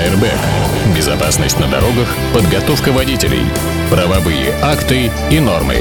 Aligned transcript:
Airbag. 0.00 0.96
Безопасность 0.96 1.58
на 1.58 1.68
дорогах, 1.68 2.08
подготовка 2.32 2.90
водителей, 2.90 3.44
правовые 3.90 4.54
акты 4.62 5.10
и 5.30 5.40
нормы. 5.40 5.76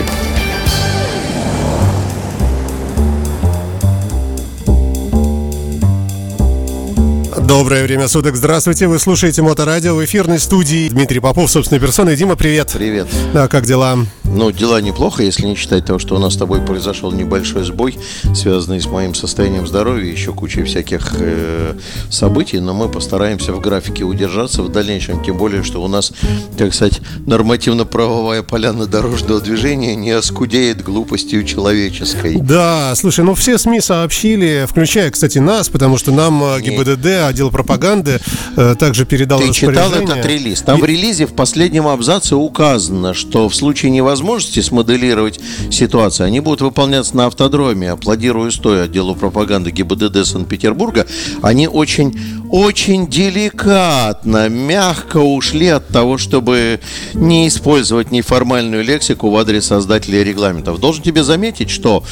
Доброе 7.48 7.84
время 7.84 8.08
суток. 8.08 8.36
Здравствуйте. 8.36 8.88
Вы 8.88 9.00
слушаете 9.00 9.42
Моторадио 9.42 9.96
в 9.96 10.06
эфирной 10.06 10.40
студии. 10.40 10.90
Дмитрий 10.90 11.20
Попов, 11.20 11.50
собственной 11.50 11.80
персоной. 11.80 12.16
Дима, 12.16 12.36
привет. 12.36 12.72
Привет. 12.74 13.08
Да, 13.34 13.48
как 13.48 13.66
дела? 13.66 13.98
Ну, 14.32 14.52
дела 14.52 14.80
неплохо, 14.80 15.24
если 15.24 15.46
не 15.48 15.56
считать 15.56 15.86
того, 15.86 15.98
что 16.00 16.16
у 16.16 16.20
нас 16.20 16.36
с 16.36 16.38
тобой 16.38 16.62
произошел 16.62 17.12
небольшой 17.12 17.64
сбой, 17.64 17.98
связанный 18.36 18.80
с 18.80 18.86
моим 18.86 19.16
состоянием 19.16 19.66
здоровья, 19.68 20.10
еще 20.10 20.34
кучей 20.34 20.64
всяких 20.64 21.16
э, 21.18 21.74
событий, 22.12 22.60
но 22.60 22.74
мы 22.74 22.90
постараемся 22.90 23.54
в 23.54 23.60
графике 23.60 24.04
удержаться 24.04 24.62
в 24.62 24.70
дальнейшем, 24.72 25.24
тем 25.24 25.38
более, 25.38 25.64
что 25.64 25.82
у 25.82 25.88
нас, 25.88 26.14
так 26.58 26.74
сказать, 26.74 27.02
нормативно-правовая 27.26 28.44
поляна 28.44 28.86
дорожного 28.86 29.42
движения 29.42 29.96
не 29.96 30.12
оскудеет 30.12 30.84
глупостью 30.84 31.44
человеческой. 31.44 32.36
Да, 32.40 32.94
слушай, 32.96 33.26
ну 33.26 33.34
все 33.34 33.58
СМИ 33.58 33.82
сообщили, 33.82 34.66
включая, 34.70 35.10
кстати, 35.10 35.40
нас, 35.40 35.70
потому 35.70 35.98
что 35.98 36.12
нам 36.12 36.44
э, 36.44 36.62
ГИБДД, 36.62 37.06
отдел 37.28 37.50
пропаганды, 37.50 38.20
э, 38.56 38.76
также 38.78 39.06
передал 39.06 39.40
Ты 39.40 39.52
читал 39.52 39.92
этот 39.92 40.24
релиз? 40.26 40.62
Там 40.62 40.78
И- 40.78 40.82
в 40.82 40.86
релизе 40.86 41.26
в 41.26 41.34
последнем 41.34 41.88
абзаце 41.88 42.36
указано, 42.36 43.14
что 43.16 43.50
в 43.50 43.56
случае 43.56 43.92
невозможности 43.92 44.19
смоделировать 44.62 45.40
ситуацию, 45.72 46.28
они 46.28 46.40
будут 46.40 46.62
выполняться 46.62 47.16
на 47.16 47.28
автодроме. 47.28 47.92
Аплодирую 47.92 48.52
стоя 48.52 48.84
отделу 48.84 49.16
пропаганды 49.16 49.72
ГИБДД 49.72 50.26
Санкт-Петербурга. 50.26 51.06
Они 51.42 51.68
очень, 51.68 52.18
очень 52.50 53.08
деликатно, 53.08 54.50
мягко 54.50 55.18
ушли 55.18 55.68
от 55.68 55.88
того, 55.88 56.18
чтобы 56.18 56.80
не 57.14 57.48
использовать 57.48 58.12
неформальную 58.12 58.84
лексику 58.84 59.30
в 59.30 59.38
адрес 59.38 59.66
создателей 59.66 60.24
регламентов. 60.24 60.80
Должен 60.80 61.04
тебе 61.04 61.24
заметить, 61.24 61.70
что 61.70 62.04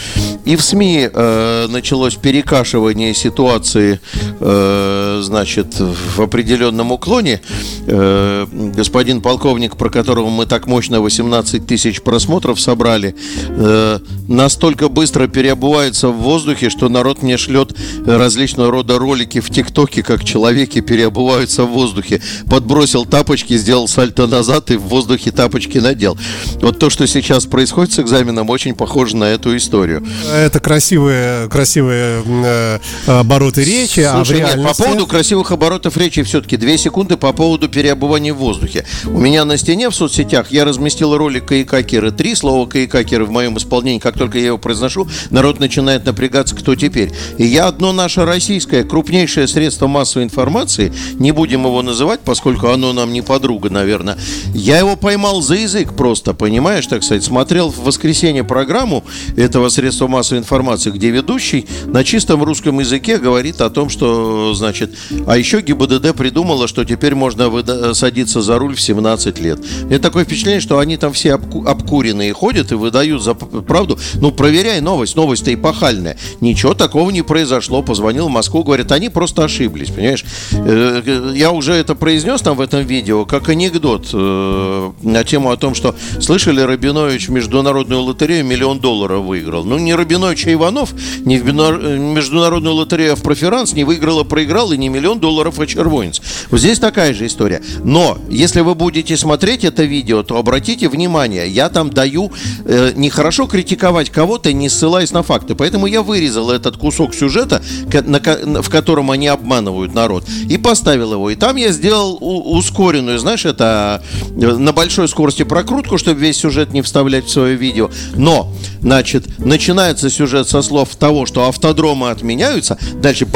и 0.45 0.55
в 0.55 0.61
СМИ 0.61 1.09
э, 1.11 1.67
началось 1.69 2.16
перекашивание 2.16 3.13
ситуации, 3.13 4.00
э, 4.39 5.19
значит, 5.23 5.75
в 5.80 6.22
определенном 6.22 6.91
уклоне. 6.91 7.41
Э, 7.85 8.45
господин 8.52 9.22
полковник, 9.22 9.75
про 9.78 9.89
которого 9.89 10.30
мы 10.30 10.45
так 10.45 10.67
мощно 10.67 11.02
18 11.02 11.66
тысяч 11.66 11.97
просмотров 12.03 12.59
собрали, 12.59 13.16
э, 13.50 14.00
настолько 14.28 14.90
быстро 14.90 15.28
переобувается 15.28 16.09
в 16.09 16.17
воздухе, 16.17 16.70
что 16.70 16.90
народ 16.90 17.22
мне 17.22 17.38
шлет 17.38 17.76
различного 18.06 18.72
рода 18.72 18.98
ролики 18.98 19.40
в 19.40 19.50
ТикТоке, 19.50 20.03
как 20.03 20.23
человеки 20.23 20.81
переобуваются 20.81 21.64
в 21.64 21.70
воздухе. 21.70 22.22
Подбросил 22.50 23.06
тапочки, 23.06 23.58
сделал 23.58 23.88
сальто 23.88 24.28
назад 24.28 24.72
и 24.72 24.78
в 24.78 24.84
воздухе 24.84 25.31
тапочки 25.31 25.78
надел. 25.78 26.18
Вот 26.62 26.80
то, 26.80 26.90
что 26.90 27.08
сейчас 27.08 27.45
происходит 27.45 27.94
с 27.94 28.00
экзаменом, 28.00 28.50
очень 28.50 28.75
похоже 28.75 29.16
на 29.16 29.25
эту 29.25 29.56
историю. 29.56 30.06
Это 30.34 30.59
красивые, 30.59 31.50
красивые 31.50 32.23
э, 32.25 32.80
обороты 33.08 33.64
речи, 33.64 34.02
а 34.02 34.14
в 34.14 34.25
Слушай, 34.25 34.40
нет, 34.40 34.48
реальности... 34.50 34.78
по 34.78 34.84
поводу 34.84 35.08
красивых 35.08 35.52
оборотов 35.52 35.98
речи 35.98 36.23
все-таки 36.23 36.58
две 36.58 36.78
секунды 36.78 37.18
по 37.18 37.31
поводу 37.34 37.70
переобувания 37.70 38.34
в 38.34 38.38
воздухе. 38.38 38.86
У 39.06 39.20
меня 39.20 39.45
на 39.45 39.58
стене 39.58 39.90
в 39.90 39.95
соцсетях 39.95 40.52
я 40.52 40.66
разместил 40.66 41.18
ролик 41.18 41.45
Каикакеры 41.88 42.11
3. 42.11 42.35
Слово 42.35 42.67
Каикакеры 42.67 43.25
в 43.25 43.31
моем 43.31 43.57
исполнении, 43.57 43.99
как 43.99 44.17
только 44.17 44.38
я 44.38 44.47
его 44.47 44.57
произношу, 44.57 45.07
народ 45.30 45.59
начинает 45.59 46.05
напрягаться, 46.05 46.53
кто 46.53 46.75
теперь. 46.75 47.11
И 47.38 47.45
я 47.45 47.67
одно 47.67 47.94
наше 47.94 48.25
российское 48.25 48.83
крупнейшее 48.83 49.47
средство 49.47 49.88
массовой 49.88 50.25
информации, 50.25 50.94
не 51.13 51.31
будем 51.31 51.63
его 51.63 51.81
называть, 51.81 52.19
поскольку 52.19 52.67
оно 52.67 52.91
нам 52.91 53.13
не 53.13 53.21
подруга, 53.21 53.69
наверное, 53.69 54.17
я 54.53 54.79
его 54.79 54.97
поймал 54.97 55.41
за 55.41 55.56
язык 55.56 55.94
просто, 55.94 56.34
понимаешь, 56.34 56.85
так 56.88 57.03
сказать, 57.03 57.23
смотрел 57.23 57.69
в 57.69 57.79
воскресенье 57.79 58.44
программу 58.44 59.06
этого 59.38 59.69
средства 59.69 60.07
массовой 60.07 60.39
информации, 60.39 60.91
где 60.91 61.09
ведущий 61.09 61.67
на 61.85 62.03
чистом 62.03 62.44
русском 62.44 62.79
языке 62.79 63.17
говорит 63.17 63.62
о 63.62 63.69
том, 63.69 63.89
что, 63.89 64.53
значит, 64.53 64.94
а 65.25 65.38
еще 65.38 65.62
ГИБДД 65.62 66.13
придумала, 66.17 66.67
что 66.67 66.83
теперь 66.83 67.16
можно 67.16 67.94
садиться 67.94 68.41
за 68.41 68.59
руль 68.59 68.75
в 68.75 68.81
17 68.81 69.39
лет. 69.39 69.59
Мне 69.83 70.00
такое 70.00 70.25
впечатление, 70.25 70.59
что 70.59 70.79
они 70.79 70.97
там 70.97 71.13
все 71.13 71.35
обку- 71.35 71.66
обкуренные 71.77 72.33
ходят 72.33 72.71
и 72.71 72.75
выдают 72.75 73.23
за 73.23 73.33
правду. 73.33 73.97
Ну, 74.15 74.31
проверяй 74.31 74.81
новость, 74.81 75.15
новость-то 75.15 75.53
эпохальная. 75.53 76.17
Ничего 76.41 76.73
такого 76.73 77.09
не 77.11 77.21
произошло. 77.21 77.81
Позвонил 77.81 78.27
в 78.27 78.31
Москву, 78.31 78.63
говорят, 78.63 78.91
они 78.91 79.09
просто 79.09 79.43
ошиблись, 79.43 79.89
понимаешь? 79.89 80.25
Э, 80.51 81.01
э, 81.05 81.31
Я 81.35 81.51
уже 81.51 81.73
это 81.73 81.95
произнес 81.95 82.41
там 82.41 82.57
в 82.57 82.61
этом 82.61 82.85
видео, 82.85 83.25
как 83.25 83.49
анекдот 83.49 84.09
э, 84.13 84.91
на 85.03 85.23
тему 85.23 85.51
о 85.51 85.57
том, 85.57 85.75
что 85.75 85.95
слышали, 86.19 86.61
Рабинович 86.61 87.29
международную 87.29 88.01
лотерею 88.01 88.45
миллион 88.45 88.79
долларов 88.79 89.23
выиграл. 89.23 89.63
Ну, 89.63 89.77
не 89.77 89.94
Рабинович, 89.95 90.47
а 90.47 90.53
Иванов, 90.53 90.94
не 91.25 91.38
в 91.38 91.45
международную 91.45 92.75
лотерею, 92.75 93.13
а 93.13 93.15
в 93.15 93.21
проферанс 93.21 93.73
не 93.73 93.83
выиграл, 93.83 94.19
а 94.19 94.23
проиграл, 94.23 94.71
и 94.71 94.77
не 94.77 94.89
миллион 94.89 95.19
долларов, 95.19 95.59
а 95.59 95.67
червонец. 95.67 96.21
Вот 96.49 96.59
здесь 96.59 96.79
такая 96.79 97.13
же 97.13 97.25
история. 97.25 97.61
Но, 97.83 98.17
если 98.29 98.61
вы 98.61 98.75
будете 98.75 99.15
смотреть 99.17 99.63
это 99.63 99.83
видео, 99.83 100.23
то 100.23 100.38
обратите 100.38 100.89
внимание, 100.89 101.47
я 101.47 101.66
там 101.69 101.89
даю 101.89 102.31
э, 102.66 102.94
нехорошо 102.95 103.47
критиковать 103.47 104.09
кого-то, 104.09 104.51
не 104.53 104.69
ссылаясь 104.69 105.11
на 105.11 105.23
факты. 105.23 105.55
Поэтому 105.55 105.88
я 105.88 106.01
вырезал 106.01 106.51
этот 106.51 106.78
кусок 106.78 107.13
сюжета, 107.13 107.61
в 107.88 108.69
котором 108.69 109.11
они 109.11 109.28
обманывают 109.28 109.94
народ, 109.94 110.25
и 110.50 110.57
поставил 110.57 111.13
его. 111.13 111.29
И 111.29 111.35
там 111.35 111.56
я 111.56 111.72
сделал 111.72 112.17
ускоренную, 112.22 113.19
знаешь, 113.19 113.45
это 113.45 114.03
э, 114.35 114.53
на 114.57 114.73
большой 114.73 115.07
скорости 115.07 115.44
прокрутку, 115.44 115.97
чтобы 115.97 116.19
весь 116.19 116.38
сюжет 116.38 116.73
не 116.73 116.81
вставлять 116.81 117.25
в 117.25 117.29
свое 117.29 117.56
видео. 117.56 117.89
Но, 118.16 118.53
значит, 118.81 119.39
начинается 119.39 120.09
сюжет 120.09 120.47
со 120.47 120.61
слов 120.61 120.95
того, 120.95 121.25
что 121.25 121.47
автодромы 121.47 122.09
отменяются, 122.09 122.77
дальше 123.01 123.27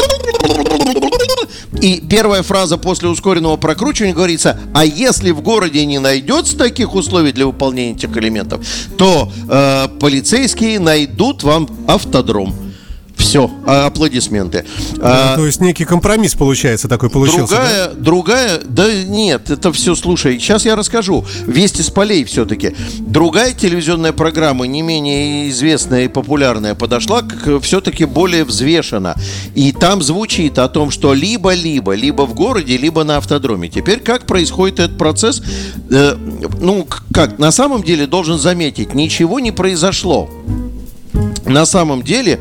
и 1.79 2.03
первая 2.09 2.43
фраза 2.43 2.77
после 2.77 3.07
ускоренного 3.07 3.55
прокручивания 3.57 4.13
говорится, 4.13 4.59
а 4.73 4.83
если 4.83 5.31
в 5.31 5.41
городе 5.41 5.85
не 5.85 5.99
найдется 5.99 6.57
таких 6.57 6.95
условий 6.95 7.31
для 7.31 7.45
выполнения 7.45 7.93
этих 7.93 8.15
элементов, 8.17 8.65
то 8.97 9.31
э, 9.49 9.87
полицейские 9.99 10.79
найдут 10.79 11.43
вам 11.43 11.69
автодром. 11.87 12.70
Все, 13.21 13.51
аплодисменты. 13.67 14.65
А, 14.99 15.35
То 15.35 15.45
есть 15.45 15.61
некий 15.61 15.85
компромисс 15.85 16.33
получается 16.33 16.87
такой 16.87 17.11
получился. 17.11 17.55
да? 17.55 17.91
Другая, 17.93 17.93
другая, 17.95 18.61
да 18.65 19.03
нет, 19.03 19.51
это 19.51 19.71
все, 19.71 19.93
слушай, 19.93 20.39
сейчас 20.39 20.65
я 20.65 20.75
расскажу. 20.75 21.23
Вести 21.45 21.83
с 21.83 21.91
полей 21.91 22.23
все-таки. 22.23 22.75
Другая 22.97 23.53
телевизионная 23.53 24.11
программа, 24.11 24.65
не 24.65 24.81
менее 24.81 25.49
известная 25.51 26.05
и 26.05 26.07
популярная, 26.07 26.73
подошла 26.73 27.21
к 27.21 27.59
все-таки 27.59 28.05
более 28.05 28.43
взвешенно. 28.43 29.15
И 29.53 29.71
там 29.71 30.01
звучит 30.01 30.57
о 30.57 30.67
том, 30.67 30.89
что 30.89 31.13
либо-либо, 31.13 31.93
либо 31.93 32.23
в 32.23 32.33
городе, 32.33 32.75
либо 32.75 33.03
на 33.03 33.17
автодроме. 33.17 33.69
Теперь 33.69 33.99
как 33.99 34.25
происходит 34.25 34.79
этот 34.79 34.97
процесс? 34.97 35.43
Э, 35.91 36.15
ну, 36.59 36.87
как, 37.13 37.37
на 37.37 37.51
самом 37.51 37.83
деле 37.83 38.07
должен 38.07 38.39
заметить, 38.39 38.95
ничего 38.95 39.39
не 39.39 39.51
произошло. 39.51 40.27
На 41.45 41.65
самом 41.65 42.01
деле, 42.01 42.39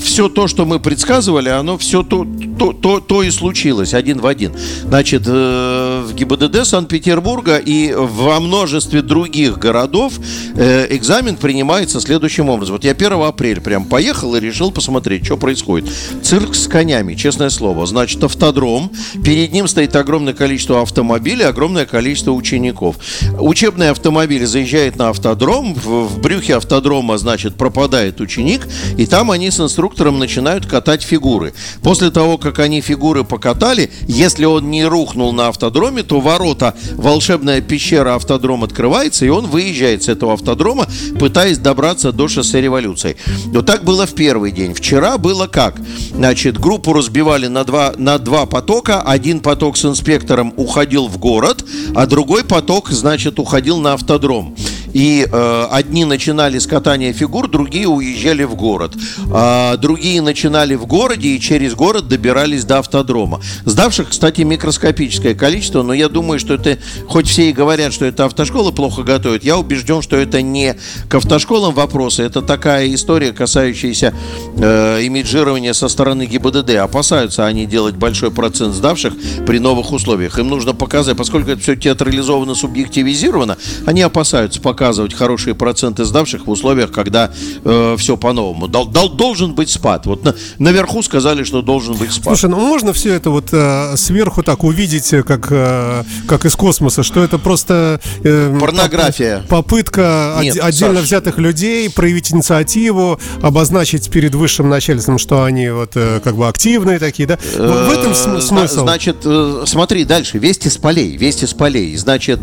все 0.00 0.28
то, 0.28 0.48
что 0.48 0.64
мы 0.64 0.80
предсказывали, 0.80 1.50
оно 1.50 1.76
все 1.76 2.02
то, 2.02 2.26
то, 2.58 2.72
то, 2.72 3.00
то 3.00 3.22
и 3.22 3.30
случилось 3.30 3.94
один 3.94 4.20
в 4.20 4.26
один. 4.26 4.52
Значит, 4.84 5.22
э, 5.26 6.04
в 6.06 6.14
ГИБДД 6.14 6.64
Санкт-Петербурга 6.64 7.56
и 7.56 7.92
во 7.94 8.40
множестве 8.40 9.02
других 9.02 9.58
городов 9.58 10.14
э, 10.54 10.86
экзамен 10.90 11.36
принимается 11.36 12.00
следующим 12.00 12.48
образом. 12.48 12.76
Вот 12.76 12.84
я 12.84 12.92
1 12.92 13.12
апреля 13.22 13.60
прям 13.60 13.84
поехал 13.84 14.34
и 14.36 14.40
решил 14.40 14.70
посмотреть, 14.70 15.24
что 15.26 15.36
происходит. 15.36 15.90
Цирк 16.22 16.54
с 16.54 16.66
конями, 16.66 17.14
честное 17.14 17.50
слово. 17.50 17.86
Значит, 17.86 18.22
автодром, 18.24 18.90
перед 19.24 19.52
ним 19.52 19.68
стоит 19.68 19.94
огромное 19.96 20.34
количество 20.34 20.82
автомобилей, 20.82 21.44
огромное 21.44 21.86
количество 21.86 22.32
учеников. 22.32 22.96
Учебный 23.38 23.90
автомобиль 23.90 24.46
заезжает 24.46 24.96
на 24.96 25.10
автодром, 25.10 25.74
в, 25.74 26.06
в 26.06 26.20
брюхе 26.20 26.56
автодрома, 26.56 27.18
значит, 27.18 27.56
пропадает 27.56 28.20
ученик, 28.20 28.66
и 28.96 29.06
там 29.06 29.30
они 29.30 29.50
с 29.50 29.60
инструктором 29.60 30.18
начинают 30.18 30.66
катать 30.66 31.02
фигуры. 31.02 31.52
После 31.82 32.10
того, 32.10 32.38
как 32.46 32.60
они 32.60 32.80
фигуры 32.80 33.24
покатали, 33.24 33.90
если 34.06 34.44
он 34.44 34.70
не 34.70 34.84
рухнул 34.84 35.32
на 35.32 35.48
автодроме, 35.48 36.04
то 36.04 36.20
ворота, 36.20 36.76
волшебная 36.94 37.60
пещера 37.60 38.14
автодром 38.14 38.62
открывается, 38.62 39.26
и 39.26 39.28
он 39.30 39.48
выезжает 39.48 40.04
с 40.04 40.08
этого 40.08 40.34
автодрома, 40.34 40.86
пытаясь 41.18 41.58
добраться 41.58 42.12
до 42.12 42.28
шоссе 42.28 42.60
революции. 42.60 43.16
Вот 43.46 43.66
так 43.66 43.82
было 43.82 44.06
в 44.06 44.14
первый 44.14 44.52
день. 44.52 44.74
Вчера 44.74 45.18
было 45.18 45.48
как? 45.48 45.80
Значит, 46.14 46.56
группу 46.56 46.92
разбивали 46.92 47.48
на 47.48 47.64
два, 47.64 47.94
на 47.96 48.16
два 48.18 48.46
потока. 48.46 49.02
Один 49.02 49.40
поток 49.40 49.76
с 49.76 49.84
инспектором 49.84 50.54
уходил 50.56 51.08
в 51.08 51.18
город, 51.18 51.64
а 51.96 52.06
другой 52.06 52.44
поток, 52.44 52.90
значит, 52.90 53.40
уходил 53.40 53.78
на 53.78 53.94
автодром. 53.94 54.54
И 54.96 55.28
э, 55.30 55.66
одни 55.70 56.06
начинали 56.06 56.58
с 56.58 56.66
катания 56.66 57.12
фигур, 57.12 57.48
другие 57.48 57.86
уезжали 57.86 58.44
в 58.44 58.54
город. 58.54 58.94
А 59.30 59.76
другие 59.76 60.22
начинали 60.22 60.74
в 60.74 60.86
городе 60.86 61.28
и 61.36 61.38
через 61.38 61.74
город 61.74 62.08
добирались 62.08 62.64
до 62.64 62.78
автодрома. 62.78 63.42
Сдавших, 63.66 64.08
кстати, 64.08 64.40
микроскопическое 64.40 65.34
количество, 65.34 65.82
но 65.82 65.92
я 65.92 66.08
думаю, 66.08 66.38
что 66.38 66.54
это, 66.54 66.78
хоть 67.08 67.28
все 67.28 67.50
и 67.50 67.52
говорят, 67.52 67.92
что 67.92 68.06
это 68.06 68.24
автошколы 68.24 68.72
плохо 68.72 69.02
готовят, 69.02 69.44
я 69.44 69.58
убежден, 69.58 70.00
что 70.00 70.16
это 70.16 70.40
не 70.40 70.76
к 71.10 71.14
автошколам 71.14 71.74
вопросы, 71.74 72.22
это 72.22 72.40
такая 72.40 72.94
история, 72.94 73.34
касающаяся 73.34 74.14
э, 74.56 75.02
имиджирования 75.02 75.74
со 75.74 75.88
стороны 75.88 76.24
ГИБДД. 76.24 76.70
Опасаются 76.76 77.44
они 77.44 77.66
делать 77.66 77.96
большой 77.96 78.30
процент 78.30 78.74
сдавших 78.74 79.12
при 79.46 79.58
новых 79.58 79.92
условиях. 79.92 80.38
Им 80.38 80.48
нужно 80.48 80.72
показать, 80.72 81.18
поскольку 81.18 81.50
это 81.50 81.60
все 81.60 81.76
театрализовано, 81.76 82.54
субъективизировано, 82.54 83.58
они 83.84 84.00
опасаются 84.00 84.62
показывать 84.86 85.14
хорошие 85.14 85.56
проценты 85.56 86.04
сдавших 86.04 86.46
в 86.46 86.50
условиях, 86.50 86.92
когда 86.92 87.32
э, 87.64 87.96
все 87.98 88.16
по-новому. 88.16 88.68
Дол, 88.68 88.86
дол, 88.86 89.08
должен 89.08 89.52
быть 89.52 89.68
спад. 89.68 90.06
Вот 90.06 90.22
на, 90.22 90.36
наверху 90.60 91.02
сказали, 91.02 91.42
что 91.42 91.60
должен 91.60 91.96
быть 91.96 92.12
спад. 92.12 92.38
Слушай, 92.38 92.50
ну 92.50 92.60
можно 92.60 92.92
все 92.92 93.12
это 93.14 93.30
вот 93.30 93.48
э, 93.50 93.96
сверху 93.96 94.44
так 94.44 94.62
увидеть, 94.62 95.12
э, 95.12 95.24
как, 95.24 95.48
э, 95.50 96.04
как 96.28 96.44
из 96.44 96.54
космоса, 96.54 97.02
что 97.02 97.20
это 97.24 97.38
просто... 97.38 98.00
Э, 98.22 98.56
Порнография. 98.60 99.42
Попытка 99.48 100.38
Нет, 100.40 100.56
отдельно 100.62 101.00
Саш. 101.00 101.06
взятых 101.06 101.38
людей 101.38 101.90
проявить 101.90 102.30
инициативу, 102.30 103.18
обозначить 103.42 104.08
перед 104.08 104.36
высшим 104.36 104.68
начальством, 104.68 105.18
что 105.18 105.42
они 105.42 105.68
вот 105.68 105.96
э, 105.96 106.20
как 106.22 106.36
бы 106.36 106.46
активные 106.46 107.00
такие, 107.00 107.26
да? 107.26 107.38
В 107.56 107.90
этом 107.90 108.12
э, 108.12 108.40
смысл. 108.40 108.82
Значит, 108.82 109.26
смотри 109.66 110.04
дальше. 110.04 110.38
Вести 110.38 110.68
с 110.68 110.76
полей. 110.76 111.16
Вести 111.16 111.44
с 111.44 111.54
полей. 111.54 111.96
Значит, 111.96 112.38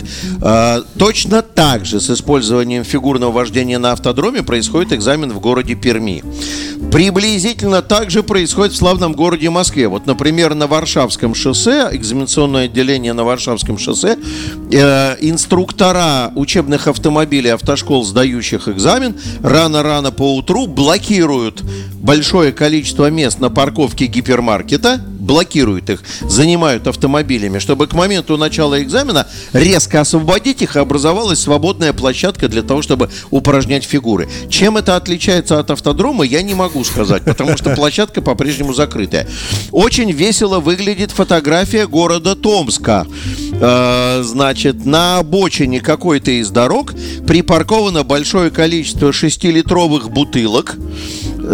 точно 0.98 1.42
так 1.42 1.86
же 1.86 2.02
с 2.02 2.10
использованием 2.10 2.33
фигурного 2.42 3.32
вождения 3.32 3.80
на 3.80 3.92
автодроме 3.92 4.44
происходит 4.44 4.94
экзамен 4.94 5.32
в 5.32 5.40
городе 5.40 5.76
Перми. 5.76 6.24
Приблизительно 6.92 7.82
так 7.82 8.12
же 8.12 8.24
происходит 8.24 8.74
в 8.74 8.78
славном 8.78 9.14
городе 9.14 9.50
Москве. 9.50 9.88
Вот, 9.88 10.06
например, 10.06 10.54
на 10.54 10.68
Варшавском 10.68 11.34
шоссе, 11.34 11.90
экзаменационное 11.92 12.66
отделение 12.66 13.14
на 13.14 13.24
Варшавском 13.24 13.78
шоссе, 13.78 14.18
э, 14.72 15.16
инструктора 15.22 16.32
учебных 16.36 16.88
автомобилей 16.88 17.50
автошкол, 17.50 18.04
сдающих 18.04 18.68
экзамен, 18.68 19.16
рано-рано 19.42 20.12
по 20.12 20.36
утру 20.36 20.68
блокируют 20.68 21.64
большое 21.96 22.52
количество 22.52 23.10
мест 23.10 23.40
на 23.40 23.50
парковке 23.50 24.08
гипермаркета, 24.08 25.02
блокируют 25.24 25.90
их, 25.90 26.04
занимают 26.22 26.86
автомобилями, 26.86 27.60
чтобы 27.60 27.88
к 27.88 27.94
моменту 27.94 28.38
начала 28.38 28.82
экзамена 28.84 29.26
резко 29.54 30.02
освободить 30.02 30.62
их, 30.62 30.76
и 30.76 30.80
образовалась 30.80 31.40
свободная 31.40 31.94
площадка 31.94 32.13
для 32.48 32.64
того, 32.64 32.82
чтобы 32.82 33.10
упражнять 33.32 33.84
фигуры. 33.84 34.30
Чем 34.50 34.78
это 34.78 34.96
отличается 34.96 35.60
от 35.60 35.72
автодрома, 35.72 36.24
я 36.24 36.42
не 36.42 36.54
могу 36.54 36.84
сказать, 36.84 37.24
потому 37.24 37.58
что 37.58 37.76
площадка 37.76 38.22
по-прежнему 38.22 38.74
закрытая. 38.74 39.28
Очень 39.72 40.12
весело 40.12 40.60
выглядит 40.60 41.12
фотография 41.12 41.88
города 41.88 42.36
Томска. 42.36 43.06
Э, 43.54 44.22
значит, 44.24 44.86
на 44.86 45.20
обочине 45.20 45.80
какой-то 45.80 46.32
из 46.32 46.50
дорог 46.50 46.94
припарковано 47.28 48.04
большое 48.04 48.50
количество 48.52 49.10
6-литровых 49.10 50.10
бутылок 50.10 50.78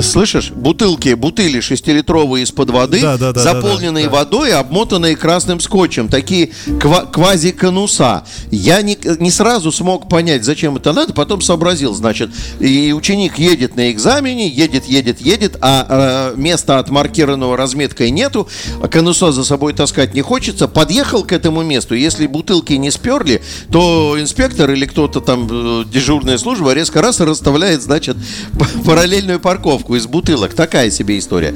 слышишь, 0.01 0.51
бутылки, 0.51 1.13
бутыли 1.13 1.59
шестилитровые 1.59 2.43
из-под 2.43 2.69
воды, 2.69 3.01
да, 3.01 3.17
да, 3.17 3.33
да, 3.33 3.41
заполненные 3.41 4.05
да, 4.05 4.11
да, 4.11 4.17
водой, 4.17 4.53
обмотанные 4.53 5.15
красным 5.15 5.59
скотчем, 5.59 6.07
такие 6.07 6.51
ква- 6.67 7.09
квази-конуса. 7.11 8.23
Я 8.51 8.81
не, 8.81 8.97
не 9.19 9.31
сразу 9.31 9.71
смог 9.71 10.07
понять, 10.07 10.43
зачем 10.43 10.77
это 10.77 10.93
надо, 10.93 11.13
потом 11.13 11.41
сообразил, 11.41 11.93
значит, 11.93 12.29
и 12.59 12.93
ученик 12.93 13.39
едет 13.39 13.75
на 13.75 13.91
экзамене, 13.91 14.47
едет, 14.47 14.85
едет, 14.85 15.21
едет, 15.21 15.57
а 15.61 16.33
э, 16.35 16.39
места 16.39 16.79
отмаркированного 16.79 17.57
разметкой 17.57 18.11
нету, 18.11 18.47
а 18.81 18.87
конуса 18.87 19.31
за 19.31 19.43
собой 19.43 19.73
таскать 19.73 20.13
не 20.13 20.21
хочется, 20.21 20.67
подъехал 20.67 21.23
к 21.23 21.31
этому 21.31 21.63
месту, 21.63 21.95
если 21.95 22.27
бутылки 22.27 22.73
не 22.73 22.91
сперли, 22.91 23.41
то 23.71 24.15
инспектор 24.19 24.69
или 24.71 24.85
кто-то 24.85 25.21
там, 25.21 25.47
э, 25.49 25.85
дежурная 25.85 26.37
служба 26.37 26.73
резко 26.73 27.01
раз 27.01 27.19
и 27.19 27.23
расставляет, 27.23 27.81
значит, 27.81 28.17
параллельную 28.85 29.39
парковку 29.39 29.78
газировку 29.79 29.95
из 29.95 30.07
бутылок. 30.07 30.53
Такая 30.53 30.91
себе 30.91 31.17
история. 31.17 31.53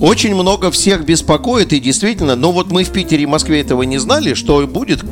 Очень 0.00 0.34
много 0.34 0.70
всех 0.70 1.04
беспокоит, 1.04 1.72
и 1.72 1.80
действительно, 1.80 2.36
но 2.36 2.52
вот 2.52 2.70
мы 2.70 2.84
в 2.84 2.90
Питере 2.90 3.24
и 3.24 3.26
Москве 3.26 3.60
этого 3.60 3.82
не 3.82 3.98
знали, 3.98 4.34
что 4.34 4.66
будет, 4.66 5.02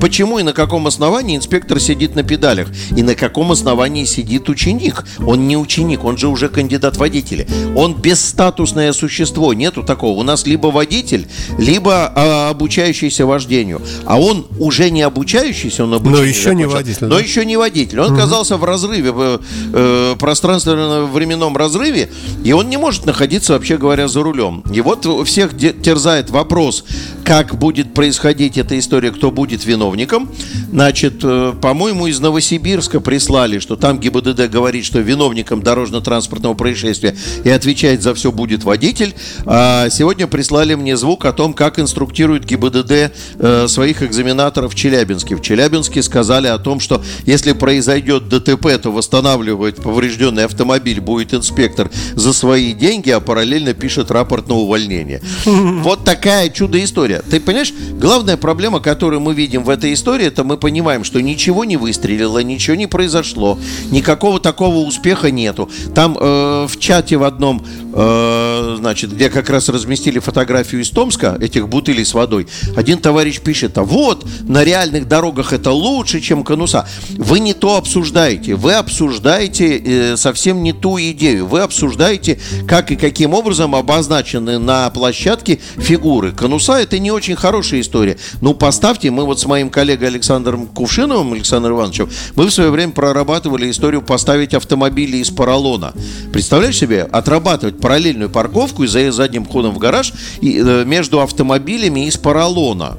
почему 0.00 0.38
и 0.38 0.42
на 0.42 0.52
каком 0.52 0.86
основании 0.86 1.36
инспектор 1.36 1.80
сидит 1.80 2.14
на 2.14 2.22
педалях, 2.22 2.68
и 2.96 3.02
на 3.02 3.14
каком 3.14 3.52
основании 3.52 4.04
сидит 4.04 4.48
ученик. 4.48 5.04
Он 5.26 5.48
не 5.48 5.56
ученик, 5.56 6.04
он 6.04 6.16
же 6.16 6.28
уже 6.28 6.48
кандидат 6.48 6.96
водителя. 6.96 7.46
Он 7.74 7.94
бесстатусное 7.94 8.92
существо, 8.92 9.54
нету 9.54 9.82
такого. 9.82 10.18
У 10.18 10.22
нас 10.22 10.46
либо 10.46 10.68
водитель, 10.68 11.26
либо 11.58 12.12
а, 12.14 12.50
обучающийся 12.50 13.26
вождению. 13.26 13.80
А 14.04 14.18
он 14.18 14.46
уже 14.58 14.90
не 14.90 15.02
обучающийся, 15.02 15.84
он 15.84 15.94
обучающийся. 15.94 16.52
Но 16.52 16.52
еще 16.52 16.54
не 16.54 16.66
водитель. 16.66 17.06
Но 17.06 17.16
да? 17.16 17.20
еще 17.20 17.44
не 17.44 17.56
водитель. 17.56 18.00
Он 18.00 18.12
угу. 18.12 18.14
оказался 18.14 18.56
в 18.56 18.64
разрыве, 18.64 19.12
в 19.12 19.40
э, 19.72 20.16
пространственно-временном 20.18 21.56
разрыве, 21.56 22.07
и 22.44 22.52
он 22.52 22.68
не 22.68 22.76
может 22.76 23.06
находиться, 23.06 23.52
вообще 23.52 23.76
говоря, 23.76 24.08
за 24.08 24.22
рулем. 24.22 24.62
И 24.72 24.80
вот 24.80 25.06
всех 25.26 25.56
терзает 25.56 26.30
вопрос, 26.30 26.84
как 27.28 27.58
будет 27.58 27.92
происходить 27.92 28.56
эта 28.56 28.78
история, 28.78 29.10
кто 29.10 29.30
будет 29.30 29.66
виновником. 29.66 30.30
Значит, 30.72 31.16
э, 31.22 31.52
по-моему, 31.60 32.06
из 32.06 32.20
Новосибирска 32.20 33.00
прислали, 33.00 33.58
что 33.58 33.76
там 33.76 34.00
ГИБДД 34.00 34.48
говорит, 34.48 34.86
что 34.86 35.00
виновником 35.00 35.62
дорожно-транспортного 35.62 36.54
происшествия 36.54 37.14
и 37.44 37.50
отвечает 37.50 38.02
за 38.02 38.14
все 38.14 38.32
будет 38.32 38.64
водитель. 38.64 39.14
А 39.44 39.90
сегодня 39.90 40.26
прислали 40.26 40.74
мне 40.74 40.96
звук 40.96 41.26
о 41.26 41.34
том, 41.34 41.52
как 41.52 41.78
инструктирует 41.78 42.46
ГИБДД 42.46 43.12
э, 43.38 43.66
своих 43.68 44.02
экзаменаторов 44.02 44.72
в 44.72 44.74
Челябинске. 44.74 45.36
В 45.36 45.42
Челябинске 45.42 46.02
сказали 46.02 46.46
о 46.46 46.56
том, 46.56 46.80
что 46.80 47.04
если 47.26 47.52
произойдет 47.52 48.30
ДТП, 48.30 48.68
то 48.82 48.90
восстанавливать 48.90 49.76
поврежденный 49.76 50.46
автомобиль 50.46 51.02
будет 51.02 51.34
инспектор 51.34 51.90
за 52.14 52.32
свои 52.32 52.72
деньги, 52.72 53.10
а 53.10 53.20
параллельно 53.20 53.74
пишет 53.74 54.10
рапорт 54.10 54.48
на 54.48 54.54
увольнение. 54.54 55.20
Вот 55.88 56.04
такая 56.04 56.48
чудо-история. 56.48 57.17
Ты 57.30 57.40
понимаешь, 57.40 57.72
главная 57.92 58.36
проблема, 58.36 58.80
которую 58.80 59.20
мы 59.20 59.34
видим 59.34 59.64
в 59.64 59.70
этой 59.70 59.92
истории, 59.92 60.26
это 60.26 60.44
мы 60.44 60.56
понимаем, 60.56 61.04
что 61.04 61.20
ничего 61.20 61.64
не 61.64 61.76
выстрелило, 61.76 62.42
ничего 62.42 62.76
не 62.76 62.86
произошло, 62.86 63.58
никакого 63.90 64.40
такого 64.40 64.86
успеха 64.86 65.30
нету. 65.30 65.70
Там 65.94 66.16
э, 66.18 66.66
в 66.68 66.78
чате 66.78 67.16
в 67.16 67.24
одном, 67.24 67.64
э, 67.94 68.76
значит, 68.78 69.12
где 69.12 69.30
как 69.30 69.50
раз 69.50 69.68
разместили 69.68 70.18
фотографию 70.18 70.82
из 70.82 70.90
Томска, 70.90 71.36
этих 71.40 71.68
бутылей 71.68 72.04
с 72.04 72.14
водой, 72.14 72.46
один 72.76 72.98
товарищ 72.98 73.40
пишет, 73.40 73.78
а 73.78 73.84
вот, 73.84 74.26
на 74.42 74.64
реальных 74.64 75.08
дорогах 75.08 75.52
это 75.52 75.70
лучше, 75.70 76.20
чем 76.20 76.44
конуса. 76.44 76.88
Вы 77.16 77.40
не 77.40 77.54
то 77.54 77.76
обсуждаете, 77.76 78.54
вы 78.54 78.74
обсуждаете 78.74 79.78
э, 79.78 80.16
совсем 80.16 80.62
не 80.62 80.72
ту 80.72 80.98
идею, 80.98 81.46
вы 81.46 81.60
обсуждаете 81.60 82.38
как 82.66 82.90
и 82.90 82.96
каким 82.96 83.34
образом 83.34 83.74
обозначены 83.74 84.58
на 84.58 84.88
площадке 84.90 85.58
фигуры. 85.76 86.32
Конуса 86.32 86.74
это 86.74 86.98
не 86.98 87.07
очень 87.10 87.36
хорошая 87.36 87.80
история. 87.80 88.16
Ну, 88.40 88.54
поставьте, 88.54 89.10
мы 89.10 89.24
вот 89.24 89.40
с 89.40 89.46
моим 89.46 89.70
коллегой 89.70 90.08
Александром 90.08 90.66
Кувшиновым, 90.66 91.32
Александром 91.32 91.76
Ивановичем, 91.76 92.08
мы 92.34 92.46
в 92.46 92.50
свое 92.50 92.70
время 92.70 92.92
прорабатывали 92.92 93.70
историю 93.70 94.02
поставить 94.02 94.54
автомобили 94.54 95.18
из 95.18 95.30
поролона. 95.30 95.92
Представляешь 96.32 96.76
себе, 96.76 97.02
отрабатывать 97.02 97.80
параллельную 97.80 98.30
парковку 98.30 98.84
и 98.84 98.86
за 98.86 99.12
задним 99.12 99.44
ходом 99.44 99.74
в 99.74 99.78
гараж 99.78 100.12
и, 100.40 100.58
э, 100.58 100.84
между 100.84 101.20
автомобилями 101.20 102.06
из 102.06 102.16
поролона 102.16 102.96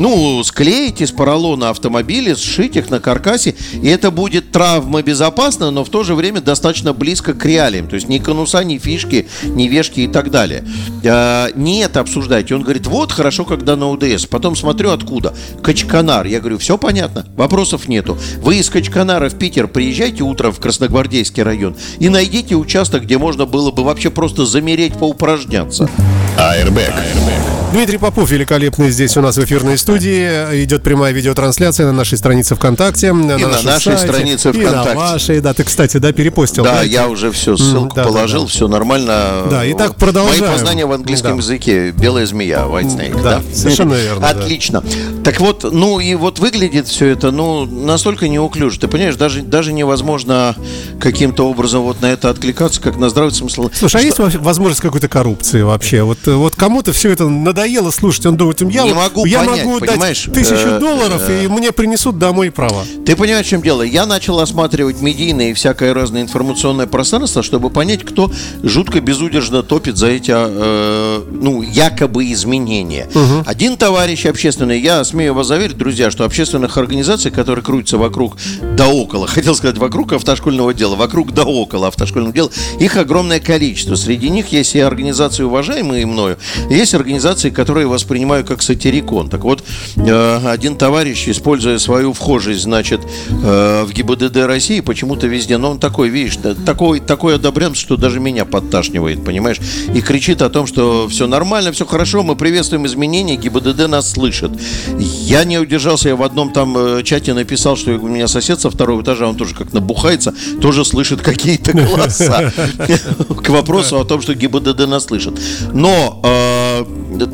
ну, 0.00 0.42
склеить 0.44 1.02
из 1.02 1.12
поролона 1.12 1.68
автомобили, 1.68 2.34
сшить 2.34 2.74
их 2.76 2.88
на 2.90 3.00
каркасе, 3.00 3.54
и 3.74 3.86
это 3.86 4.10
будет 4.10 4.50
травмобезопасно, 4.50 5.70
но 5.70 5.84
в 5.84 5.90
то 5.90 6.02
же 6.04 6.14
время 6.14 6.40
достаточно 6.40 6.94
близко 6.94 7.34
к 7.34 7.44
реалиям. 7.44 7.86
То 7.86 7.96
есть 7.96 8.08
ни 8.08 8.18
конуса, 8.18 8.64
ни 8.64 8.78
фишки, 8.78 9.28
ни 9.44 9.68
вешки 9.68 10.00
и 10.00 10.08
так 10.08 10.30
далее. 10.30 10.64
А, 11.04 11.50
не 11.54 11.80
это 11.80 12.00
обсуждайте. 12.00 12.54
Он 12.54 12.62
говорит, 12.62 12.86
вот 12.86 13.12
хорошо, 13.12 13.44
когда 13.44 13.76
на 13.76 13.90
УДС. 13.90 14.24
Потом 14.24 14.56
смотрю, 14.56 14.90
откуда. 14.90 15.34
Качканар. 15.62 16.26
Я 16.26 16.40
говорю, 16.40 16.56
все 16.56 16.78
понятно, 16.78 17.26
вопросов 17.36 17.86
нету. 17.86 18.16
Вы 18.42 18.56
из 18.56 18.70
Качканара 18.70 19.28
в 19.28 19.36
Питер 19.36 19.68
приезжайте 19.68 20.22
утром 20.22 20.52
в 20.52 20.60
Красногвардейский 20.60 21.42
район 21.42 21.76
и 21.98 22.08
найдите 22.08 22.54
участок, 22.54 23.02
где 23.02 23.18
можно 23.18 23.44
было 23.44 23.70
бы 23.70 23.84
вообще 23.84 24.10
просто 24.10 24.46
замереть, 24.46 24.94
поупражняться. 24.94 25.90
Airbag. 26.38 26.94
Airbag 26.94 27.59
Дмитрий 27.72 27.98
Попов 27.98 28.28
великолепный 28.28 28.90
здесь 28.90 29.16
у 29.16 29.20
нас 29.20 29.36
в 29.36 29.44
эфирной 29.44 29.78
студии. 29.78 30.64
Идет 30.64 30.82
прямая 30.82 31.12
видеотрансляция 31.12 31.86
на 31.86 31.92
нашей 31.92 32.18
странице 32.18 32.56
ВКонтакте. 32.56 33.12
На 33.12 33.36
и 33.36 33.42
на 33.42 33.48
нашей 33.48 33.96
сайте, 33.96 33.98
странице 33.98 34.52
ВКонтакте. 34.52 34.90
И 34.90 34.94
на 34.94 35.00
вашей, 35.00 35.40
да. 35.40 35.54
Ты, 35.54 35.62
кстати, 35.62 35.98
да, 35.98 36.12
перепостил. 36.12 36.64
Да, 36.64 36.78
да? 36.78 36.82
я 36.82 37.06
уже 37.06 37.30
все, 37.30 37.56
ссылку 37.56 37.94
да, 37.94 38.04
положил, 38.04 38.40
да, 38.40 38.46
да. 38.46 38.52
все 38.52 38.66
нормально. 38.66 39.46
Да, 39.48 39.64
и 39.64 39.74
так 39.74 39.94
продолжаем. 39.94 40.46
Мои 40.46 40.52
познания 40.52 40.84
в 40.84 40.90
английском 40.92 41.36
да. 41.36 41.36
языке. 41.36 41.92
Белая 41.92 42.26
змея, 42.26 42.64
white 42.64 42.86
snake. 42.86 43.22
Да, 43.22 43.38
да? 43.38 43.54
совершенно 43.54 43.94
верно. 43.94 44.28
Отлично. 44.28 44.80
Да. 44.80 45.30
Так 45.30 45.40
вот, 45.40 45.62
ну 45.70 46.00
и 46.00 46.16
вот 46.16 46.40
выглядит 46.40 46.88
все 46.88 47.06
это, 47.06 47.30
ну, 47.30 47.66
настолько 47.66 48.26
неуклюже. 48.26 48.80
Ты 48.80 48.88
понимаешь, 48.88 49.14
даже, 49.14 49.42
даже 49.42 49.72
невозможно 49.72 50.56
каким-то 50.98 51.48
образом 51.48 51.82
вот 51.82 52.02
на 52.02 52.06
это 52.06 52.30
откликаться, 52.30 52.80
как 52.80 52.96
на 52.96 53.10
здравый 53.10 53.32
смысл. 53.32 53.70
Слушай, 53.72 54.10
что... 54.10 54.24
а 54.24 54.26
есть 54.26 54.38
возможность 54.38 54.80
какой-то 54.80 55.06
коррупции 55.06 55.62
вообще? 55.62 56.02
Вот, 56.02 56.18
вот 56.26 56.56
кому-то 56.56 56.92
все 56.92 57.12
это 57.12 57.28
надоело 57.60 57.90
слушать, 57.90 58.24
он 58.26 58.36
думает, 58.36 58.60
я, 58.62 58.84
не 58.84 58.94
могу 58.94 59.26
я 59.26 59.40
понять, 59.40 59.64
могу 59.64 59.80
понимаешь? 59.80 60.24
дать 60.26 60.34
тысячу 60.34 60.68
э, 60.68 60.80
долларов, 60.80 61.22
и 61.28 61.46
мне 61.46 61.72
принесут 61.72 62.18
домой 62.18 62.50
права. 62.50 62.84
Ты 63.04 63.16
понимаешь, 63.16 63.46
в 63.46 63.48
чем 63.50 63.60
дело? 63.60 63.82
Я 63.82 64.06
начал 64.06 64.40
осматривать 64.40 65.00
медийное 65.02 65.50
и 65.50 65.52
всякое 65.52 65.92
разное 65.92 66.22
информационное 66.22 66.86
пространство, 66.86 67.42
чтобы 67.42 67.68
понять, 67.70 68.04
кто 68.04 68.30
жутко 68.62 69.00
безудержно 69.00 69.62
топит 69.62 69.96
за 69.98 70.06
эти, 70.08 70.32
э, 70.34 71.22
ну, 71.30 71.62
якобы 71.62 72.32
изменения. 72.32 73.08
Угу. 73.14 73.44
Один 73.46 73.76
товарищ 73.76 74.24
общественный, 74.24 74.80
я 74.80 75.04
смею 75.04 75.34
вас 75.34 75.48
заверить, 75.48 75.76
друзья, 75.76 76.10
что 76.10 76.24
общественных 76.24 76.78
организаций, 76.78 77.30
которые 77.30 77.62
крутятся 77.62 77.98
вокруг 77.98 78.36
да 78.76 78.88
около, 78.88 79.26
хотел 79.26 79.54
сказать 79.54 79.76
вокруг 79.76 80.14
автошкольного 80.14 80.72
дела, 80.72 80.96
вокруг 80.96 81.34
да 81.34 81.44
около 81.44 81.88
автошкольного 81.88 82.32
дела, 82.32 82.50
их 82.78 82.96
огромное 82.96 83.40
количество. 83.40 83.96
Среди 83.96 84.30
них 84.30 84.48
есть 84.48 84.74
и 84.74 84.80
организации, 84.80 85.42
уважаемые 85.42 86.06
мною, 86.06 86.38
есть 86.70 86.94
организации, 86.94 87.49
которые 87.50 87.86
воспринимаю 87.86 88.44
как 88.44 88.62
сатирикон. 88.62 89.28
Так 89.28 89.44
вот, 89.44 89.64
э, 89.96 90.40
один 90.46 90.76
товарищ, 90.76 91.28
используя 91.28 91.78
свою 91.78 92.12
вхожесть, 92.12 92.62
значит, 92.62 93.00
э, 93.30 93.84
в 93.84 93.92
ГИБДД 93.92 94.36
России, 94.46 94.80
почему-то 94.80 95.26
везде, 95.26 95.58
но 95.58 95.72
он 95.72 95.78
такой, 95.78 96.08
видишь, 96.08 96.38
такой, 96.64 97.00
такой 97.00 97.36
одобрян, 97.36 97.74
что 97.74 97.96
даже 97.96 98.20
меня 98.20 98.44
подташнивает, 98.44 99.24
понимаешь, 99.24 99.58
и 99.94 100.00
кричит 100.00 100.42
о 100.42 100.50
том, 100.50 100.66
что 100.66 101.08
все 101.08 101.26
нормально, 101.26 101.72
все 101.72 101.86
хорошо, 101.86 102.22
мы 102.22 102.36
приветствуем 102.36 102.86
изменения, 102.86 103.36
ГИБДД 103.36 103.88
нас 103.88 104.10
слышит. 104.10 104.50
Я 104.98 105.44
не 105.44 105.58
удержался, 105.58 106.08
я 106.08 106.16
в 106.16 106.22
одном 106.22 106.52
там 106.52 106.76
э, 106.76 107.02
чате 107.02 107.34
написал, 107.34 107.76
что 107.76 107.92
у 107.92 108.08
меня 108.08 108.28
сосед 108.28 108.60
со 108.60 108.70
второго 108.70 109.02
этажа, 109.02 109.28
он 109.28 109.36
тоже 109.36 109.54
как 109.54 109.72
набухается, 109.72 110.34
тоже 110.60 110.84
слышит 110.84 111.20
какие-то 111.20 111.72
голоса 111.72 112.52
к 113.42 113.48
вопросу 113.48 113.98
о 113.98 114.04
том, 114.04 114.20
что 114.22 114.34
ГИБДД 114.34 114.86
нас 114.86 115.04
слышит. 115.06 115.34
Но 115.72 116.20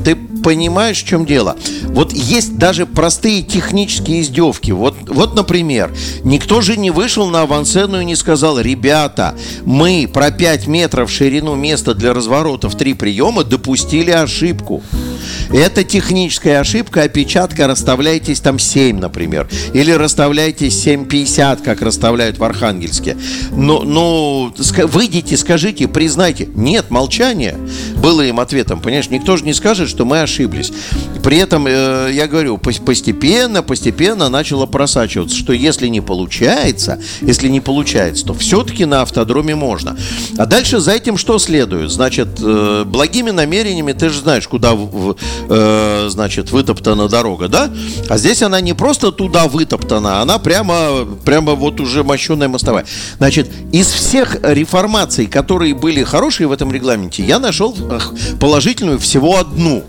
ты 0.07 0.15
понимаешь, 0.15 1.03
в 1.03 1.05
чем 1.05 1.27
дело? 1.27 1.57
Вот 1.87 2.13
есть 2.13 2.59
даже 2.59 2.87
простые 2.87 3.43
технические 3.43 4.21
издевки. 4.21 4.71
Вот, 4.71 4.95
вот, 5.09 5.35
например, 5.35 5.93
никто 6.23 6.61
же 6.61 6.77
не 6.77 6.93
вышел 6.93 7.27
на 7.29 7.43
авансцену 7.43 8.01
и 8.01 8.05
не 8.05 8.15
сказал, 8.15 8.61
ребята, 8.61 9.35
мы 9.65 10.09
про 10.13 10.31
5 10.31 10.69
метров 10.69 11.11
ширину 11.11 11.57
места 11.57 11.93
для 11.93 12.15
разворота 12.15 12.69
в 12.69 12.77
три 12.77 12.95
приема 12.95 13.43
допустили 13.43 14.13
ошибку. 14.13 14.81
Это 15.53 15.83
техническая 15.83 16.61
ошибка, 16.61 17.03
опечатка, 17.03 17.67
расставляйтесь 17.67 18.39
там 18.39 18.61
7, 18.61 18.99
например. 18.99 19.49
Или 19.73 19.91
расставляйтесь 19.91 20.87
7,50, 20.87 21.65
как 21.65 21.83
расставляют 21.83 22.39
в 22.39 22.45
Архангельске. 22.45 23.17
Но, 23.51 23.81
ну, 23.83 24.55
выйдите, 24.85 25.37
скажите, 25.37 25.89
признайте. 25.89 26.49
Нет, 26.55 26.91
молчание 26.91 27.57
было 27.97 28.23
им 28.23 28.39
ответом. 28.39 28.81
Понимаешь, 28.81 29.11
никто 29.11 29.37
же 29.37 29.45
не 29.45 29.55
скажет, 29.55 29.89
что 29.97 30.05
мы 30.05 30.21
ошиблись. 30.21 30.73
При 31.25 31.39
этом, 31.39 31.67
э, 31.67 32.11
я 32.13 32.27
говорю, 32.27 32.59
постепенно, 32.59 33.63
постепенно 33.63 34.29
начало 34.29 34.67
просачиваться, 34.67 35.35
что 35.35 35.55
если 35.55 35.87
не 35.87 36.03
получается, 36.03 37.01
если 37.23 37.49
не 37.49 37.63
получается, 37.63 38.27
то 38.27 38.35
все-таки 38.35 38.85
на 38.85 39.01
автодроме 39.01 39.55
можно. 39.55 39.97
А 40.37 40.45
дальше 40.45 40.81
за 40.81 40.93
этим 40.93 41.17
что 41.17 41.39
следует? 41.39 41.91
Значит, 41.91 42.29
э, 42.43 42.85
благими 42.85 43.31
намерениями, 43.31 43.93
ты 43.93 44.11
же 44.11 44.21
знаешь, 44.21 44.47
куда 44.47 44.77
э, 45.49 46.07
значит, 46.11 46.53
вытоптана 46.53 47.09
дорога, 47.09 47.49
да? 47.49 47.71
А 48.11 48.19
здесь 48.19 48.43
она 48.43 48.61
не 48.61 48.75
просто 48.75 49.13
туда 49.13 49.49
вытоптана, 49.49 50.21
она 50.21 50.39
прямо, 50.39 51.07
прямо 51.25 51.55
вот 51.55 51.81
уже 51.81 52.05
мощенная 52.05 52.49
мостовая. 52.49 52.85
Значит, 53.17 53.51
из 53.73 53.87
всех 53.87 54.37
реформаций, 54.43 55.25
которые 55.25 55.75
были 55.75 56.03
хорошие 56.03 56.49
в 56.49 56.53
этом 56.53 56.71
регламенте, 56.71 57.25
я 57.25 57.39
нашел 57.39 57.75
положительную 58.39 58.99
всего 58.99 59.39
одну. 59.39 59.86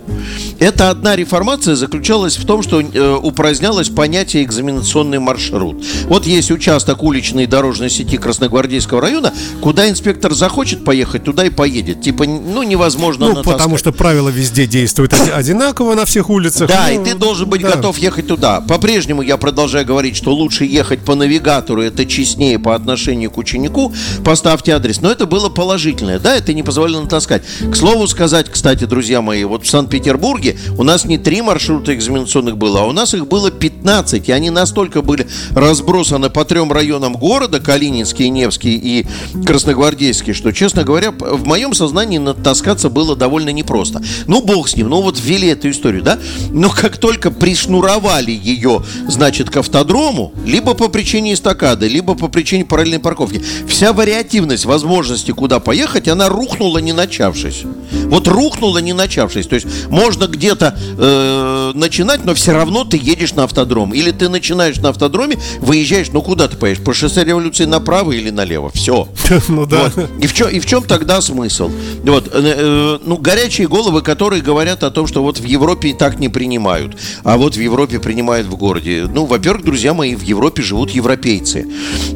Эта 0.58 0.90
одна 0.90 1.14
реформация 1.14 1.76
заключалась 1.76 2.36
в 2.36 2.44
том, 2.44 2.62
что 2.62 2.80
э, 2.80 3.18
упразднялось 3.22 3.88
понятие 3.88 4.42
экзаменационный 4.42 5.20
маршрут. 5.20 5.84
Вот 6.06 6.26
есть 6.26 6.50
участок 6.50 7.02
уличной 7.02 7.46
дорожной 7.46 7.90
сети 7.90 8.16
Красногвардейского 8.16 9.00
района, 9.00 9.32
куда 9.60 9.88
инспектор 9.88 10.34
захочет 10.34 10.84
поехать, 10.84 11.24
туда 11.24 11.44
и 11.44 11.50
поедет. 11.50 12.02
Типа, 12.02 12.24
ну, 12.24 12.62
невозможно 12.64 13.26
Ну, 13.26 13.28
натаскать. 13.34 13.52
потому 13.54 13.76
что 13.78 13.92
правила 13.92 14.28
везде 14.28 14.66
действуют 14.66 15.14
одинаково 15.34 15.94
на 15.94 16.04
всех 16.04 16.28
улицах. 16.28 16.68
Да, 16.68 16.88
ну, 16.92 17.02
и 17.02 17.04
ты 17.04 17.14
должен 17.14 17.48
быть 17.48 17.62
да. 17.62 17.76
готов 17.76 17.98
ехать 17.98 18.26
туда. 18.26 18.60
По-прежнему 18.60 19.22
я 19.22 19.36
продолжаю 19.36 19.86
говорить, 19.86 20.16
что 20.16 20.34
лучше 20.34 20.64
ехать 20.64 21.00
по 21.00 21.14
навигатору, 21.14 21.82
это 21.82 22.04
честнее 22.04 22.58
по 22.58 22.74
отношению 22.74 23.30
к 23.30 23.38
ученику. 23.38 23.92
Поставьте 24.24 24.72
адрес. 24.72 25.00
Но 25.00 25.10
это 25.10 25.26
было 25.26 25.48
положительное. 25.48 26.18
Да, 26.18 26.34
это 26.34 26.52
не 26.52 26.62
позволило 26.62 27.00
натаскать. 27.00 27.42
К 27.70 27.76
слову 27.76 28.06
сказать, 28.08 28.48
кстати, 28.50 28.84
друзья 28.84 29.22
мои, 29.22 29.44
вот 29.44 29.64
в 29.64 29.68
Санкт-Петербурге 29.88 30.56
у 30.76 30.82
нас 30.82 31.04
не 31.06 31.16
три 31.16 31.40
маршрута 31.40 31.94
экзаменационных 31.94 32.58
было, 32.58 32.82
а 32.82 32.84
у 32.84 32.92
нас 32.92 33.14
их 33.14 33.26
было 33.26 33.50
15. 33.50 34.28
И 34.28 34.32
они 34.32 34.50
настолько 34.50 35.00
были 35.02 35.26
разбросаны 35.52 36.28
по 36.28 36.44
трем 36.44 36.70
районам 36.72 37.14
города, 37.14 37.58
Калининский, 37.58 38.28
Невский 38.28 38.76
и 38.76 39.06
Красногвардейский, 39.46 40.34
что, 40.34 40.52
честно 40.52 40.84
говоря, 40.84 41.10
в 41.10 41.46
моем 41.46 41.72
сознании 41.72 42.18
натаскаться 42.18 42.90
было 42.90 43.16
довольно 43.16 43.48
непросто. 43.50 44.02
Ну, 44.26 44.42
бог 44.42 44.68
с 44.68 44.76
ним. 44.76 44.90
Ну, 44.90 45.00
вот 45.00 45.18
ввели 45.18 45.48
эту 45.48 45.70
историю, 45.70 46.02
да? 46.02 46.18
Но 46.50 46.68
как 46.68 46.98
только 46.98 47.30
пришнуровали 47.30 48.32
ее, 48.32 48.82
значит, 49.08 49.48
к 49.48 49.56
автодрому, 49.56 50.32
либо 50.44 50.74
по 50.74 50.88
причине 50.88 51.32
эстакады, 51.32 51.88
либо 51.88 52.14
по 52.14 52.28
причине 52.28 52.64
параллельной 52.64 53.00
парковки, 53.00 53.42
вся 53.66 53.92
вариативность 53.92 54.66
возможности, 54.66 55.30
куда 55.30 55.60
поехать, 55.60 56.08
она 56.08 56.28
рухнула, 56.28 56.78
не 56.78 56.92
начавшись. 56.92 57.62
Вот 58.04 58.28
рухнула, 58.28 58.78
не 58.78 58.92
начавшись. 58.92 59.46
То 59.46 59.54
есть 59.54 59.66
можно 59.88 60.26
где-то 60.26 60.76
э, 60.98 61.72
начинать, 61.74 62.24
но 62.24 62.34
все 62.34 62.52
равно 62.52 62.84
ты 62.84 62.96
едешь 62.96 63.34
на 63.34 63.44
автодром. 63.44 63.92
Или 63.94 64.10
ты 64.10 64.28
начинаешь 64.28 64.76
на 64.78 64.90
автодроме, 64.90 65.38
выезжаешь, 65.60 66.08
ну 66.12 66.22
куда 66.22 66.48
ты 66.48 66.56
поедешь? 66.56 66.82
По 66.82 66.94
шоссе 66.94 67.24
революции 67.24 67.64
направо 67.64 68.12
или 68.12 68.30
налево? 68.30 68.70
Все. 68.74 69.08
Ну 69.48 69.66
да. 69.66 69.90
И, 70.20 70.26
в 70.26 70.34
чем, 70.34 70.48
и 70.48 70.60
в 70.60 70.66
чем 70.66 70.82
тогда 70.82 71.20
смысл? 71.20 71.70
Вот, 72.04 72.28
э, 72.28 72.30
э, 72.32 72.98
ну, 73.04 73.16
горячие 73.16 73.66
головы, 73.66 74.02
которые 74.02 74.42
говорят 74.42 74.82
о 74.82 74.90
том, 74.90 75.06
что 75.06 75.22
вот 75.22 75.38
в 75.38 75.44
Европе 75.44 75.94
так 75.94 76.18
не 76.18 76.28
принимают, 76.28 76.96
а 77.24 77.36
вот 77.36 77.56
в 77.56 77.60
Европе 77.60 77.98
принимают 77.98 78.46
в 78.46 78.56
городе. 78.56 79.06
Ну, 79.12 79.26
во-первых, 79.26 79.64
друзья 79.64 79.94
мои, 79.94 80.14
в 80.14 80.22
Европе 80.22 80.62
живут 80.62 80.90
европейцы. 80.90 81.66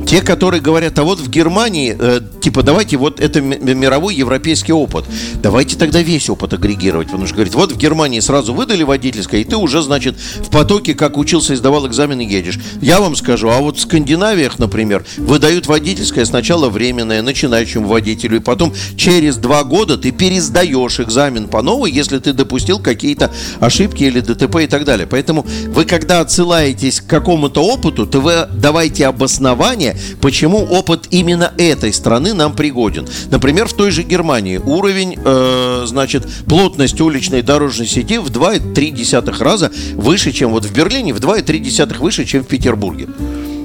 Те, 0.07 0.21
которые 0.21 0.61
говорят, 0.61 0.99
а 0.99 1.05
вот 1.05 1.21
в 1.21 1.31
Германии, 1.31 1.97
э, 1.99 2.21
типа, 2.41 2.63
давайте 2.63 2.97
вот 2.97 3.21
это 3.21 3.41
мировой 3.41 4.15
европейский 4.15 4.73
опыт. 4.73 5.05
Давайте 5.43 5.77
тогда 5.77 6.03
весь 6.03 6.29
опыт 6.29 6.53
агрегировать. 6.53 7.09
Потому 7.09 7.27
что 7.27 7.37
говорит, 7.43 7.55
вот 7.55 7.73
в 7.73 7.77
Германии 7.77 8.21
сразу 8.21 8.55
выдали 8.55 8.83
водительское, 8.83 9.41
и 9.41 9.45
ты 9.45 9.57
уже, 9.57 9.83
значит, 9.83 10.17
в 10.17 10.51
потоке, 10.51 10.95
как 10.95 11.17
учился 11.17 11.55
и 11.55 11.57
сдавал 11.57 11.87
экзамены, 11.87 12.23
едешь. 12.23 12.59
Я 12.81 13.01
вам 13.01 13.17
скажу, 13.17 13.49
а 13.49 13.59
вот 13.59 13.77
в 13.77 13.81
Скандинавиях, 13.81 14.59
например, 14.59 15.05
выдают 15.19 15.67
водительское 15.67 16.25
сначала 16.25 16.69
временное 16.69 17.23
начинающему 17.23 17.89
водителю, 17.89 18.37
и 18.37 18.41
потом 18.41 18.73
через 18.97 19.37
два 19.37 19.65
года 19.65 19.97
ты 19.97 20.13
пересдаешь 20.13 21.01
экзамен 21.01 21.49
по 21.49 21.63
новой, 21.63 21.91
если 21.91 22.19
ты 22.19 22.33
допустил 22.33 22.79
какие-то 22.79 23.33
ошибки 23.61 24.05
или 24.05 24.21
ДТП 24.21 24.57
и 24.63 24.67
так 24.67 24.85
далее. 24.85 25.07
Поэтому 25.07 25.47
вы, 25.69 25.85
когда 25.85 26.21
отсылаетесь 26.21 27.01
к 27.01 27.07
какому-то 27.07 27.63
опыту, 27.65 28.07
то 28.07 28.21
вы 28.21 28.49
давайте 28.55 29.07
обоснование, 29.07 29.97
почему 30.21 30.59
опыт 30.59 31.09
именно 31.11 31.53
этой 31.59 31.93
страны 31.93 32.35
нам 32.35 32.55
пригоден. 32.55 33.07
Например, 33.31 33.67
в 33.67 33.73
той 33.73 33.91
же 33.91 34.03
Германии 34.03 34.59
уровень, 34.59 35.19
э, 35.25 35.85
значит, 35.87 36.27
плотность 36.47 37.01
уличной 37.33 37.43
дорожной 37.43 37.87
сети 37.87 38.19
в 38.19 38.31
2,3 38.31 39.43
раза 39.43 39.71
выше, 39.95 40.33
чем 40.33 40.51
вот 40.51 40.65
в 40.65 40.73
Берлине, 40.73 41.15
в 41.15 41.19
2,3 41.19 41.99
выше, 41.99 42.25
чем 42.25 42.45
в 42.45 42.47
Петербурге. 42.47 43.09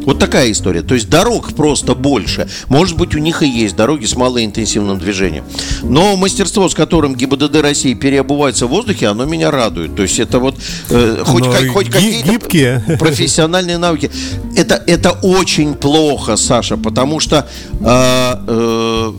Вот 0.07 0.19
такая 0.19 0.49
история. 0.53 0.83
То 0.83 0.93
есть 0.93 1.09
дорог 1.09 1.53
просто 1.53 1.93
больше. 1.93 2.47
Может 2.69 2.95
быть, 2.95 3.13
у 3.13 3.19
них 3.19 3.43
и 3.43 3.49
есть 3.49 3.75
дороги 3.75 4.05
с 4.05 4.15
малоинтенсивным 4.15 4.97
движением. 4.99 5.43
Но 5.83 6.15
мастерство, 6.15 6.69
с 6.69 6.73
которым 6.73 7.13
ГИБДД 7.13 7.57
России 7.57 7.93
переобувается 7.93 8.67
в 8.67 8.69
воздухе, 8.69 9.07
оно 9.07 9.25
меня 9.25 9.51
радует. 9.51 9.97
То 9.97 10.03
есть 10.03 10.17
это 10.19 10.39
вот 10.39 10.55
э, 10.89 11.23
хоть, 11.25 11.43
как, 11.43 11.67
хоть 11.73 11.89
какие-то 11.89 12.31
гибкие. 12.31 12.97
профессиональные 12.99 13.77
навыки. 13.77 14.09
Это, 14.55 14.81
это 14.87 15.11
очень 15.11 15.73
плохо, 15.73 16.37
Саша, 16.37 16.77
потому 16.77 17.19
что 17.19 17.45
э, 17.79 18.35
э, 18.47 19.11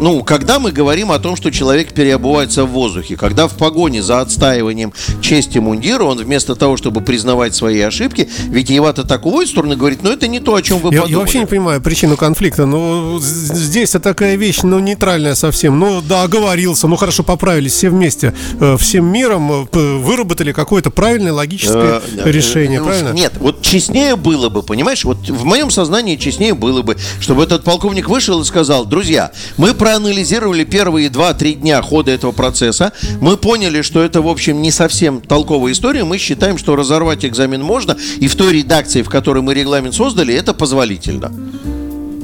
ну, 0.00 0.22
когда 0.24 0.58
мы 0.58 0.72
говорим 0.72 1.12
о 1.12 1.18
том, 1.18 1.36
что 1.36 1.50
человек 1.50 1.92
переобувается 1.92 2.64
в 2.64 2.70
воздухе, 2.70 3.16
когда 3.16 3.48
в 3.48 3.56
погоне 3.56 4.02
за 4.02 4.20
отстаиванием 4.20 4.92
чести 5.20 5.58
мундира 5.58 6.04
он 6.04 6.18
вместо 6.18 6.54
того, 6.54 6.76
чтобы 6.76 7.00
признавать 7.00 7.54
свои 7.54 7.80
ошибки, 7.80 8.28
ведь 8.48 8.70
Евата 8.70 9.04
так 9.04 9.26
уводит 9.26 9.48
в 9.48 9.52
сторону 9.52 9.76
говорит, 9.76 10.00
ну, 10.02 10.10
это 10.10 10.26
не 10.26 10.40
то, 10.40 10.54
о 10.54 10.62
чем 10.62 10.78
вы 10.78 10.92
я, 10.92 11.02
подумали. 11.02 11.10
Я 11.10 11.18
вообще 11.18 11.38
не 11.40 11.46
понимаю 11.46 11.80
причину 11.80 12.16
конфликта. 12.16 12.66
Ну, 12.66 13.18
здесь 13.20 13.90
такая 13.90 14.36
вещь, 14.36 14.60
ну, 14.62 14.78
нейтральная 14.78 15.34
совсем. 15.34 15.78
Ну, 15.78 16.02
да, 16.02 16.22
оговорился, 16.22 16.88
ну, 16.88 16.96
хорошо, 16.96 17.22
поправились 17.22 17.72
все 17.72 17.90
вместе. 17.90 18.34
Э, 18.60 18.76
всем 18.78 19.06
миром 19.06 19.68
э, 19.72 19.96
выработали 19.98 20.52
какое-то 20.52 20.90
правильное 20.90 21.32
логическое 21.32 22.00
э, 22.16 22.30
решение, 22.30 22.82
правильно? 22.82 23.12
Нет, 23.12 23.34
вот 23.38 23.62
честнее 23.62 24.16
было 24.16 24.48
бы, 24.48 24.62
понимаешь, 24.62 25.04
вот 25.04 25.28
в 25.28 25.44
моем 25.44 25.70
сознании 25.70 26.16
честнее 26.16 26.54
было 26.54 26.82
бы, 26.82 26.96
чтобы 27.20 27.42
этот 27.42 27.64
полковник 27.64 27.95
вышел 28.02 28.40
и 28.40 28.44
сказал, 28.44 28.84
друзья, 28.84 29.32
мы 29.56 29.74
проанализировали 29.74 30.64
первые 30.64 31.08
2-3 31.08 31.54
дня 31.54 31.82
хода 31.82 32.10
этого 32.10 32.32
процесса, 32.32 32.92
мы 33.20 33.36
поняли, 33.36 33.82
что 33.82 34.02
это, 34.02 34.22
в 34.22 34.28
общем, 34.28 34.62
не 34.62 34.70
совсем 34.70 35.20
толковая 35.20 35.72
история, 35.72 36.04
мы 36.04 36.18
считаем, 36.18 36.58
что 36.58 36.76
разорвать 36.76 37.24
экзамен 37.24 37.62
можно, 37.62 37.96
и 38.18 38.28
в 38.28 38.36
той 38.36 38.52
редакции, 38.52 39.02
в 39.02 39.08
которой 39.08 39.42
мы 39.42 39.54
регламент 39.54 39.94
создали, 39.94 40.34
это 40.34 40.54
позволительно. 40.54 41.32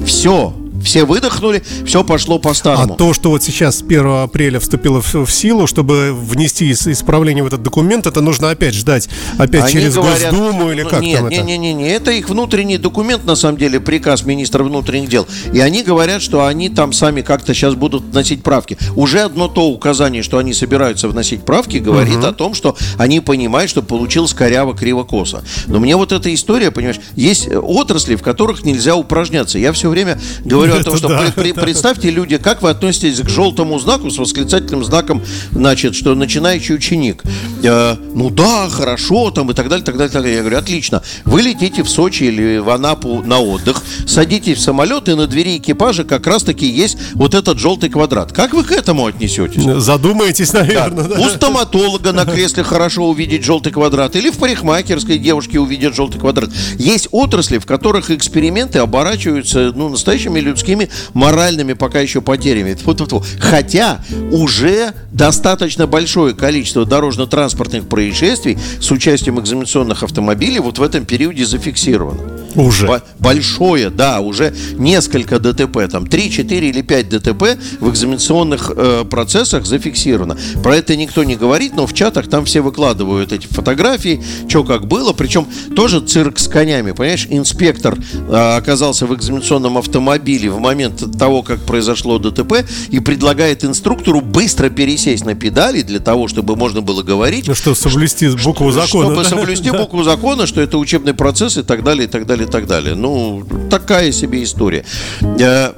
Все. 0.05 0.53
Все 0.83 1.05
выдохнули, 1.05 1.63
все 1.85 2.03
пошло 2.03 2.39
по-старому. 2.39 2.93
А 2.93 2.97
то, 2.97 3.13
что 3.13 3.29
вот 3.29 3.43
сейчас 3.43 3.81
1 3.81 4.05
апреля 4.05 4.59
вступило 4.59 5.01
в, 5.01 5.25
в 5.25 5.31
силу, 5.31 5.67
чтобы 5.67 6.13
внести 6.13 6.71
исправление 6.71 7.43
в 7.43 7.47
этот 7.47 7.63
документ, 7.63 8.05
это 8.05 8.21
нужно 8.21 8.49
опять 8.49 8.73
ждать, 8.75 9.09
опять 9.37 9.63
Они 9.63 9.73
через 9.73 9.95
говорят, 9.95 10.31
Госдуму 10.31 10.71
или 10.71 10.83
ну, 10.83 10.89
как 10.89 11.01
нет, 11.01 11.19
там 11.19 11.29
нет, 11.29 11.39
это? 11.39 11.47
Нет, 11.47 11.59
нет, 11.59 11.75
нет, 11.75 12.01
это 12.01 12.11
их 12.11 12.29
внутренний 12.29 12.77
документ, 12.77 13.25
на 13.25 13.35
самом 13.35 13.57
деле, 13.57 13.79
приказ 13.79 14.23
министра 14.23 14.63
внутренних 14.63 15.09
дел. 15.09 15.27
И 15.53 15.59
они 15.59 15.83
говорят, 15.83 16.21
что 16.21 16.45
они 16.45 16.69
там 16.69 16.93
сами 16.93 17.21
как-то 17.21 17.53
сейчас 17.53 17.75
будут 17.75 18.03
вносить 18.03 18.43
правки. 18.43 18.77
Уже 18.95 19.21
одно 19.21 19.47
то 19.47 19.69
указание, 19.69 20.23
что 20.23 20.37
они 20.37 20.53
собираются 20.53 21.07
вносить 21.07 21.43
правки, 21.43 21.77
говорит 21.77 22.17
угу. 22.17 22.25
о 22.27 22.33
том, 22.33 22.53
что 22.53 22.75
они 22.97 23.19
понимают, 23.19 23.69
что 23.69 23.81
получилось 23.81 24.33
коряво, 24.33 24.75
криво, 24.75 25.03
косо. 25.03 25.43
Но 25.67 25.79
мне 25.79 25.95
вот 25.95 26.11
эта 26.11 26.33
история, 26.33 26.71
понимаешь, 26.71 26.99
есть 27.15 27.47
отрасли, 27.47 28.15
в 28.15 28.21
которых 28.21 28.63
нельзя 28.63 28.95
упражняться. 28.95 29.57
Я 29.57 29.71
все 29.71 29.89
время 29.89 30.19
говорю 30.43 30.72
говорю 30.73 30.81
о 30.81 30.83
том, 30.83 30.97
что 30.97 31.07
да, 31.09 31.33
при, 31.35 31.51
при, 31.51 31.61
представьте, 31.61 32.09
люди, 32.09 32.37
как 32.37 32.61
вы 32.61 32.69
относитесь 32.69 33.19
к 33.19 33.29
желтому 33.29 33.77
знаку 33.79 34.09
с 34.09 34.17
восклицательным 34.17 34.83
знаком, 34.83 35.21
значит, 35.51 35.95
что 35.95 36.15
начинающий 36.15 36.75
ученик. 36.75 37.23
Э, 37.63 37.95
ну 38.13 38.29
да, 38.29 38.69
хорошо, 38.69 39.31
там 39.31 39.51
и 39.51 39.53
так 39.53 39.69
далее, 39.69 39.85
так 39.85 39.97
далее, 39.97 40.11
так 40.11 40.21
далее. 40.21 40.35
Я 40.37 40.41
говорю, 40.41 40.57
отлично. 40.57 41.03
Вы 41.25 41.41
летите 41.41 41.83
в 41.83 41.89
Сочи 41.89 42.23
или 42.23 42.57
в 42.57 42.69
Анапу 42.69 43.21
на 43.23 43.39
отдых, 43.39 43.83
садитесь 44.07 44.57
в 44.57 44.61
самолет, 44.61 45.09
и 45.09 45.13
на 45.13 45.27
двери 45.27 45.57
экипажа 45.57 46.03
как 46.03 46.27
раз-таки 46.27 46.65
есть 46.65 46.97
вот 47.13 47.33
этот 47.33 47.59
желтый 47.59 47.89
квадрат. 47.89 48.31
Как 48.31 48.53
вы 48.53 48.63
к 48.63 48.71
этому 48.71 49.05
отнесетесь? 49.05 49.63
Задумаетесь, 49.81 50.53
наверное. 50.53 51.03
Да. 51.03 51.15
Да. 51.15 51.21
У 51.21 51.29
стоматолога 51.29 52.11
на 52.11 52.25
кресле 52.25 52.63
хорошо 52.63 53.09
увидеть 53.09 53.43
желтый 53.43 53.71
квадрат, 53.71 54.15
или 54.15 54.29
в 54.29 54.37
парикмахерской 54.37 55.17
девушке 55.17 55.59
увидят 55.59 55.95
желтый 55.95 56.19
квадрат. 56.19 56.49
Есть 56.77 57.07
отрасли, 57.11 57.57
в 57.57 57.65
которых 57.65 58.09
эксперименты 58.11 58.79
оборачиваются 58.79 59.71
ну, 59.75 59.89
настоящими 59.89 60.39
людьми 60.39 60.53
людскими 60.63 60.89
моральными 61.13 61.73
пока 61.73 61.99
еще 61.99 62.21
потерями. 62.21 62.73
Фу 62.75 62.91
-фу 62.91 63.07
-фу. 63.07 63.25
Хотя 63.39 63.99
уже 64.31 64.93
достаточно 65.11 65.87
большое 65.87 66.33
количество 66.33 66.85
дорожно-транспортных 66.85 67.87
происшествий 67.87 68.57
с 68.79 68.91
участием 68.91 69.39
экзаменационных 69.39 70.03
автомобилей 70.03 70.59
вот 70.59 70.79
в 70.79 70.83
этом 70.83 71.05
периоде 71.05 71.45
зафиксировано. 71.45 72.42
Уже? 72.55 73.01
Большое, 73.19 73.89
да, 73.89 74.19
уже 74.21 74.53
несколько 74.73 75.39
ДТП, 75.39 75.87
там 75.89 76.07
3, 76.07 76.31
4 76.31 76.69
или 76.69 76.81
5 76.81 77.09
ДТП 77.09 77.43
в 77.79 77.89
экзаменационных 77.89 78.71
э, 78.75 79.05
процессах 79.09 79.65
зафиксировано. 79.65 80.37
Про 80.61 80.77
это 80.77 80.95
никто 80.95 81.23
не 81.23 81.35
говорит, 81.35 81.75
но 81.75 81.87
в 81.87 81.93
чатах 81.93 82.29
там 82.29 82.45
все 82.45 82.61
выкладывают 82.61 83.31
эти 83.31 83.47
фотографии, 83.47 84.23
что 84.47 84.63
как 84.63 84.87
было, 84.87 85.13
причем 85.13 85.47
тоже 85.75 86.01
цирк 86.01 86.39
с 86.39 86.47
конями, 86.47 86.91
понимаешь, 86.91 87.27
инспектор 87.29 87.97
э, 87.97 88.57
оказался 88.57 89.05
в 89.05 89.15
экзаменационном 89.15 89.77
автомобиле 89.77 90.49
в 90.49 90.59
момент 90.59 91.03
того, 91.17 91.43
как 91.43 91.59
произошло 91.61 92.19
ДТП, 92.19 92.65
и 92.89 92.99
предлагает 92.99 93.63
инструктору 93.63 94.21
быстро 94.21 94.69
пересесть 94.69 95.25
на 95.25 95.35
педали 95.35 95.81
для 95.81 95.99
того, 95.99 96.27
чтобы 96.27 96.55
можно 96.55 96.81
было 96.81 97.03
говорить. 97.03 97.47
Ну, 97.47 97.55
чтобы 97.55 97.75
соблюсти 97.75 98.29
букву 98.43 98.71
закона. 98.71 99.05
Чтобы 99.05 99.23
да? 99.23 99.29
соблюсти 99.29 99.71
букву 99.71 100.03
закона, 100.03 100.47
что 100.47 100.61
это 100.61 100.77
учебный 100.77 101.13
процесс 101.13 101.57
и 101.57 101.63
так 101.63 101.83
далее, 101.83 102.05
и 102.05 102.09
так 102.09 102.25
далее, 102.25 102.42
и 102.43 102.45
так 102.45 102.67
далее. 102.67 102.95
Ну, 102.95 103.43
такая 103.69 104.11
себе 104.11 104.43
история. 104.43 104.85
Э, 105.21 105.71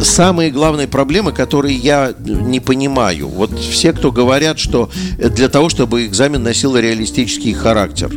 самые 0.00 0.50
главные 0.50 0.86
проблемы, 0.86 1.32
которые 1.32 1.76
я 1.76 2.14
не 2.18 2.60
понимаю. 2.60 3.28
Вот 3.28 3.58
все, 3.58 3.92
кто 3.92 4.12
говорят, 4.12 4.58
что 4.58 4.90
для 5.18 5.48
того, 5.48 5.68
чтобы 5.68 6.06
экзамен 6.06 6.42
носил 6.42 6.76
реалистический 6.76 7.52
характер. 7.52 8.10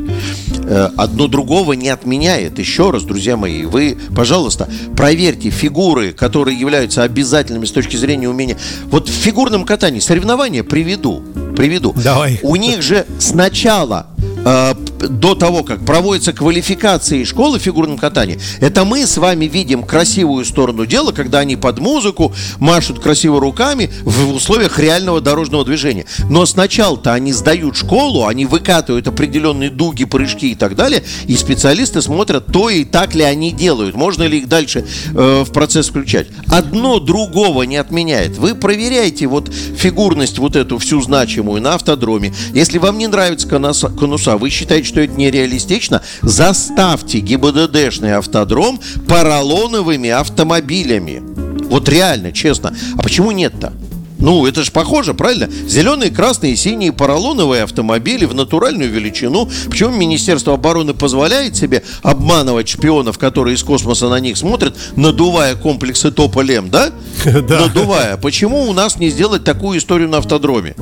Э, 0.69 0.89
одно 0.97 1.27
другого 1.27 1.73
не 1.73 1.89
отменяет. 1.89 2.59
Еще 2.59 2.91
раз, 2.91 3.03
друзья 3.03 3.35
мои, 3.37 3.63
вы, 3.63 3.97
пожалуйста, 4.15 4.69
проверьте 4.95 5.49
фигуры, 5.49 6.11
которые 6.11 6.59
являются 6.59 7.03
обязательными 7.03 7.65
с 7.65 7.71
точки 7.71 7.95
зрения 7.95 8.29
умения. 8.29 8.57
Вот 8.85 9.09
в 9.09 9.11
фигурном 9.11 9.65
катании 9.65 9.99
соревнования 9.99 10.63
приведу. 10.63 11.23
Приведу. 11.57 11.93
Давай. 12.03 12.39
У 12.43 12.55
них 12.55 12.83
же 12.83 13.07
сначала 13.17 14.07
э, 14.45 14.73
до 14.99 15.35
того, 15.35 15.63
как 15.63 15.85
проводятся 15.85 16.33
квалификации 16.33 17.23
школы 17.23 17.59
в 17.59 17.61
фигурном 17.61 17.97
катании, 17.97 18.39
это 18.59 18.85
мы 18.85 19.05
с 19.05 19.17
вами 19.17 19.45
видим 19.45 19.83
красивую 19.83 20.45
сторону 20.45 20.85
дела, 20.85 21.11
когда 21.11 21.39
они 21.39 21.55
под 21.55 21.79
музыку 21.79 22.33
машут 22.59 22.99
красиво 22.99 23.39
руками 23.39 23.89
в 24.03 24.33
условиях 24.33 24.79
реального 24.79 25.21
дорожного 25.21 25.65
движения. 25.65 26.05
Но 26.29 26.45
сначала-то 26.45 27.13
они 27.13 27.31
сдают 27.31 27.77
школу, 27.77 28.25
они 28.25 28.45
выкатывают 28.45 29.07
определенные 29.07 29.69
дуги, 29.69 30.05
прыжки 30.05 30.51
и 30.51 30.55
так 30.55 30.75
далее, 30.75 31.03
и 31.25 31.35
специалисты 31.35 32.01
смотрят, 32.01 32.47
то 32.47 32.69
и 32.69 32.83
так 32.83 33.15
ли 33.15 33.23
они 33.23 33.51
делают, 33.51 33.95
можно 33.95 34.23
ли 34.23 34.39
их 34.39 34.47
дальше 34.47 34.85
э, 35.13 35.43
в 35.45 35.51
процесс 35.51 35.89
включать. 35.89 36.27
Одно 36.47 36.99
другого 36.99 37.63
не 37.63 37.77
отменяет. 37.77 38.37
Вы 38.37 38.55
проверяете 38.55 39.27
вот 39.27 39.51
фигурность 39.53 40.39
вот 40.39 40.55
эту 40.55 40.77
всю 40.77 41.01
значимую 41.01 41.61
на 41.61 41.75
автодроме. 41.75 42.33
Если 42.53 42.77
вам 42.77 42.97
не 42.97 43.07
нравится 43.07 43.47
конуса, 43.47 44.37
вы 44.37 44.49
считаете, 44.49 44.88
что 44.89 44.99
это 45.01 45.13
нереалистично, 45.13 46.01
заставьте 46.21 47.19
ГИБДДшный 47.19 48.15
автодром 48.15 48.79
поролоновыми 49.07 50.09
автомобилями. 50.09 51.21
Вот 51.69 51.87
реально, 51.87 52.33
честно. 52.33 52.75
А 52.97 53.01
почему 53.01 53.31
нет-то? 53.31 53.71
Ну, 54.19 54.45
это 54.45 54.63
же 54.63 54.71
похоже, 54.71 55.13
правильно? 55.13 55.49
Зеленые, 55.49 56.11
красные, 56.11 56.55
синие 56.57 56.91
поролоновые 56.91 57.63
автомобили 57.63 58.25
в 58.25 58.35
натуральную 58.35 58.91
величину. 58.91 59.49
Почему 59.69 59.95
Министерство 59.95 60.55
обороны 60.55 60.93
позволяет 60.93 61.55
себе 61.55 61.83
обманывать 62.03 62.67
шпионов, 62.67 63.17
которые 63.17 63.55
из 63.55 63.63
космоса 63.63 64.09
на 64.09 64.19
них 64.19 64.37
смотрят, 64.37 64.75
надувая 64.97 65.55
комплексы 65.55 66.11
Тополем, 66.11 66.69
да? 66.69 66.91
да? 67.25 67.61
Надувая. 67.61 68.17
Почему 68.17 68.67
у 68.67 68.73
нас 68.73 68.97
не 68.97 69.09
сделать 69.09 69.45
такую 69.45 69.79
историю 69.79 70.09
на 70.09 70.17
автодроме? 70.17 70.75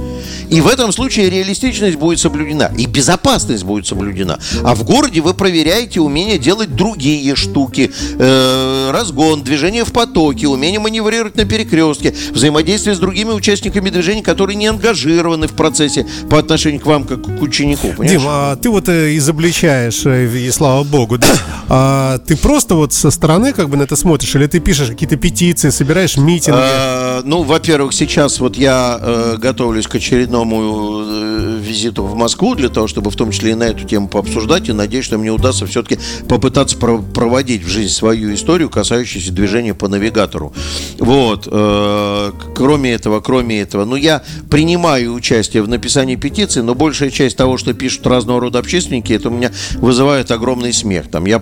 И 0.49 0.61
в 0.61 0.67
этом 0.67 0.91
случае 0.91 1.29
реалистичность 1.29 1.97
будет 1.97 2.19
соблюдена, 2.19 2.71
и 2.77 2.85
безопасность 2.85 3.63
будет 3.63 3.87
соблюдена. 3.87 4.39
А 4.63 4.75
в 4.75 4.83
городе 4.83 5.21
вы 5.21 5.33
проверяете 5.33 6.01
умение 6.01 6.37
делать 6.37 6.75
другие 6.75 7.35
штуки. 7.35 7.91
Э, 8.19 8.91
разгон, 8.91 9.43
движение 9.43 9.85
в 9.85 9.91
потоке, 9.91 10.47
умение 10.47 10.79
маневрировать 10.79 11.35
на 11.35 11.45
перекрестке, 11.45 12.13
взаимодействие 12.31 12.95
с 12.95 12.99
другими 12.99 13.31
участниками 13.31 13.89
движения, 13.89 14.23
которые 14.23 14.55
не 14.55 14.67
ангажированы 14.67 15.47
в 15.47 15.53
процессе 15.53 16.05
по 16.29 16.39
отношению 16.39 16.81
к 16.81 16.85
вам, 16.85 17.03
как 17.03 17.21
к 17.21 17.41
ученику. 17.41 17.89
Понимаешь? 17.89 18.11
Дим, 18.11 18.21
а 18.27 18.55
ты 18.55 18.69
вот 18.69 18.89
э, 18.89 19.15
изобличаешь, 19.17 20.05
э, 20.05 20.27
и 20.27 20.51
слава 20.51 20.83
богу, 20.83 21.17
да? 21.17 21.27
А 21.69 22.19
ты 22.19 22.37
просто 22.37 22.75
вот 22.75 22.93
со 22.93 23.11
стороны 23.11 23.51
как 23.51 23.67
бы 23.67 23.75
на 23.75 23.83
это 23.83 23.97
смотришь, 23.97 24.33
или 24.35 24.47
ты 24.47 24.61
пишешь 24.61 24.87
какие-то 24.87 25.17
петиции, 25.17 25.69
собираешь 25.69 26.15
митинги? 26.15 26.57
А, 26.57 27.21
ну, 27.25 27.43
во-первых, 27.43 27.91
сейчас 27.91 28.39
вот 28.39 28.55
я 28.55 28.97
э, 29.01 29.35
готовлюсь 29.37 29.85
к 29.85 29.95
очередному 29.95 30.16
очередному 30.17 31.03
э, 31.05 31.59
визиту 31.61 32.03
в 32.03 32.15
Москву 32.15 32.55
для 32.55 32.69
того, 32.69 32.87
чтобы 32.87 33.11
в 33.11 33.15
том 33.15 33.31
числе 33.31 33.51
и 33.51 33.55
на 33.55 33.63
эту 33.63 33.85
тему 33.85 34.07
пообсуждать. 34.07 34.67
И 34.69 34.73
надеюсь, 34.73 35.05
что 35.05 35.17
мне 35.17 35.31
удастся 35.31 35.65
все-таки 35.65 35.99
попытаться 36.27 36.77
проводить 36.77 37.63
в 37.63 37.67
жизнь 37.67 37.93
свою 37.93 38.33
историю, 38.33 38.69
касающуюся 38.69 39.31
движения 39.31 39.73
по 39.73 39.87
навигатору. 39.87 40.53
Вот. 40.99 41.47
Э, 41.49 42.31
кроме 42.55 42.93
этого, 42.93 43.19
кроме 43.19 43.61
этого. 43.61 43.85
Ну, 43.85 43.95
я 43.95 44.23
принимаю 44.49 45.13
участие 45.13 45.61
в 45.61 45.67
написании 45.67 46.15
петиции, 46.15 46.61
но 46.61 46.73
большая 46.73 47.11
часть 47.11 47.37
того, 47.37 47.57
что 47.57 47.73
пишут 47.73 48.07
разного 48.07 48.41
рода 48.41 48.59
общественники, 48.59 49.13
это 49.13 49.29
у 49.29 49.31
меня 49.31 49.51
вызывает 49.75 50.31
огромный 50.31 50.73
смех. 50.73 51.09
Там 51.11 51.25
я 51.25 51.39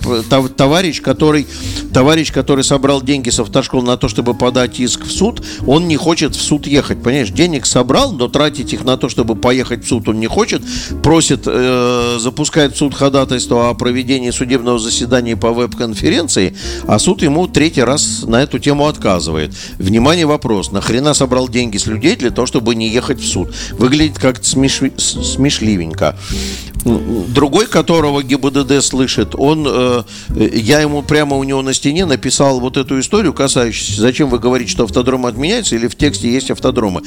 товарищ, 0.58 1.02
который, 1.02 1.48
товарищ, 1.94 2.32
который 2.32 2.64
собрал 2.64 3.02
деньги 3.02 3.30
с 3.30 3.40
автошколы 3.40 3.84
на 3.84 3.98
то, 3.98 4.10
чтобы 4.10 4.34
подать 4.34 4.80
иск 4.80 5.06
в 5.06 5.12
суд, 5.12 5.42
он 5.66 5.88
не 5.88 5.96
хочет 5.96 6.36
в 6.36 6.42
суд 6.42 6.68
ехать. 6.68 7.02
Понимаешь, 7.02 7.30
денег 7.30 7.66
собрал, 7.66 8.12
но 8.12 8.28
тратить 8.28 8.65
их 8.74 8.84
на 8.84 8.98
то, 8.98 9.10
чтобы 9.10 9.36
поехать 9.36 9.86
в 9.86 9.88
суд, 9.88 10.08
он 10.10 10.20
не 10.20 10.28
хочет. 10.28 10.62
Просит, 11.04 11.44
э, 11.46 12.18
запускает 12.20 12.74
в 12.74 12.78
суд 12.78 12.94
ходатайство 12.94 13.70
о 13.70 13.74
проведении 13.74 14.32
судебного 14.32 14.80
заседания 14.80 15.36
по 15.36 15.52
веб-конференции, 15.52 16.56
а 16.88 17.00
суд 17.00 17.22
ему 17.22 17.48
третий 17.48 17.84
раз 17.84 18.24
на 18.28 18.42
эту 18.42 18.60
тему 18.60 18.88
отказывает. 18.88 19.54
Внимание, 19.78 20.26
вопрос. 20.26 20.72
Нахрена 20.72 21.14
собрал 21.14 21.50
деньги 21.50 21.78
с 21.78 21.86
людей 21.88 22.16
для 22.16 22.32
того, 22.32 22.48
чтобы 22.48 22.76
не 22.76 22.90
ехать 22.90 23.20
в 23.20 23.28
суд? 23.28 23.54
Выглядит 23.72 24.20
как-то 24.20 24.48
смеш... 24.48 24.82
смешливенько. 24.98 26.18
Другой, 26.86 27.66
которого 27.66 28.22
ГИБДД 28.22 28.84
слышит, 28.84 29.34
он, 29.34 29.66
э, 29.68 30.04
я 30.30 30.82
ему 30.82 31.02
прямо 31.02 31.36
у 31.36 31.44
него 31.44 31.64
на 31.64 31.74
стене 31.74 32.06
написал 32.06 32.60
вот 32.60 32.78
эту 32.78 33.00
историю, 33.00 33.34
касающуюся, 33.34 34.02
зачем 34.02 34.30
вы 34.30 34.38
говорите, 34.38 34.70
что 34.70 34.84
автодром 34.84 35.26
отменяется, 35.26 35.76
или 35.76 35.88
в 35.88 35.96
тексте 35.96 36.32
есть 36.32 36.52
автодромы. 36.52 37.02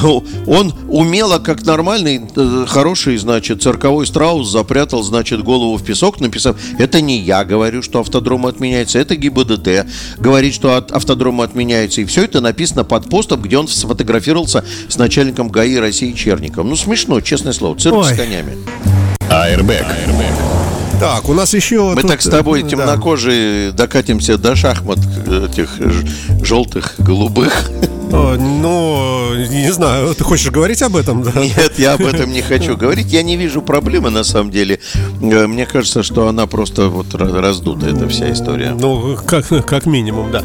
Он 0.46 0.72
умело, 0.88 1.38
как 1.38 1.64
нормальный, 1.64 2.22
э, 2.34 2.64
хороший, 2.66 3.16
значит, 3.18 3.62
цирковой 3.62 4.06
страус 4.06 4.50
запрятал, 4.50 5.02
значит, 5.02 5.42
голову 5.42 5.76
в 5.76 5.84
песок, 5.84 6.20
написав, 6.20 6.56
это 6.78 7.00
не 7.00 7.18
я 7.18 7.44
говорю, 7.44 7.82
что 7.82 8.00
автодром 8.00 8.46
отменяется, 8.46 8.98
это 8.98 9.16
ГИБДД 9.16 9.86
говорит, 10.18 10.54
что 10.54 10.76
автодром 10.76 11.40
отменяется. 11.40 12.00
И 12.00 12.04
все 12.04 12.24
это 12.24 12.40
написано 12.40 12.84
под 12.84 13.08
постом, 13.08 13.42
где 13.42 13.58
он 13.58 13.68
сфотографировался 13.68 14.64
с 14.88 14.96
начальником 14.96 15.48
ГАИ 15.48 15.76
России 15.76 16.12
Черником. 16.12 16.68
Ну, 16.68 16.76
смешно, 16.76 17.20
честное 17.20 17.52
слово, 17.52 17.78
цирк 17.78 17.96
Ой. 17.96 18.14
с 18.14 18.16
конями. 18.16 18.56
Airbag. 19.28 19.86
Так, 21.00 21.28
у 21.28 21.34
нас 21.34 21.54
еще... 21.54 21.94
Мы 21.94 22.02
тут... 22.02 22.10
так 22.10 22.22
с 22.22 22.28
тобой 22.28 22.64
темнокожие 22.64 23.70
да. 23.70 23.84
докатимся 23.84 24.36
до 24.36 24.56
шахмат 24.56 24.98
этих 24.98 25.70
желтых, 26.42 26.94
голубых. 26.98 27.70
Ну, 28.10 29.34
не 29.34 29.70
знаю, 29.72 30.14
ты 30.14 30.24
хочешь 30.24 30.50
говорить 30.50 30.82
об 30.82 30.96
этом? 30.96 31.22
Да? 31.22 31.32
Нет, 31.40 31.78
я 31.78 31.94
об 31.94 32.02
этом 32.02 32.32
не 32.32 32.42
хочу 32.42 32.76
говорить. 32.76 33.12
Я 33.12 33.22
не 33.22 33.36
вижу 33.36 33.62
проблемы 33.62 34.10
на 34.10 34.24
самом 34.24 34.50
деле. 34.50 34.80
Э, 35.20 35.46
мне 35.46 35.66
кажется, 35.66 36.02
что 36.02 36.28
она 36.28 36.46
просто 36.46 36.88
вот 36.88 37.14
раздута, 37.14 37.86
эта 37.86 38.08
вся 38.08 38.32
история. 38.32 38.74
Ну, 38.78 39.16
как, 39.26 39.46
как 39.66 39.86
минимум, 39.86 40.30
да. 40.30 40.42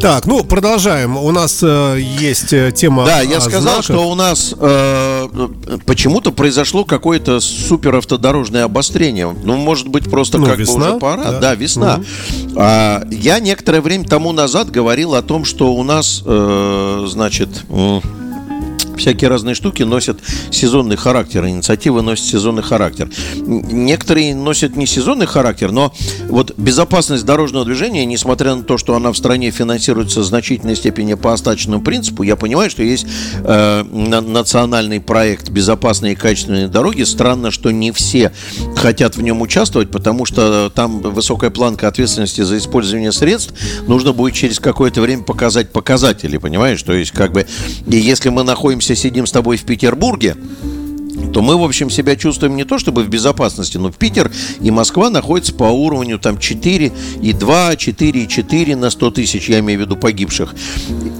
Так, 0.00 0.26
ну, 0.26 0.44
продолжаем. 0.44 1.16
У 1.16 1.30
нас 1.30 1.60
э, 1.62 1.98
есть 2.00 2.52
э, 2.52 2.72
тема 2.72 3.04
Да, 3.06 3.20
я 3.20 3.40
сказал, 3.40 3.62
знаках. 3.62 3.84
что 3.84 4.10
у 4.10 4.14
нас 4.14 4.54
э, 4.58 5.28
почему-то 5.86 6.32
произошло 6.32 6.84
какое-то 6.84 7.40
супер 7.40 7.94
автодорожное 7.96 8.64
обострение. 8.64 9.34
Ну, 9.44 9.56
может 9.56 9.88
быть, 9.88 10.10
просто 10.10 10.38
ну, 10.38 10.46
как 10.46 10.58
весна, 10.58 10.74
бы 10.74 10.90
уже 10.90 10.98
пора. 10.98 11.24
Да, 11.24 11.40
да 11.40 11.54
весна. 11.54 11.94
Угу. 11.96 12.52
А, 12.56 13.04
я 13.10 13.38
некоторое 13.38 13.80
время 13.80 14.04
тому 14.04 14.32
назад 14.32 14.70
говорил 14.70 15.14
о 15.14 15.22
том, 15.22 15.44
что 15.44 15.72
у 15.74 15.82
нас... 15.82 16.22
Э, 16.26 17.03
значит, 17.06 17.64
всякие 18.96 19.28
разные 19.28 19.54
штуки 19.54 19.82
носят 19.82 20.18
сезонный 20.50 20.96
характер, 20.96 21.46
инициативы 21.46 22.02
носят 22.02 22.26
сезонный 22.26 22.62
характер. 22.62 23.10
Некоторые 23.36 24.34
носят 24.34 24.76
не 24.76 24.86
сезонный 24.86 25.26
характер, 25.26 25.72
но 25.72 25.92
вот 26.28 26.54
безопасность 26.56 27.24
дорожного 27.24 27.64
движения, 27.64 28.04
несмотря 28.04 28.54
на 28.54 28.62
то, 28.62 28.78
что 28.78 28.94
она 28.94 29.12
в 29.12 29.16
стране 29.16 29.50
финансируется 29.50 30.20
в 30.20 30.24
значительной 30.24 30.76
степени 30.76 31.14
по 31.14 31.32
остаточному 31.32 31.82
принципу, 31.82 32.22
я 32.22 32.36
понимаю, 32.36 32.70
что 32.70 32.82
есть 32.82 33.06
э, 33.42 33.82
национальный 33.82 35.00
проект 35.00 35.48
безопасные 35.48 36.12
и 36.12 36.16
качественные 36.16 36.68
дороги. 36.68 37.02
Странно, 37.02 37.50
что 37.50 37.70
не 37.70 37.92
все 37.92 38.32
хотят 38.76 39.16
в 39.16 39.22
нем 39.22 39.40
участвовать, 39.40 39.90
потому 39.90 40.24
что 40.26 40.70
там 40.74 41.00
высокая 41.00 41.50
планка 41.50 41.88
ответственности 41.88 42.42
за 42.42 42.58
использование 42.58 43.12
средств. 43.12 43.54
Нужно 43.86 44.12
будет 44.12 44.34
через 44.34 44.60
какое-то 44.60 45.00
время 45.00 45.22
показать 45.22 45.72
показатели, 45.72 46.36
понимаешь? 46.36 46.82
То 46.82 46.92
есть, 46.92 47.12
как 47.12 47.32
бы, 47.32 47.46
если 47.86 48.28
мы 48.28 48.42
находимся 48.42 48.83
находимся, 48.84 48.94
сидим 48.96 49.26
с 49.26 49.32
тобой 49.32 49.56
в 49.56 49.64
Петербурге, 49.64 50.36
то 51.32 51.42
мы, 51.42 51.56
в 51.58 51.64
общем, 51.64 51.90
себя 51.90 52.16
чувствуем 52.16 52.54
не 52.54 52.64
то 52.64 52.78
чтобы 52.78 53.02
в 53.02 53.08
безопасности, 53.08 53.76
но 53.78 53.90
Питер 53.90 54.30
и 54.60 54.70
Москва 54.70 55.10
находятся 55.10 55.52
по 55.52 55.64
уровню 55.64 56.18
там 56.18 56.38
4 56.38 56.92
и 57.22 57.32
2, 57.32 57.76
4 57.76 58.22
и 58.22 58.28
4 58.28 58.76
на 58.76 58.90
100 58.90 59.10
тысяч, 59.10 59.48
я 59.48 59.58
имею 59.58 59.80
в 59.80 59.82
виду 59.82 59.96
погибших. 59.96 60.54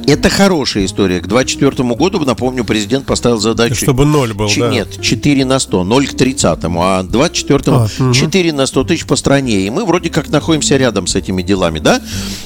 Это 0.07 0.29
хорошая 0.29 0.85
история. 0.85 1.21
К 1.21 1.27
2024 1.27 1.95
году, 1.97 2.21
напомню, 2.21 2.65
президент 2.65 3.07
поставил 3.07 3.39
задачу... 3.39 3.75
Чтобы 3.75 4.05
0 4.05 4.35
был, 4.35 4.49
ч- 4.49 4.61
да? 4.61 4.71
Нет, 4.71 5.01
4 5.01 5.45
на 5.45 5.59
100, 5.59 5.85
0 5.85 6.07
к 6.07 6.15
30, 6.15 6.59
а 6.63 7.03
24 7.03 7.61
а, 7.67 7.89
4 8.13 8.51
угу. 8.51 8.59
на 8.59 8.67
100 8.67 8.85
тысяч 8.85 9.07
по 9.07 9.17
стране. 9.17 9.67
И 9.67 9.71
мы 9.71 9.85
вроде 9.85 10.11
как 10.11 10.29
находимся 10.29 10.77
рядом 10.77 11.07
с 11.07 11.17
этими 11.17 11.43
делами, 11.43 11.79
да? 11.79 12.01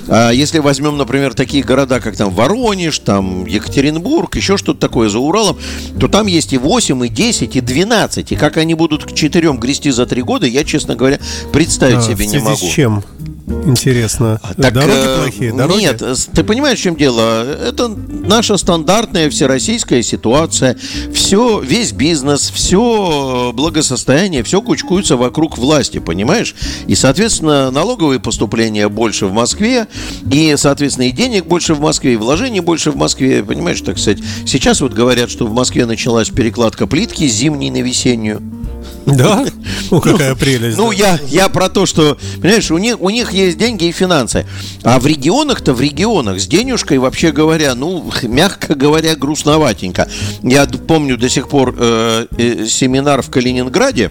А 0.08 0.30
если 0.30 0.58
возьмем, 0.58 0.96
например, 0.96 1.34
такие 1.34 1.62
города, 1.62 2.00
как 2.00 2.16
там 2.16 2.30
Воронеж, 2.30 2.98
там 2.98 3.46
Екатеринбург, 3.46 4.36
еще 4.36 4.56
что-то 4.56 4.80
такое 4.80 5.08
за 5.08 5.18
Уралом, 5.18 5.58
то 6.00 6.08
там 6.08 6.26
есть 6.26 6.52
и 6.52 6.58
8, 6.58 7.06
и 7.06 7.08
10, 7.08 7.56
и 7.56 7.60
12. 7.60 8.32
И 8.32 8.36
как 8.36 8.56
они 8.56 8.74
будут 8.74 9.04
к 9.04 9.14
4 9.14 9.52
грести 9.54 9.90
за 9.90 10.06
3 10.06 10.22
года, 10.22 10.46
я, 10.46 10.64
честно 10.64 10.96
говоря, 10.96 11.18
представить 11.52 11.98
а, 11.98 12.02
себе 12.02 12.26
не 12.26 12.38
могу. 12.38 12.56
С 12.56 12.60
чем? 12.60 13.04
Интересно. 13.66 14.40
А, 14.42 14.54
так, 14.54 14.74
дороги 14.74 14.96
э, 14.96 15.22
плохие? 15.22 15.52
Дороги? 15.52 15.80
Нет, 15.80 16.02
ты 16.34 16.44
понимаешь, 16.44 16.78
в 16.78 16.82
чем 16.82 16.96
дело? 16.96 17.44
Это 17.44 17.88
наша 17.88 18.56
стандартная 18.56 19.30
всероссийская 19.30 20.02
ситуация. 20.02 20.76
Все, 21.12 21.60
весь 21.60 21.92
бизнес, 21.92 22.50
все 22.50 23.52
благосостояние, 23.54 24.42
все 24.42 24.60
кучкуется 24.60 25.16
вокруг 25.16 25.58
власти, 25.58 25.98
понимаешь? 25.98 26.54
И, 26.86 26.94
соответственно, 26.94 27.70
налоговые 27.70 28.20
поступления 28.20 28.88
больше 28.88 29.26
в 29.26 29.32
Москве, 29.32 29.86
и, 30.30 30.54
соответственно, 30.56 31.08
и 31.08 31.12
денег 31.12 31.46
больше 31.46 31.74
в 31.74 31.80
Москве, 31.80 32.14
и 32.14 32.16
вложений 32.16 32.60
больше 32.60 32.90
в 32.90 32.96
Москве, 32.96 33.42
понимаешь, 33.42 33.80
так 33.80 33.98
сказать. 33.98 34.18
Сейчас 34.46 34.80
вот 34.80 34.92
говорят, 34.92 35.30
что 35.30 35.46
в 35.46 35.52
Москве 35.52 35.86
началась 35.86 36.28
перекладка 36.28 36.86
плитки 36.86 37.26
зимней 37.26 37.70
на 37.70 37.82
весеннюю. 37.82 38.42
Да? 39.16 39.44
Ну, 39.90 40.00
какая 40.00 40.34
прелесть. 40.34 40.76
Ну, 40.76 40.90
я, 40.90 41.18
я 41.28 41.48
про 41.48 41.68
то, 41.68 41.86
что, 41.86 42.18
понимаешь, 42.40 42.70
у 42.70 42.78
них, 42.78 43.00
у 43.00 43.10
них 43.10 43.32
есть 43.32 43.58
деньги 43.58 43.84
и 43.84 43.92
финансы. 43.92 44.46
А 44.82 44.98
в 44.98 45.06
регионах-то, 45.06 45.72
в 45.72 45.80
регионах 45.80 46.40
с 46.40 46.46
денежкой, 46.46 46.98
вообще 46.98 47.32
говоря, 47.32 47.74
ну, 47.74 48.10
мягко 48.22 48.74
говоря, 48.74 49.14
грустноватенько. 49.16 50.08
Я 50.42 50.66
помню 50.66 51.16
до 51.16 51.28
сих 51.28 51.48
пор 51.48 51.74
э, 51.78 52.26
э, 52.36 52.66
семинар 52.66 53.22
в 53.22 53.30
Калининграде, 53.30 54.10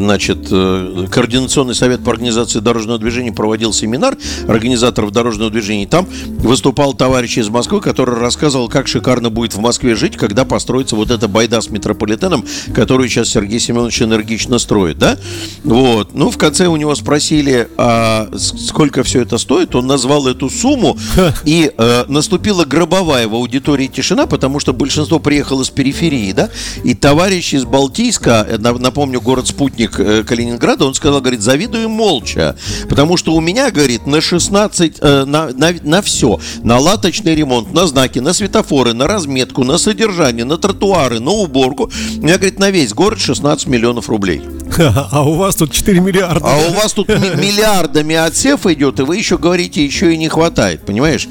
значит, 0.00 0.48
э, 0.50 1.06
Координационный 1.10 1.74
совет 1.74 2.02
по 2.02 2.10
организации 2.10 2.60
дорожного 2.60 2.98
движения 2.98 3.32
проводил 3.32 3.72
семинар 3.72 4.16
организаторов 4.48 5.12
дорожного 5.12 5.50
движения. 5.50 5.86
Там 5.86 6.06
выступал 6.38 6.94
товарищ 6.94 7.38
из 7.38 7.48
Москвы, 7.48 7.80
который 7.80 8.16
рассказывал, 8.16 8.68
как 8.68 8.88
шикарно 8.88 9.30
будет 9.30 9.54
в 9.54 9.60
Москве 9.60 9.94
жить, 9.94 10.16
когда 10.16 10.44
построится 10.44 10.96
вот 10.96 11.10
эта 11.10 11.28
байда 11.28 11.60
с 11.60 11.70
метрополитеном, 11.70 12.44
которую 12.74 13.08
сейчас 13.08 13.28
Сергей 13.28 13.60
Семенович 13.60 14.02
энергично 14.02 14.58
строит, 14.58 14.98
да? 14.98 15.18
Вот. 15.64 16.14
Ну, 16.14 16.30
в 16.30 16.38
конце 16.38 16.66
у 16.66 16.76
него 16.76 16.94
спросили, 16.94 17.68
а 17.76 18.28
сколько 18.36 19.02
все 19.02 19.22
это 19.22 19.38
стоит. 19.38 19.74
Он 19.74 19.86
назвал 19.86 20.26
эту 20.26 20.48
сумму, 20.50 20.96
и 21.44 21.70
э, 21.76 22.04
наступила 22.08 22.64
гробовая 22.64 23.28
в 23.28 23.34
аудитории 23.34 23.86
тишина, 23.86 24.26
потому 24.26 24.60
что 24.60 24.72
большинство 24.72 25.18
приехало 25.18 25.62
с 25.62 25.70
периферии, 25.70 26.32
да? 26.32 26.50
И 26.84 26.94
товарищ 26.94 27.29
товарищ 27.30 27.54
из 27.54 27.64
Балтийска, 27.64 28.44
э, 28.48 28.58
напомню, 28.58 29.20
город-спутник 29.20 30.00
э, 30.00 30.24
Калининграда, 30.24 30.84
он 30.84 30.94
сказал, 30.94 31.20
говорит, 31.20 31.42
завидую 31.42 31.88
молча, 31.88 32.56
потому 32.88 33.16
что 33.16 33.34
у 33.34 33.40
меня, 33.40 33.70
говорит, 33.70 34.04
на 34.04 34.20
16, 34.20 34.96
э, 35.00 35.24
на, 35.26 35.50
на, 35.50 35.72
на 35.84 36.02
все, 36.02 36.40
на 36.64 36.80
латочный 36.80 37.36
ремонт, 37.36 37.72
на 37.72 37.86
знаки, 37.86 38.18
на 38.18 38.32
светофоры, 38.32 38.94
на 38.94 39.06
разметку, 39.06 39.62
на 39.62 39.78
содержание, 39.78 40.44
на 40.44 40.56
тротуары, 40.56 41.20
на 41.20 41.30
уборку, 41.30 41.92
у 42.16 42.20
меня, 42.20 42.36
говорит, 42.36 42.58
на 42.58 42.70
весь 42.70 42.92
город 42.94 43.20
16 43.20 43.68
миллионов 43.68 44.08
рублей. 44.08 44.42
А 45.12 45.22
у 45.22 45.34
вас 45.34 45.56
тут 45.56 45.72
4 45.72 46.00
миллиарда. 46.00 46.44
А 46.44 46.56
у 46.68 46.74
вас 46.74 46.92
тут 46.92 47.08
миллиардами 47.08 48.14
отсев 48.14 48.66
идет, 48.66 48.98
и 49.00 49.02
вы 49.02 49.16
еще 49.16 49.38
говорите, 49.38 49.84
еще 49.84 50.12
и 50.12 50.16
не 50.16 50.28
хватает, 50.28 50.84
понимаешь? 50.84 51.28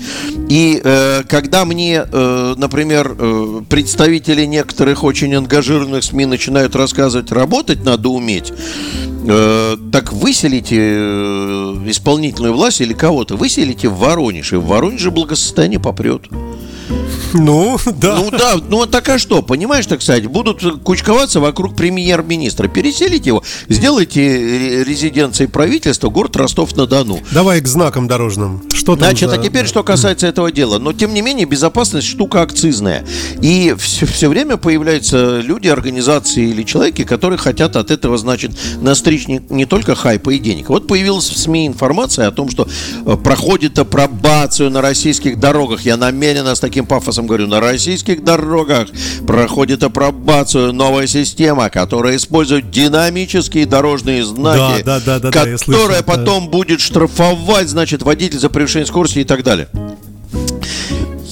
И 0.50 0.80
э, 0.84 1.24
когда 1.28 1.66
мне, 1.66 2.06
э, 2.10 2.54
например, 2.58 3.16
э, 3.18 3.62
представители 3.70 4.46
некоторых 4.46 5.04
очень 5.04 5.34
ангажированных 5.36 5.89
СМИ 6.02 6.26
начинают 6.26 6.76
рассказывать, 6.76 7.32
работать 7.32 7.84
надо 7.84 8.10
уметь, 8.10 8.52
э, 9.30 9.78
так 9.92 10.12
выселите 10.12 10.78
э, 10.78 11.84
исполнительную 11.88 12.54
власть 12.54 12.82
или 12.82 12.94
кого-то, 12.94 13.36
выселите 13.36 13.90
в 13.90 13.98
Воронеж, 13.98 14.54
и 14.54 14.56
в 14.58 14.66
Воронеже 14.66 15.12
благосостояние 15.12 15.80
попрет. 15.80 16.24
Ну, 17.34 17.78
да. 17.86 18.16
Ну, 18.18 18.32
да. 18.32 18.56
Ну, 18.68 18.86
так 18.86 19.08
а 19.10 19.20
что? 19.20 19.42
Понимаешь, 19.42 19.86
так 19.86 20.02
сказать, 20.02 20.26
будут 20.28 20.84
кучковаться 20.84 21.40
вокруг 21.40 21.76
премьер-министра. 21.76 22.68
Переселите 22.68 23.30
его, 23.30 23.44
сделайте 23.68 24.84
резиденцией 24.84 25.48
правительства 25.50 26.10
город 26.10 26.36
Ростов-на-Дону. 26.36 27.20
Давай 27.32 27.62
к 27.62 27.68
знакам 27.68 28.08
дорожным. 28.08 28.64
Что 28.74 28.96
там 28.96 29.10
Значит, 29.10 29.30
за... 29.30 29.36
а 29.36 29.38
теперь, 29.38 29.68
что 29.68 29.84
касается 29.84 30.28
этого 30.28 30.52
дела. 30.52 30.80
Но, 30.80 30.94
тем 30.94 31.14
не 31.14 31.22
менее, 31.22 31.46
безопасность 31.46 32.08
штука 32.08 32.42
акцизная. 32.42 33.06
И 33.42 33.76
все, 33.78 34.06
все 34.06 34.30
время 34.30 34.58
появляются 34.58 35.40
люди, 35.40 35.68
организации 35.68 36.50
или 36.50 36.64
человеки, 36.64 37.04
которые 37.04 37.38
хотят 37.38 37.76
от 37.76 37.92
этого, 37.92 38.18
значит, 38.18 38.52
настричь 38.82 39.19
не, 39.28 39.42
не 39.50 39.66
только 39.66 39.96
хайпа 39.96 40.32
и 40.32 40.40
денег. 40.40 40.70
Вот 40.70 40.88
появилась 40.88 41.30
в 41.30 41.38
СМИ 41.38 41.68
информация 41.68 42.28
о 42.28 42.32
том, 42.32 42.50
что 42.50 42.68
э, 43.06 43.18
проходит 43.18 43.78
апробацию 43.80 44.70
на 44.70 44.82
российских 44.82 45.40
дорогах. 45.40 45.82
Я 45.82 45.98
намеренно 45.98 46.56
с 46.56 46.60
таким 46.60 46.86
пафосом 46.86 47.28
говорю, 47.28 47.48
на 47.48 47.60
российских 47.60 48.24
дорогах 48.24 48.88
проходит 49.26 49.84
апробацию 49.84 50.74
новая 50.74 51.08
система, 51.08 51.70
которая 51.70 52.16
использует 52.16 52.72
динамические 52.72 53.66
дорожные 53.66 54.24
знаки, 54.24 54.84
да, 54.84 55.00
да, 55.00 55.20
да, 55.20 55.20
да, 55.20 55.32
которая 55.32 55.58
слышал, 55.58 56.04
потом 56.06 56.46
да. 56.46 56.50
будет 56.52 56.82
штрафовать, 56.82 57.70
значит, 57.70 58.02
водитель 58.04 58.40
за 58.40 58.50
превышение 58.50 58.88
скорости 58.88 59.20
и 59.20 59.24
так 59.24 59.44
далее. 59.44 59.68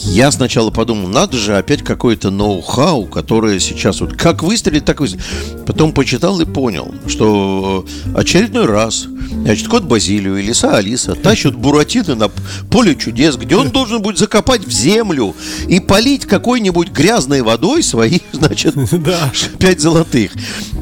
Я 0.07 0.31
сначала 0.31 0.71
подумал, 0.71 1.09
надо 1.09 1.37
же 1.37 1.57
опять 1.57 1.83
какое-то 1.83 2.31
ноу-хау, 2.31 3.05
которое 3.05 3.59
сейчас 3.59 3.99
вот 4.01 4.13
как 4.13 4.41
выстрелить, 4.41 4.85
так 4.85 4.99
выстрелить. 4.99 5.23
Потом 5.65 5.91
почитал 5.91 6.39
и 6.39 6.45
понял, 6.45 6.95
что 7.07 7.85
э, 8.05 8.17
очередной 8.17 8.65
раз, 8.65 9.07
значит, 9.31 9.67
кот 9.67 9.83
Базилию 9.83 10.37
и 10.37 10.41
лиса 10.41 10.77
Алиса 10.77 11.13
тащат 11.13 11.55
Буратино 11.55 12.15
на 12.15 12.29
поле 12.71 12.95
чудес, 12.95 13.35
где 13.35 13.57
он 13.57 13.69
должен 13.69 14.01
будет 14.01 14.17
закопать 14.17 14.65
в 14.65 14.71
землю 14.71 15.35
и 15.67 15.79
полить 15.79 16.25
какой-нибудь 16.25 16.89
грязной 16.89 17.41
водой 17.41 17.83
свои, 17.83 18.19
значит, 18.31 18.75
пять 19.59 19.81
золотых. 19.81 20.31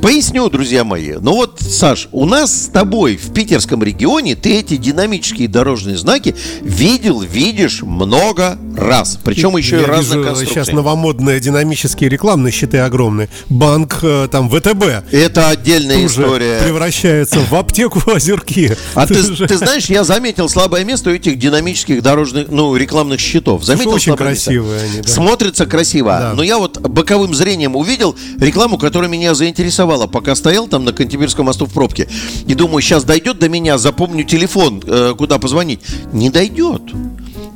Поясню, 0.01 0.49
друзья 0.49 0.83
мои. 0.83 1.13
Ну 1.19 1.33
вот, 1.33 1.59
Саш, 1.59 2.09
у 2.11 2.25
нас 2.25 2.65
с 2.65 2.67
тобой 2.67 3.17
в 3.17 3.33
питерском 3.33 3.83
регионе 3.83 4.35
ты 4.35 4.59
эти 4.59 4.77
динамические 4.77 5.47
дорожные 5.47 5.97
знаки 5.97 6.35
видел, 6.61 7.21
видишь 7.21 7.81
много 7.81 8.57
раз. 8.77 9.14
Причем 9.23 9.55
еще 9.57 9.81
и 9.81 9.85
разных 9.85 10.25
конструкций. 10.25 10.47
Сейчас 10.47 10.71
новомодные 10.71 11.39
динамические 11.39 12.09
рекламные 12.09 12.51
щиты 12.51 12.79
огромные. 12.79 13.29
Банк 13.49 13.99
э, 14.01 14.27
там 14.31 14.49
ВТБ. 14.49 15.11
Это 15.11 15.49
отдельная 15.49 16.05
история. 16.05 16.59
Превращается 16.61 17.39
в 17.39 17.53
аптеку 17.53 18.01
озерки. 18.11 18.75
А 18.93 19.07
ты, 19.07 19.23
ты 19.23 19.57
знаешь, 19.57 19.85
я 19.85 20.03
заметил 20.03 20.49
слабое 20.49 20.83
место 20.83 21.09
у 21.09 21.13
этих 21.13 21.37
динамических 21.39 22.01
дорожных, 22.01 22.47
ну, 22.49 22.75
рекламных 22.75 23.19
щитов. 23.19 23.63
Заметил 23.63 23.91
Очень 23.91 24.15
красивые 24.15 24.81
место? 24.81 24.93
они. 24.93 25.01
Да. 25.01 25.07
Смотрится 25.11 25.65
красиво. 25.65 26.11
Да. 26.19 26.33
Но 26.33 26.43
я 26.43 26.57
вот 26.57 26.79
боковым 26.79 27.33
зрением 27.33 27.75
увидел 27.75 28.15
рекламу, 28.39 28.77
которая 28.77 29.09
меня 29.09 29.33
заинтересовала, 29.33 30.07
пока 30.07 30.35
стоял 30.35 30.67
там 30.67 30.85
на 30.85 30.93
Кантемирском 30.93 31.45
мосту 31.45 31.65
в 31.65 31.73
пробке. 31.73 32.07
И 32.47 32.53
думаю, 32.53 32.81
сейчас 32.81 33.03
дойдет 33.03 33.39
до 33.39 33.49
меня, 33.49 33.77
запомню 33.77 34.23
телефон, 34.23 34.81
э, 34.85 35.13
куда 35.17 35.39
позвонить. 35.39 35.81
Не 36.13 36.29
дойдет. 36.29 36.81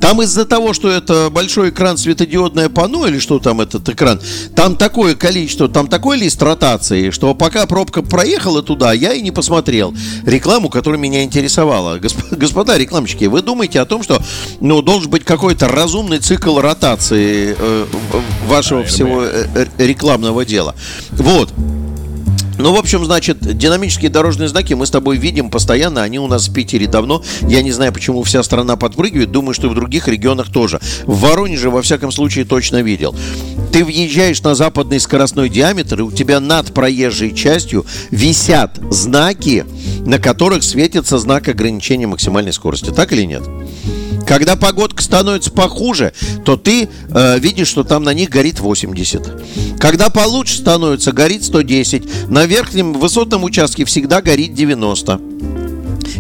Там 0.10 0.24
из-за 0.24 0.46
того, 0.46 0.74
что 0.74 0.90
это 0.90 1.30
большой 1.30 1.70
экран 1.70 1.96
светодиодное 1.96 2.68
панно 2.68 3.06
или 3.06 3.20
что 3.20 3.38
там 3.38 3.62
этот 3.62 3.88
экран, 3.90 4.20
там 4.56 4.76
такое 4.76 5.14
количество, 5.14 5.70
там 5.70 5.88
такой 5.88 6.18
лист 6.18 6.42
ротации, 6.42 7.12
что 7.12 7.36
пока 7.36 7.68
пробка 7.68 8.02
проехала 8.02 8.64
туда, 8.64 8.92
я 8.92 9.14
и 9.14 9.22
не 9.22 9.30
посмотрел 9.30 9.94
рекламу, 10.26 10.70
которая 10.70 11.00
меня 11.00 11.24
интересовала. 11.24 12.00
Господа 12.32 12.76
рекламщики, 12.76 13.26
вы 13.26 13.44
думаете 13.44 13.82
о 13.82 13.86
том, 13.86 14.02
что 14.02 14.20
ну, 14.62 14.82
должен 14.82 15.12
быть 15.12 15.26
какой-то 15.26 15.68
разумный 15.68 16.18
цикл 16.18 16.58
ротации 16.58 17.56
э, 17.56 17.86
вашего 18.48 18.84
всего 18.86 19.22
э, 19.24 19.46
э, 19.54 19.66
рекламного 19.78 20.44
дела. 20.44 20.74
Вот. 21.12 21.54
Ну, 22.60 22.74
в 22.74 22.78
общем, 22.78 23.06
значит, 23.06 23.40
динамические 23.40 24.12
дорожные 24.12 24.50
знаки 24.50 24.74
мы 24.74 24.86
с 24.86 24.92
тобой 24.92 25.16
видим 25.16 25.50
постоянно. 25.50 26.04
Они 26.04 26.20
у 26.20 26.28
нас 26.28 26.50
в 26.50 26.54
Питере 26.54 26.88
давно. 26.88 27.24
Я 27.42 27.62
не 27.62 27.72
знаю, 27.72 27.94
почему 27.94 28.22
вся 28.24 28.44
страна 28.44 28.76
подпрыгивает. 28.76 29.32
Думаю, 29.32 29.54
что 29.54 29.70
в 29.70 29.76
других 29.76 30.10
регионах 30.10 30.52
тоже. 30.52 30.82
В 31.06 31.22
Воронеже, 31.22 31.70
во 31.70 31.82
всяком 31.82 32.12
случае, 32.12 32.44
точно 32.44 32.82
видел. 32.82 33.16
Ты 33.72 33.86
въезжаешь 33.86 34.42
на 34.42 34.56
западный 34.56 35.00
скоростной 35.00 35.48
диаметр, 35.48 36.00
и 36.00 36.04
у 36.04 36.12
тебя 36.12 36.42
над 36.42 36.74
проезжей 36.74 37.34
частью 37.34 37.86
висят 38.12 38.78
знаки, 38.92 39.66
на 40.06 40.20
которых 40.20 40.64
светится 40.64 41.18
знак 41.18 41.48
ограничения 41.48 42.08
максимальной 42.08 42.52
скорости. 42.52 42.90
Так 42.90 43.14
или 43.14 43.24
нет? 43.24 43.44
Когда 44.28 44.56
погодка 44.56 45.02
становится 45.02 45.52
похуже, 45.52 46.14
то 46.46 46.58
ты 46.58 46.90
э, 47.10 47.40
видишь, 47.40 47.68
что 47.68 47.84
там 47.84 48.04
на 48.04 48.14
них 48.14 48.30
горит 48.30 48.60
80. 48.60 49.80
Когда 49.80 50.10
получше 50.10 50.58
становится, 50.58 51.12
горит 51.12 51.44
110. 51.44 52.30
На 52.30 52.46
верхнем 52.46 52.94
высотном 52.94 53.44
участке 53.44 53.86
всегда 53.86 54.22
горит 54.22 54.54
90. 54.54 55.59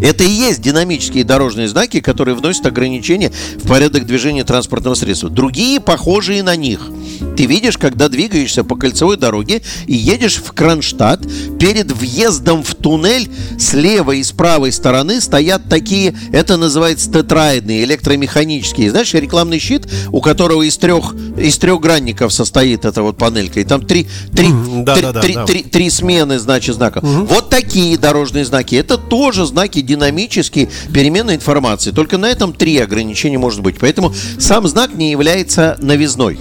Это 0.01 0.23
и 0.23 0.29
есть 0.29 0.61
динамические 0.61 1.23
дорожные 1.23 1.67
знаки, 1.67 1.99
которые 1.99 2.35
вносят 2.35 2.65
ограничения 2.65 3.31
в 3.55 3.67
порядок 3.67 4.05
движения 4.05 4.43
транспортного 4.43 4.95
средства. 4.95 5.29
Другие 5.29 5.79
похожие 5.79 6.43
на 6.43 6.55
них– 6.55 6.81
ты 7.39 7.45
видишь, 7.45 7.77
когда 7.77 8.09
двигаешься 8.09 8.65
по 8.65 8.75
кольцевой 8.75 9.15
дороге 9.15 9.61
и 9.87 9.95
едешь 9.95 10.37
в 10.37 10.51
Кронштадт, 10.51 11.21
перед 11.57 11.91
въездом 11.91 12.63
в 12.63 12.75
туннель 12.75 13.29
с 13.57 13.73
левой 13.73 14.19
и 14.19 14.23
с 14.23 14.33
правой 14.33 14.73
стороны 14.73 15.21
стоят 15.21 15.69
такие, 15.69 16.13
это 16.33 16.57
называется 16.57 17.09
тетраидные, 17.09 17.85
электромеханические. 17.85 18.91
Знаешь, 18.91 19.13
рекламный 19.13 19.59
щит, 19.59 19.87
у 20.11 20.19
которого 20.19 20.63
из 20.63 20.77
трех, 20.77 21.15
из 21.37 21.57
трех 21.57 21.79
гранников 21.79 22.33
состоит 22.33 22.83
эта 22.85 23.01
вот 23.03 23.17
панелька. 23.17 23.61
И 23.61 23.63
там 23.63 23.85
три, 23.85 24.07
три, 24.35 24.49
да, 24.83 24.95
три, 24.95 25.01
да, 25.03 25.13
да, 25.13 25.21
три, 25.21 25.33
да. 25.33 25.45
Три, 25.45 25.63
три 25.63 25.89
смены, 25.89 26.39
значит, 26.39 26.75
знаков. 26.75 27.03
Угу. 27.03 27.25
Вот 27.25 27.49
такие 27.49 27.97
дорожные 27.97 28.43
знаки. 28.43 28.75
Это 28.75 28.97
тоже 28.97 29.45
знаки 29.45 29.78
динамические 29.81 30.69
переменной 30.93 31.35
информации. 31.35 31.91
Только 31.91 32.17
на 32.17 32.27
этом 32.27 32.53
три 32.53 32.77
ограничения 32.77 33.37
может 33.37 33.61
быть. 33.61 33.77
Поэтому 33.79 34.13
сам 34.39 34.67
знак 34.67 34.93
не 34.93 35.11
является 35.11 35.77
новизной. 35.81 36.39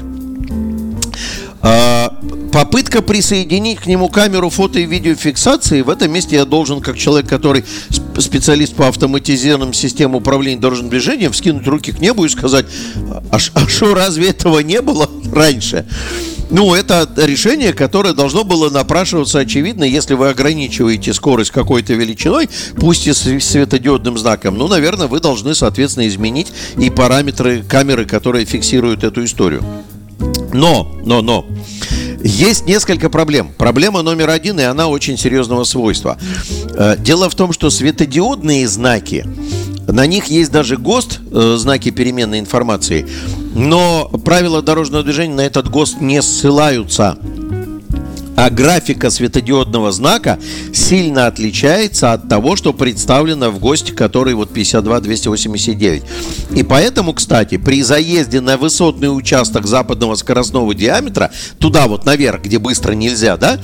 А, 1.60 2.16
попытка 2.52 3.02
присоединить 3.02 3.80
к 3.80 3.86
нему 3.86 4.08
камеру 4.08 4.48
фото 4.50 4.78
и 4.78 4.86
видеофиксации, 4.86 5.82
в 5.82 5.90
этом 5.90 6.12
месте 6.12 6.36
я 6.36 6.44
должен, 6.44 6.80
как 6.80 6.96
человек, 6.96 7.28
который 7.28 7.64
специалист 8.18 8.74
по 8.74 8.88
автоматизированным 8.88 9.72
системам 9.72 10.16
управления 10.16 10.60
дорожным 10.60 10.90
движением, 10.90 11.32
вскинуть 11.32 11.66
руки 11.66 11.92
к 11.92 12.00
небу 12.00 12.24
и 12.24 12.28
сказать, 12.28 12.66
а 13.30 13.38
что, 13.38 13.92
а 13.92 13.94
разве 13.94 14.28
этого 14.28 14.60
не 14.60 14.80
было 14.80 15.08
раньше? 15.32 15.86
Ну, 16.50 16.74
это 16.74 17.06
решение, 17.16 17.74
которое 17.74 18.14
должно 18.14 18.42
было 18.42 18.70
напрашиваться, 18.70 19.40
очевидно, 19.40 19.84
если 19.84 20.14
вы 20.14 20.30
ограничиваете 20.30 21.12
скорость 21.12 21.50
какой-то 21.50 21.92
величиной, 21.92 22.48
пусть 22.76 23.06
и 23.06 23.12
с 23.12 23.18
светодиодным 23.40 24.16
знаком, 24.16 24.56
ну, 24.56 24.66
наверное, 24.66 25.08
вы 25.08 25.20
должны, 25.20 25.54
соответственно, 25.54 26.08
изменить 26.08 26.48
и 26.78 26.88
параметры 26.88 27.62
камеры, 27.62 28.06
которые 28.06 28.46
фиксируют 28.46 29.04
эту 29.04 29.24
историю. 29.24 29.62
Но, 30.52 30.90
но, 31.04 31.22
но, 31.22 31.46
есть 32.22 32.66
несколько 32.66 33.10
проблем. 33.10 33.52
Проблема 33.56 34.02
номер 34.02 34.30
один, 34.30 34.58
и 34.58 34.64
она 34.64 34.88
очень 34.88 35.16
серьезного 35.16 35.64
свойства. 35.64 36.18
Э, 36.74 36.96
дело 36.98 37.30
в 37.30 37.34
том, 37.34 37.52
что 37.52 37.70
светодиодные 37.70 38.66
знаки, 38.66 39.24
на 39.86 40.06
них 40.06 40.26
есть 40.26 40.50
даже 40.50 40.76
ГОСТ, 40.76 41.20
э, 41.30 41.56
знаки 41.58 41.90
переменной 41.90 42.40
информации, 42.40 43.06
но 43.54 44.08
правила 44.24 44.62
дорожного 44.62 45.04
движения 45.04 45.34
на 45.34 45.42
этот 45.42 45.70
ГОСТ 45.70 46.00
не 46.00 46.20
ссылаются 46.22 47.18
а 48.38 48.50
графика 48.50 49.10
светодиодного 49.10 49.90
знака 49.90 50.38
сильно 50.72 51.26
отличается 51.26 52.12
от 52.12 52.28
того, 52.28 52.54
что 52.54 52.72
представлено 52.72 53.50
в 53.50 53.58
ГОСТе, 53.58 53.94
который 53.94 54.34
вот 54.34 54.56
52-289. 54.56 56.04
И 56.54 56.62
поэтому, 56.62 57.14
кстати, 57.14 57.56
при 57.56 57.82
заезде 57.82 58.40
на 58.40 58.56
высотный 58.56 59.08
участок 59.08 59.66
западного 59.66 60.14
скоростного 60.14 60.72
диаметра, 60.72 61.32
туда 61.58 61.88
вот 61.88 62.04
наверх, 62.04 62.42
где 62.42 62.60
быстро 62.60 62.92
нельзя, 62.92 63.36
да, 63.36 63.58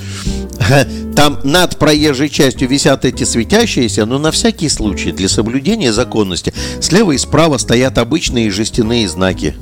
там 1.14 1.38
над 1.44 1.78
проезжей 1.78 2.28
частью 2.28 2.68
висят 2.68 3.04
эти 3.04 3.24
светящиеся, 3.24 4.04
но 4.06 4.18
на 4.18 4.30
всякий 4.30 4.68
случай, 4.68 5.12
для 5.12 5.28
соблюдения 5.28 5.92
законности, 5.92 6.52
слева 6.80 7.12
и 7.12 7.18
справа 7.18 7.58
стоят 7.58 7.98
обычные 7.98 8.50
жестяные 8.50 9.08
знаки 9.08 9.54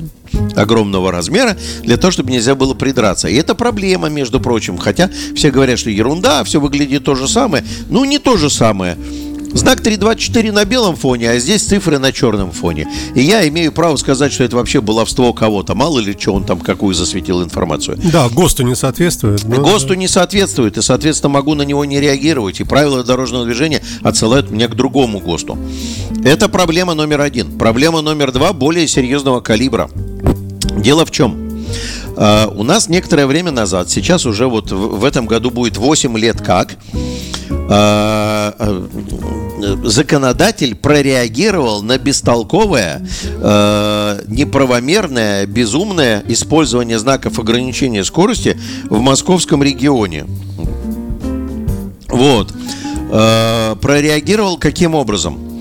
огромного 0.56 1.12
размера 1.12 1.56
для 1.82 1.96
того, 1.96 2.10
чтобы 2.10 2.30
нельзя 2.30 2.54
было 2.54 2.74
придраться. 2.74 3.28
И 3.28 3.34
это 3.34 3.54
проблема, 3.54 4.08
между 4.08 4.40
прочим. 4.40 4.78
Хотя 4.78 5.10
все 5.34 5.50
говорят, 5.50 5.78
что 5.78 5.90
ерунда, 5.90 6.42
все 6.44 6.60
выглядит 6.60 7.04
то 7.04 7.14
же 7.14 7.28
самое. 7.28 7.64
Ну, 7.88 8.04
не 8.04 8.18
то 8.18 8.36
же 8.36 8.50
самое. 8.50 8.96
Знак 9.54 9.80
324 9.80 10.52
на 10.52 10.64
белом 10.64 10.96
фоне, 10.96 11.30
а 11.30 11.38
здесь 11.38 11.62
цифры 11.62 11.98
на 11.98 12.12
черном 12.12 12.52
фоне. 12.52 12.88
И 13.14 13.22
я 13.22 13.46
имею 13.48 13.72
право 13.72 13.96
сказать, 13.96 14.32
что 14.32 14.44
это 14.44 14.56
вообще 14.56 14.80
баловство 14.80 15.32
кого-то. 15.32 15.74
Мало 15.74 15.98
ли, 15.98 16.16
что 16.18 16.32
он 16.32 16.44
там 16.44 16.60
какую 16.60 16.94
засветил 16.94 17.42
информацию. 17.42 17.98
Да, 18.12 18.28
ГОСТу 18.28 18.62
не 18.62 18.74
соответствует. 18.74 19.44
Но... 19.44 19.62
ГОСТу 19.62 19.94
не 19.94 20.08
соответствует, 20.08 20.78
и, 20.78 20.82
соответственно, 20.82 21.30
могу 21.30 21.54
на 21.54 21.62
него 21.62 21.84
не 21.84 22.00
реагировать. 22.00 22.60
И 22.60 22.64
правила 22.64 23.04
дорожного 23.04 23.44
движения 23.44 23.82
отсылают 24.02 24.50
меня 24.50 24.68
к 24.68 24.74
другому 24.74 25.20
ГОСТу. 25.20 25.58
Это 26.24 26.48
проблема 26.48 26.94
номер 26.94 27.20
один. 27.20 27.58
Проблема 27.58 28.00
номер 28.00 28.32
два 28.32 28.52
более 28.52 28.88
серьезного 28.88 29.40
калибра. 29.40 29.90
Дело 30.76 31.04
в 31.04 31.10
чем? 31.10 31.36
Э, 32.16 32.46
у 32.54 32.62
нас 32.62 32.88
некоторое 32.88 33.26
время 33.26 33.50
назад, 33.50 33.90
сейчас 33.90 34.26
уже 34.26 34.46
вот 34.46 34.70
в, 34.70 35.04
этом 35.04 35.26
году 35.26 35.50
будет 35.50 35.76
8 35.76 36.16
лет 36.18 36.40
как, 36.40 36.76
э, 37.50 38.52
э, 38.58 38.86
законодатель 39.84 40.74
прореагировал 40.74 41.82
на 41.82 41.96
бестолковое, 41.98 43.06
неправомерное, 44.26 45.46
безумное 45.46 46.24
использование 46.26 46.98
знаков 46.98 47.38
ограничения 47.38 48.02
скорости 48.02 48.58
в 48.90 48.98
московском 49.00 49.62
регионе. 49.62 50.26
Вот. 52.08 52.52
Прореагировал 53.08 54.58
каким 54.58 54.96
образом? 54.96 55.51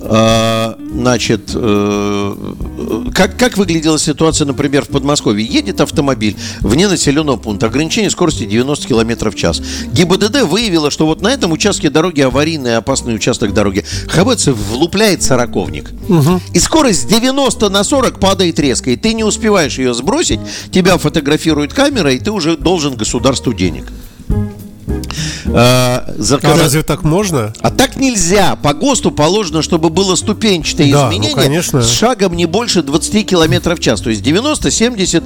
Э, 0.00 0.74
значит, 0.92 1.50
э, 1.54 2.34
как, 3.14 3.36
как 3.36 3.56
выглядела 3.56 3.98
ситуация, 3.98 4.46
например, 4.46 4.84
в 4.84 4.88
Подмосковье? 4.88 5.44
Едет 5.44 5.80
автомобиль 5.80 6.36
вне 6.60 6.88
населенного 6.88 7.36
пункта, 7.36 7.66
ограничение 7.66 8.10
скорости 8.10 8.44
90 8.44 8.86
км 8.86 9.30
в 9.30 9.34
час. 9.34 9.60
ГИБДД 9.92 10.42
выявила, 10.42 10.90
что 10.90 11.06
вот 11.06 11.20
на 11.20 11.28
этом 11.28 11.52
участке 11.52 11.90
дороги 11.90 12.20
аварийный 12.20 12.76
опасный 12.76 13.14
участок 13.14 13.52
дороги. 13.52 13.84
ХБЦ 14.08 14.48
влупляет 14.48 15.22
сороковник. 15.22 15.90
Угу. 16.08 16.40
И 16.54 16.60
скорость 16.60 17.02
с 17.02 17.04
90 17.06 17.68
на 17.68 17.82
40 17.82 18.20
падает 18.20 18.58
резко, 18.58 18.90
и 18.90 18.96
ты 18.96 19.14
не 19.14 19.24
успеваешь 19.24 19.78
ее 19.78 19.94
сбросить, 19.94 20.40
тебя 20.70 20.96
фотографирует 20.98 21.74
камера, 21.74 22.12
и 22.12 22.18
ты 22.18 22.30
уже 22.30 22.56
должен 22.56 22.94
государству 22.94 23.52
денег. 23.52 23.86
А, 25.46 26.14
закон... 26.18 26.50
а 26.50 26.56
разве 26.56 26.82
так 26.82 27.02
можно? 27.02 27.52
А 27.60 27.70
так 27.70 27.96
нельзя. 27.96 28.56
По 28.56 28.74
ГОСТу 28.74 29.10
положено, 29.10 29.62
чтобы 29.62 29.90
было 29.90 30.14
ступенчатое 30.14 30.92
да, 30.92 31.04
ну, 31.04 31.08
изменение 31.08 31.36
ну, 31.36 31.42
конечно. 31.42 31.82
с 31.82 31.90
шагом 31.90 32.34
не 32.34 32.46
больше 32.46 32.82
20 32.82 33.26
км 33.26 33.74
в 33.74 33.80
час. 33.80 34.00
То 34.00 34.10
есть 34.10 34.22
90, 34.22 34.70
70, 34.70 35.24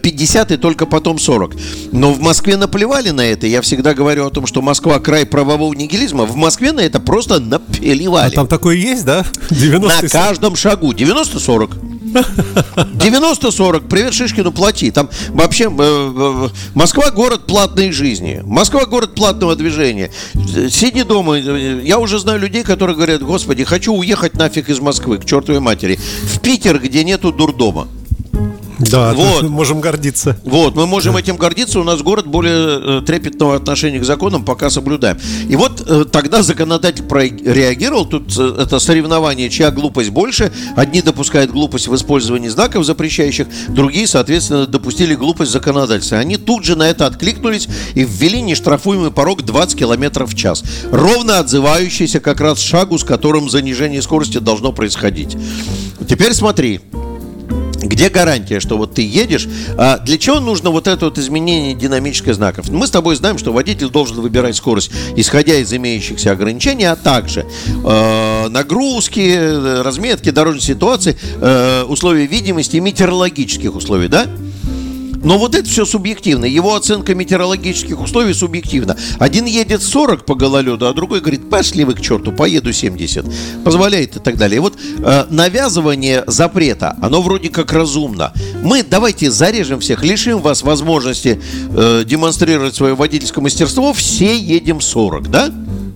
50 0.00 0.52
и 0.52 0.56
только 0.56 0.86
потом 0.86 1.18
40. 1.18 1.54
Но 1.92 2.12
в 2.12 2.20
Москве 2.20 2.56
наплевали 2.56 3.10
на 3.10 3.22
это. 3.22 3.46
Я 3.46 3.60
всегда 3.60 3.94
говорю 3.94 4.26
о 4.26 4.30
том, 4.30 4.46
что 4.46 4.62
Москва 4.62 4.98
край 5.00 5.26
правового 5.26 5.72
нигилизма. 5.74 6.24
В 6.24 6.36
Москве 6.36 6.72
на 6.72 6.80
это 6.80 7.00
просто 7.00 7.40
наплевали. 7.40 8.32
А 8.32 8.34
там 8.34 8.46
такое 8.46 8.76
есть, 8.76 9.04
да? 9.04 9.24
90 9.50 10.02
на 10.02 10.08
каждом 10.08 10.56
шагу. 10.56 10.92
90-40. 10.92 11.99
90-40, 12.10 13.88
привет 13.88 14.14
Шишкину, 14.14 14.52
плати. 14.52 14.90
Там 14.90 15.08
вообще 15.28 15.64
э, 15.64 15.68
э, 15.70 16.48
Москва 16.74 17.10
город 17.10 17.46
платной 17.46 17.92
жизни. 17.92 18.40
Москва 18.44 18.86
город 18.86 19.14
платного 19.14 19.56
движения. 19.56 20.10
Сиди 20.70 21.02
дома. 21.02 21.38
Я 21.38 21.98
уже 21.98 22.18
знаю 22.18 22.40
людей, 22.40 22.62
которые 22.62 22.96
говорят, 22.96 23.22
господи, 23.22 23.64
хочу 23.64 23.94
уехать 23.94 24.34
нафиг 24.34 24.68
из 24.68 24.80
Москвы, 24.80 25.18
к 25.18 25.24
чертовой 25.24 25.60
матери. 25.60 25.98
В 26.24 26.40
Питер, 26.40 26.78
где 26.78 27.04
нету 27.04 27.32
дурдома. 27.32 27.88
Да, 28.80 29.12
вот. 29.12 29.42
можем 29.42 29.80
гордиться. 29.80 30.36
Вот, 30.44 30.74
мы 30.74 30.86
можем 30.86 31.16
этим 31.16 31.36
гордиться. 31.36 31.80
У 31.80 31.84
нас 31.84 32.00
город 32.02 32.26
более 32.26 33.00
э, 33.00 33.02
трепетного 33.02 33.56
отношения 33.56 33.98
к 33.98 34.04
законам 34.04 34.44
пока 34.44 34.70
соблюдаем. 34.70 35.18
И 35.48 35.56
вот 35.56 35.84
э, 35.86 36.04
тогда 36.10 36.42
законодатель 36.42 37.04
реагировал. 37.10 38.06
Тут 38.06 38.36
э, 38.38 38.62
это 38.62 38.78
соревнование, 38.78 39.50
чья 39.50 39.70
глупость 39.70 40.10
больше. 40.10 40.50
Одни 40.76 41.02
допускают 41.02 41.50
глупость 41.50 41.88
в 41.88 41.94
использовании 41.94 42.48
знаков 42.48 42.84
запрещающих, 42.84 43.48
другие, 43.68 44.06
соответственно, 44.06 44.66
допустили 44.66 45.14
глупость 45.14 45.52
законодательства. 45.52 46.18
Они 46.18 46.36
тут 46.36 46.64
же 46.64 46.74
на 46.74 46.88
это 46.88 47.06
откликнулись 47.06 47.68
и 47.94 48.04
ввели 48.04 48.40
нештрафуемый 48.40 49.10
порог 49.10 49.42
20 49.42 49.78
км 49.78 50.24
в 50.24 50.34
час. 50.34 50.64
Ровно 50.90 51.38
отзывающийся 51.38 52.20
как 52.20 52.40
раз 52.40 52.60
шагу, 52.60 52.98
с 52.98 53.04
которым 53.04 53.50
занижение 53.50 54.00
скорости 54.00 54.38
должно 54.38 54.72
происходить. 54.72 55.36
Теперь 56.08 56.32
смотри. 56.32 56.80
Где 57.90 58.08
гарантия, 58.08 58.60
что 58.60 58.78
вот 58.78 58.94
ты 58.94 59.02
едешь? 59.02 59.48
А 59.76 59.98
для 59.98 60.16
чего 60.16 60.38
нужно 60.38 60.70
вот 60.70 60.86
это 60.86 61.06
вот 61.06 61.18
изменение 61.18 61.74
динамических 61.74 62.36
знаков? 62.36 62.68
Мы 62.68 62.86
с 62.86 62.90
тобой 62.90 63.16
знаем, 63.16 63.36
что 63.36 63.52
водитель 63.52 63.88
должен 63.88 64.20
выбирать 64.20 64.54
скорость, 64.54 64.92
исходя 65.16 65.56
из 65.56 65.72
имеющихся 65.72 66.30
ограничений, 66.30 66.84
а 66.84 66.94
также 66.94 67.46
э, 67.84 68.48
нагрузки, 68.48 69.82
разметки 69.82 70.30
дорожной 70.30 70.62
ситуации, 70.62 71.16
э, 71.40 71.82
условия 71.82 72.26
видимости 72.26 72.76
и 72.76 72.80
метеорологических 72.80 73.74
условий, 73.74 74.06
да? 74.06 74.28
Но 75.22 75.38
вот 75.38 75.54
это 75.54 75.68
все 75.68 75.84
субъективно. 75.84 76.44
Его 76.44 76.74
оценка 76.74 77.14
метеорологических 77.14 78.00
условий 78.00 78.34
субъективна. 78.34 78.96
Один 79.18 79.44
едет 79.44 79.82
40 79.82 80.24
по 80.24 80.34
гололеду, 80.34 80.86
а 80.88 80.94
другой 80.94 81.20
говорит, 81.20 81.50
пошли 81.50 81.84
вы 81.84 81.94
к 81.94 82.00
черту, 82.00 82.32
поеду 82.32 82.72
70. 82.72 83.26
Позволяет 83.64 84.16
и 84.16 84.20
так 84.20 84.36
далее. 84.36 84.56
И 84.56 84.60
вот 84.60 84.74
э, 84.98 85.26
навязывание 85.28 86.24
запрета, 86.26 86.96
оно 87.02 87.20
вроде 87.22 87.48
как 87.50 87.72
разумно. 87.72 88.32
Мы 88.62 88.82
давайте 88.82 89.30
зарежем 89.30 89.80
всех, 89.80 90.02
лишим 90.02 90.40
вас 90.40 90.62
возможности 90.62 91.40
э, 91.76 92.04
демонстрировать 92.06 92.74
свое 92.74 92.94
водительское 92.94 93.42
мастерство, 93.42 93.92
все 93.92 94.36
едем 94.38 94.80
40, 94.80 95.30
да? 95.30 95.50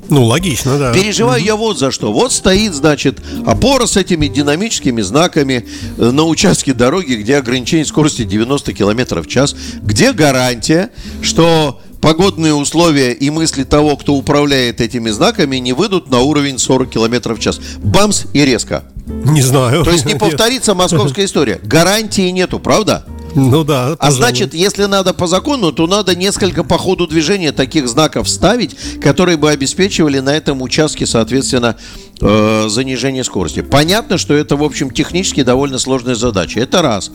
Ну, 0.09 0.25
логично, 0.25 0.79
да. 0.79 0.93
Переживаю 0.93 1.41
угу. 1.41 1.47
я 1.47 1.57
вот 1.57 1.79
за 1.79 1.91
что. 1.91 2.13
Вот 2.13 2.33
стоит, 2.33 2.75
значит, 2.75 3.19
опора 3.47 3.87
с 3.87 3.97
этими 3.97 4.27
динамическими 4.27 5.03
знаками 5.03 5.67
на 5.97 6.25
участке 6.25 6.75
дороги, 6.75 7.15
где 7.15 7.37
ограничение 7.37 7.87
скорости 7.87 8.25
90 8.25 8.73
км 8.73 9.23
в 9.23 9.27
час. 9.27 9.55
Где 9.83 10.13
гарантия, 10.13 10.91
что 11.23 11.81
погодные 12.01 12.55
условия 12.55 13.13
и 13.13 13.31
мысли 13.31 13.65
того, 13.65 13.97
кто 13.97 14.15
управляет 14.15 14.81
этими 14.81 15.09
знаками, 15.11 15.57
не 15.57 15.73
выйдут 15.73 16.11
на 16.11 16.21
уровень 16.21 16.59
40 16.59 16.91
км 16.91 17.35
в 17.35 17.39
час. 17.39 17.59
Бамс 17.79 18.25
и 18.35 18.45
резко. 18.45 18.85
Не 19.07 19.41
знаю. 19.43 19.85
То 19.85 19.91
есть 19.91 20.05
не 20.05 20.15
повторится 20.19 20.75
московская 20.75 21.25
история. 21.25 21.61
Гарантии 21.63 22.29
нету, 22.31 22.59
правда? 22.59 23.07
Ну 23.35 23.65
да. 23.65 23.97
А 23.99 24.11
значит, 24.11 24.55
если 24.55 24.85
надо 24.85 25.13
по 25.13 25.27
закону, 25.27 25.73
то 25.73 25.87
надо 25.87 26.15
несколько 26.15 26.65
по 26.65 26.79
ходу 26.79 27.07
движения 27.07 27.53
таких 27.53 27.89
знаков 27.89 28.29
ставить, 28.29 28.77
которые 29.01 29.37
бы 29.37 29.51
обеспечивали 29.51 30.21
на 30.21 30.31
этом 30.31 30.63
участке, 30.63 31.07
соответственно, 31.07 31.77
э, 32.21 32.69
занижение 32.69 33.25
скорости. 33.25 33.61
Понятно, 33.61 34.19
что 34.19 34.35
это, 34.35 34.57
в 34.57 34.63
общем, 34.63 34.91
технически 34.91 35.43
довольно 35.43 35.79
сложная 35.79 36.15
задача. 36.15 36.61
Это 36.61 36.83
раз. 36.83 37.11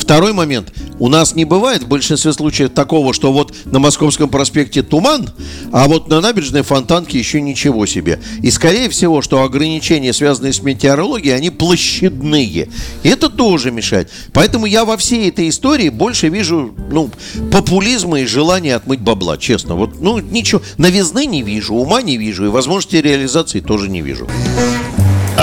Второй 0.00 0.32
момент. 0.32 0.72
У 0.98 1.08
нас 1.08 1.34
не 1.34 1.44
бывает 1.44 1.82
в 1.82 1.88
большинстве 1.88 2.32
случаев 2.32 2.70
такого, 2.70 3.12
что 3.12 3.32
вот 3.32 3.54
на 3.66 3.78
Московском 3.78 4.30
проспекте 4.30 4.82
туман, 4.82 5.28
а 5.72 5.86
вот 5.88 6.08
на 6.08 6.20
набережной 6.20 6.62
Фонтанке 6.62 7.18
еще 7.18 7.40
ничего 7.40 7.84
себе. 7.84 8.18
И 8.42 8.50
скорее 8.50 8.88
всего, 8.88 9.20
что 9.20 9.42
ограничения, 9.42 10.12
связанные 10.12 10.54
с 10.54 10.62
метеорологией, 10.62 11.36
они 11.36 11.50
площадные. 11.50 12.68
И 13.02 13.08
это 13.08 13.28
тоже 13.28 13.70
мешает. 13.70 14.10
Поэтому 14.32 14.64
я 14.64 14.84
во 14.86 14.96
всей 14.96 15.28
этой 15.28 15.48
истории 15.50 15.90
больше 15.90 16.28
вижу, 16.28 16.74
ну, 16.90 17.10
популизма 17.52 18.20
и 18.20 18.26
желания 18.26 18.76
отмыть 18.76 19.00
бабла, 19.00 19.36
честно. 19.36 19.74
Вот, 19.74 20.00
ну, 20.00 20.18
ничего, 20.18 20.62
новизны 20.78 21.26
не 21.26 21.42
вижу, 21.42 21.74
ума 21.74 22.00
не 22.00 22.16
вижу 22.16 22.46
и 22.46 22.48
возможности 22.48 22.96
реализации 22.96 23.60
тоже 23.60 23.90
не 23.90 24.00
вижу. 24.00 24.26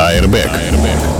Airbag. 0.07 0.49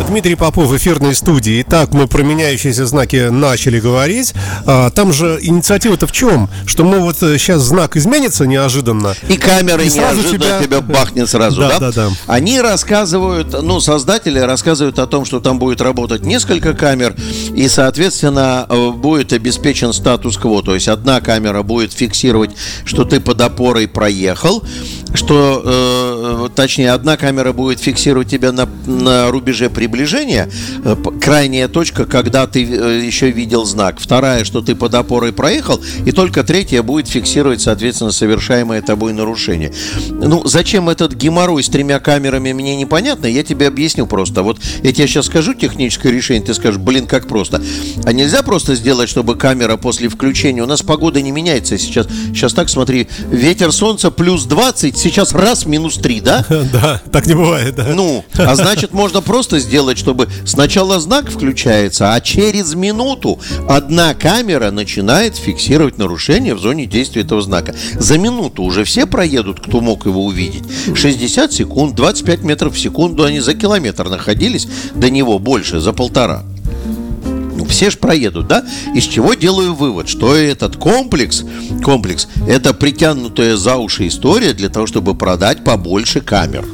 Дмитрий 0.08 0.36
Попов 0.36 0.69
в 0.69 0.78
эфирной 0.78 1.13
студии. 1.13 1.62
Итак, 1.63 1.93
мы 1.93 2.08
про 2.08 2.23
меняющиеся 2.23 2.86
знаки 2.86 3.28
начали 3.28 3.78
говорить. 3.82 4.34
А, 4.65 4.89
там 4.89 5.12
же 5.12 5.38
инициатива-то 5.41 6.08
в 6.08 6.13
чем? 6.13 6.50
Что 6.65 6.86
мы 6.86 7.00
вот 7.00 7.17
сейчас 7.17 7.63
э, 7.63 7.65
знак 7.65 7.97
изменится 7.97 8.47
неожиданно. 8.47 9.15
И 9.28 9.36
камера 9.36 9.84
и 9.84 9.89
неожиданно 9.89 10.32
тебя... 10.32 10.63
тебя 10.63 10.82
бахнет 10.82 11.30
сразу, 11.30 11.60
да, 11.60 11.78
да? 11.78 11.80
Да, 11.80 11.91
да. 11.91 12.10
Они 12.28 12.62
рассказывают, 12.62 13.62
ну, 13.62 13.82
создатели 13.82 14.39
рассказывают 14.39 14.97
о 15.00 15.08
том, 15.08 15.26
что 15.26 15.41
там 15.41 15.60
будет 15.60 15.82
работать 15.82 16.23
несколько 16.23 16.73
камер, 16.73 17.13
и, 17.54 17.67
соответственно, 17.67 18.65
э, 18.69 18.91
будет 18.91 19.34
обеспечен 19.34 19.91
статус-кво. 19.91 20.63
То 20.63 20.73
есть 20.73 20.88
одна 20.88 21.19
камера 21.19 21.63
будет 21.63 21.91
фиксировать, 21.91 22.52
что 22.86 23.04
ты 23.04 23.19
под 23.19 23.41
опорой 23.41 23.89
проехал, 23.89 24.63
что, 25.13 25.61
э, 25.63 26.49
точнее, 26.55 26.91
одна 26.91 27.17
камера 27.17 27.53
будет 27.53 27.79
фиксировать 27.79 28.29
тебя 28.29 28.51
на, 28.51 28.67
на 28.85 29.31
рубеже 29.31 29.69
приближения, 29.69 30.49
э, 30.83 30.95
крайняя 31.21 31.67
точка, 31.67 32.05
когда 32.05 32.47
ты 32.47 32.63
э, 32.63 33.05
еще 33.05 33.31
видел 33.31 33.65
знак, 33.65 33.99
вторая, 33.99 34.43
что 34.43 34.61
ты 34.61 34.75
под 34.75 34.93
опорой 34.95 35.31
проехал, 35.31 35.79
и 36.05 36.11
только 36.11 36.43
третья 36.43 36.81
будет 36.83 37.07
фиксировать, 37.07 37.61
соответственно, 37.61 38.11
совершаемое 38.11 38.81
тобой 38.81 39.13
нарушение. 39.13 39.73
Ну, 40.09 40.45
зачем 40.45 40.89
этот 40.89 41.13
геморрой 41.13 41.63
с 41.63 41.69
тремя 41.69 41.99
камерами, 41.99 42.53
мне 42.53 42.75
непонятно, 42.75 43.27
я 43.27 43.43
тебе 43.43 43.67
объясню 43.67 44.07
просто. 44.07 44.43
Вот 44.43 44.59
я 44.83 44.91
тебе 44.91 45.07
сейчас 45.07 45.27
скажу 45.27 45.53
техническое 45.53 46.11
решение, 46.11 46.45
ты 46.45 46.53
скажешь, 46.53 46.79
блин, 46.79 47.07
как 47.07 47.27
просто. 47.27 47.61
А 48.03 48.13
нельзя 48.13 48.43
просто 48.43 48.75
сделать, 48.75 49.09
чтобы 49.09 49.35
камера 49.35 49.77
после 49.77 50.09
включения, 50.09 50.63
у 50.63 50.67
нас 50.67 50.81
погода 50.81 51.21
не 51.21 51.31
меняется 51.31 51.77
сейчас, 51.77 52.07
сейчас 52.29 52.53
так, 52.53 52.69
смотри, 52.69 53.07
ветер 53.29 53.71
солнца 53.71 54.11
плюс 54.11 54.45
20, 54.45 54.96
сейчас 54.97 55.33
раз 55.33 55.65
минус 55.65 55.95
3, 55.97 56.21
да? 56.21 56.45
Да, 56.73 57.01
так 57.12 57.25
не 57.27 57.33
бывает, 57.33 57.75
да. 57.75 57.88
Ну, 57.93 58.25
а 58.36 58.55
значит, 58.55 58.93
можно 58.93 59.21
просто 59.21 59.60
сделать, 59.60 59.97
чтобы 59.97 60.27
сначала 60.45 60.99
знак 60.99 61.29
включается, 61.29 62.13
а 62.13 62.21
через 62.21 62.75
минуту 62.75 63.39
одна 63.69 64.13
камера 64.13 64.71
начинает 64.71 65.36
фиксировать 65.36 65.97
нарушение 65.97 66.55
в 66.55 66.60
зоне 66.60 66.86
действия 66.86 67.21
этого 67.21 67.41
знака. 67.41 67.75
За 67.97 68.17
минуту 68.17 68.63
уже 68.63 68.83
все 68.83 69.05
проедут, 69.05 69.60
кто 69.60 69.81
мог 69.81 70.05
его 70.05 70.25
увидеть. 70.25 70.63
60 70.93 71.53
секунд, 71.53 71.95
25 71.95 72.41
метров 72.41 72.75
в 72.75 72.79
секунду, 72.79 73.23
они 73.23 73.39
за 73.39 73.53
километр 73.53 74.10
находились, 74.10 74.67
до 74.95 75.10
него 75.10 75.39
больше, 75.39 75.79
за 75.79 75.93
полтора. 75.93 76.43
Все 77.67 77.89
же 77.89 77.97
проедут, 77.97 78.47
да? 78.47 78.65
Из 78.93 79.03
чего 79.03 79.34
делаю 79.34 79.73
вывод, 79.73 80.08
что 80.08 80.36
этот 80.36 80.77
комплекс, 80.77 81.43
комплекс, 81.84 82.27
это 82.47 82.73
притянутая 82.73 83.58
за 83.58 83.77
уши 83.77 84.08
история 84.08 84.53
для 84.53 84.69
того, 84.69 84.88
чтобы 84.88 85.15
продать 85.15 85.63
побольше 85.63 86.21
камер. 86.21 86.65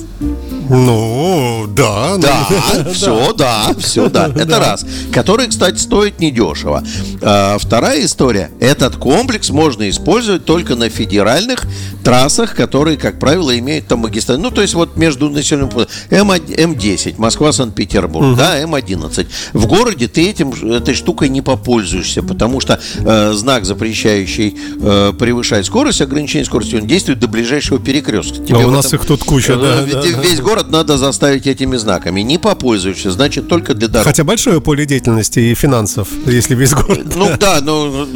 Ну, 0.74 1.68
да. 1.70 2.18
Да, 2.18 2.48
все, 2.94 3.34
да, 3.34 3.76
все, 3.78 4.10
да. 4.10 4.32
Это 4.36 4.60
раз. 4.60 4.86
Который, 5.12 5.48
кстати, 5.48 5.78
стоит 5.78 6.20
недешево. 6.20 6.84
А, 7.22 7.58
вторая 7.60 8.04
история. 8.04 8.50
Этот 8.60 8.96
комплекс 8.96 9.50
можно 9.50 9.88
использовать 9.90 10.46
только 10.46 10.76
на 10.76 10.90
федеральных 10.90 11.66
трассах, 12.04 12.56
которые, 12.56 12.98
как 12.98 13.20
правило, 13.20 13.58
имеют 13.58 13.88
там 13.88 14.00
магистраль. 14.00 14.40
Ну, 14.40 14.52
то 14.52 14.62
есть 14.62 14.74
вот 14.74 14.98
между 14.98 15.30
населенным 15.30 15.70
пунктом 15.70 15.94
М10, 16.10 17.16
Москва-Санкт-Петербург, 17.18 18.26
угу. 18.26 18.36
да, 18.36 18.62
М11. 18.62 19.28
В 19.54 19.68
городе 19.68 20.08
ты 20.08 20.30
этим, 20.30 20.52
этой 20.72 20.96
штукой 20.96 21.30
не 21.30 21.42
попользуешься, 21.42 22.24
потому 22.24 22.60
что 22.60 22.80
э, 22.98 23.34
знак, 23.34 23.66
запрещающий 23.66 24.58
э, 24.82 25.14
превышать 25.18 25.66
скорость, 25.66 26.02
ограничение 26.02 26.46
скорости, 26.46 26.76
он 26.76 26.88
действует 26.88 27.20
до 27.20 27.28
ближайшего 27.28 27.80
перекрестка. 27.80 28.44
Тебе 28.44 28.64
а 28.64 28.68
у 28.68 28.72
нас 28.72 28.88
этом, 28.88 29.00
их 29.00 29.06
тут 29.06 29.24
куча, 29.24 29.54
э, 29.54 29.86
да, 29.92 30.02
да. 30.02 30.08
Весь 30.22 30.42
город 30.42 30.63
надо 30.72 30.98
заставить 30.98 31.48
этими 31.48 31.78
знаками. 31.78 32.22
Не 32.22 32.38
попользуешься, 32.38 33.12
значит, 33.12 33.48
только 33.48 33.74
для 33.74 33.88
дорог. 33.88 34.06
Хотя 34.06 34.24
большое 34.24 34.62
поле 34.62 34.86
деятельности 34.86 35.40
и 35.40 35.54
финансов, 35.54 36.08
если 36.26 36.56
весь 36.56 36.74
город. 36.74 37.14
Ну 37.16 37.30
да, 37.40 37.62
но 37.62 38.08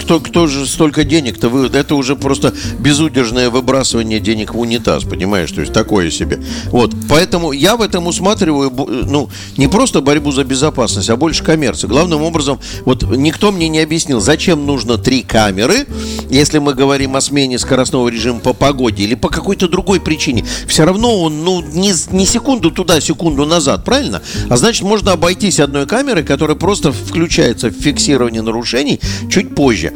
кто, 0.00 0.20
кто 0.20 0.46
же 0.46 0.66
столько 0.66 1.04
денег-то? 1.04 1.48
Вы, 1.48 1.66
это 1.66 1.94
уже 1.94 2.16
просто 2.16 2.52
безудержно 2.78 3.12
безудержное 3.12 3.50
выбрасывание 3.50 4.20
денег 4.20 4.54
в 4.54 4.58
унитаз, 4.58 5.04
понимаешь, 5.04 5.50
то 5.50 5.60
есть 5.60 5.72
такое 5.72 6.10
себе. 6.10 6.40
Вот, 6.66 6.92
поэтому 7.08 7.52
я 7.52 7.76
в 7.76 7.82
этом 7.82 8.06
усматриваю, 8.06 8.70
ну, 9.06 9.28
не 9.56 9.68
просто 9.68 10.00
борьбу 10.00 10.32
за 10.32 10.44
безопасность, 10.44 11.10
а 11.10 11.16
больше 11.16 11.42
коммерцию. 11.42 11.90
Главным 11.90 12.22
образом, 12.22 12.58
вот 12.84 13.02
никто 13.02 13.50
мне 13.52 13.68
не 13.68 13.80
объяснил, 13.80 14.20
зачем 14.20 14.66
нужно 14.66 14.98
три 14.98 15.22
камеры, 15.22 15.86
если 16.30 16.58
мы 16.58 16.74
говорим 16.74 17.16
о 17.16 17.20
смене 17.20 17.58
скоростного 17.58 18.08
режима 18.08 18.40
по 18.40 18.52
погоде 18.52 19.04
или 19.04 19.14
по 19.14 19.28
какой-то 19.28 19.68
другой 19.68 20.00
причине. 20.00 20.44
Все 20.66 20.84
равно 20.84 21.22
он, 21.22 21.44
ну, 21.44 21.62
не, 21.82 21.92
не 22.12 22.26
секунду 22.26 22.70
туда, 22.70 23.00
секунду 23.00 23.44
назад, 23.44 23.84
правильно? 23.84 24.22
А 24.48 24.56
значит, 24.56 24.82
можно 24.82 25.12
обойтись 25.12 25.60
одной 25.60 25.86
камерой, 25.86 26.22
которая 26.22 26.56
просто 26.56 26.92
включается 26.92 27.68
в 27.68 27.72
фиксирование 27.72 28.42
нарушений 28.42 29.00
чуть 29.30 29.54
позже. 29.54 29.92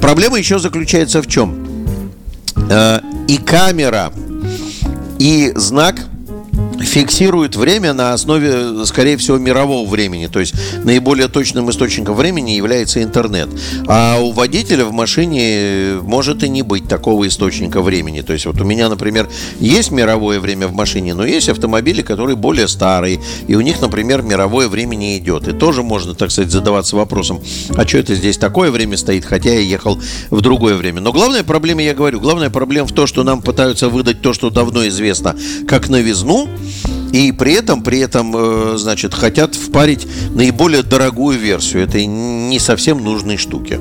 Проблема 0.00 0.38
еще 0.38 0.58
заключается 0.58 1.20
в 1.20 1.26
чем? 1.26 1.66
Э, 2.70 3.00
и 3.28 3.36
камера, 3.36 4.12
и 5.18 5.52
знак– 5.56 6.06
фиксирует 6.84 7.56
время 7.56 7.92
на 7.92 8.12
основе, 8.12 8.84
скорее 8.86 9.16
всего, 9.16 9.38
мирового 9.38 9.88
времени. 9.88 10.26
То 10.26 10.40
есть 10.40 10.54
наиболее 10.84 11.28
точным 11.28 11.70
источником 11.70 12.14
времени 12.14 12.52
является 12.52 13.02
интернет. 13.02 13.48
А 13.86 14.18
у 14.20 14.32
водителя 14.32 14.84
в 14.84 14.92
машине 14.92 15.98
может 16.02 16.42
и 16.42 16.48
не 16.48 16.62
быть 16.62 16.88
такого 16.88 17.26
источника 17.26 17.82
времени. 17.82 18.20
То 18.20 18.32
есть 18.32 18.46
вот 18.46 18.60
у 18.60 18.64
меня, 18.64 18.88
например, 18.88 19.28
есть 19.60 19.90
мировое 19.90 20.40
время 20.40 20.68
в 20.68 20.72
машине, 20.72 21.14
но 21.14 21.24
есть 21.24 21.48
автомобили, 21.48 22.02
которые 22.02 22.36
более 22.36 22.68
старые. 22.68 23.20
И 23.46 23.54
у 23.54 23.60
них, 23.60 23.80
например, 23.80 24.22
мировое 24.22 24.68
время 24.68 24.96
не 24.96 25.18
идет. 25.18 25.48
И 25.48 25.52
тоже 25.52 25.82
можно, 25.82 26.14
так 26.14 26.30
сказать, 26.30 26.50
задаваться 26.50 26.96
вопросом, 26.96 27.40
а 27.76 27.86
что 27.86 27.98
это 27.98 28.14
здесь 28.14 28.38
такое 28.38 28.70
время 28.70 28.96
стоит, 28.96 29.24
хотя 29.24 29.50
я 29.50 29.60
ехал 29.60 30.00
в 30.30 30.40
другое 30.40 30.74
время. 30.76 31.00
Но 31.00 31.12
главная 31.12 31.42
проблема, 31.42 31.82
я 31.82 31.94
говорю, 31.94 32.20
главная 32.20 32.50
проблема 32.50 32.86
в 32.86 32.92
том, 32.92 33.06
что 33.06 33.24
нам 33.24 33.42
пытаются 33.42 33.88
выдать 33.88 34.20
то, 34.22 34.32
что 34.32 34.50
давно 34.50 34.86
известно, 34.88 35.36
как 35.66 35.88
новизну, 35.88 36.48
и 37.12 37.32
при 37.32 37.52
этом, 37.52 37.82
при 37.82 38.00
этом, 38.00 38.34
э, 38.36 38.74
значит, 38.76 39.14
хотят 39.14 39.54
впарить 39.54 40.06
наиболее 40.34 40.82
дорогую 40.82 41.38
версию 41.38 41.84
этой 41.84 42.06
не 42.06 42.58
совсем 42.58 43.02
нужной 43.02 43.36
штуки. 43.36 43.78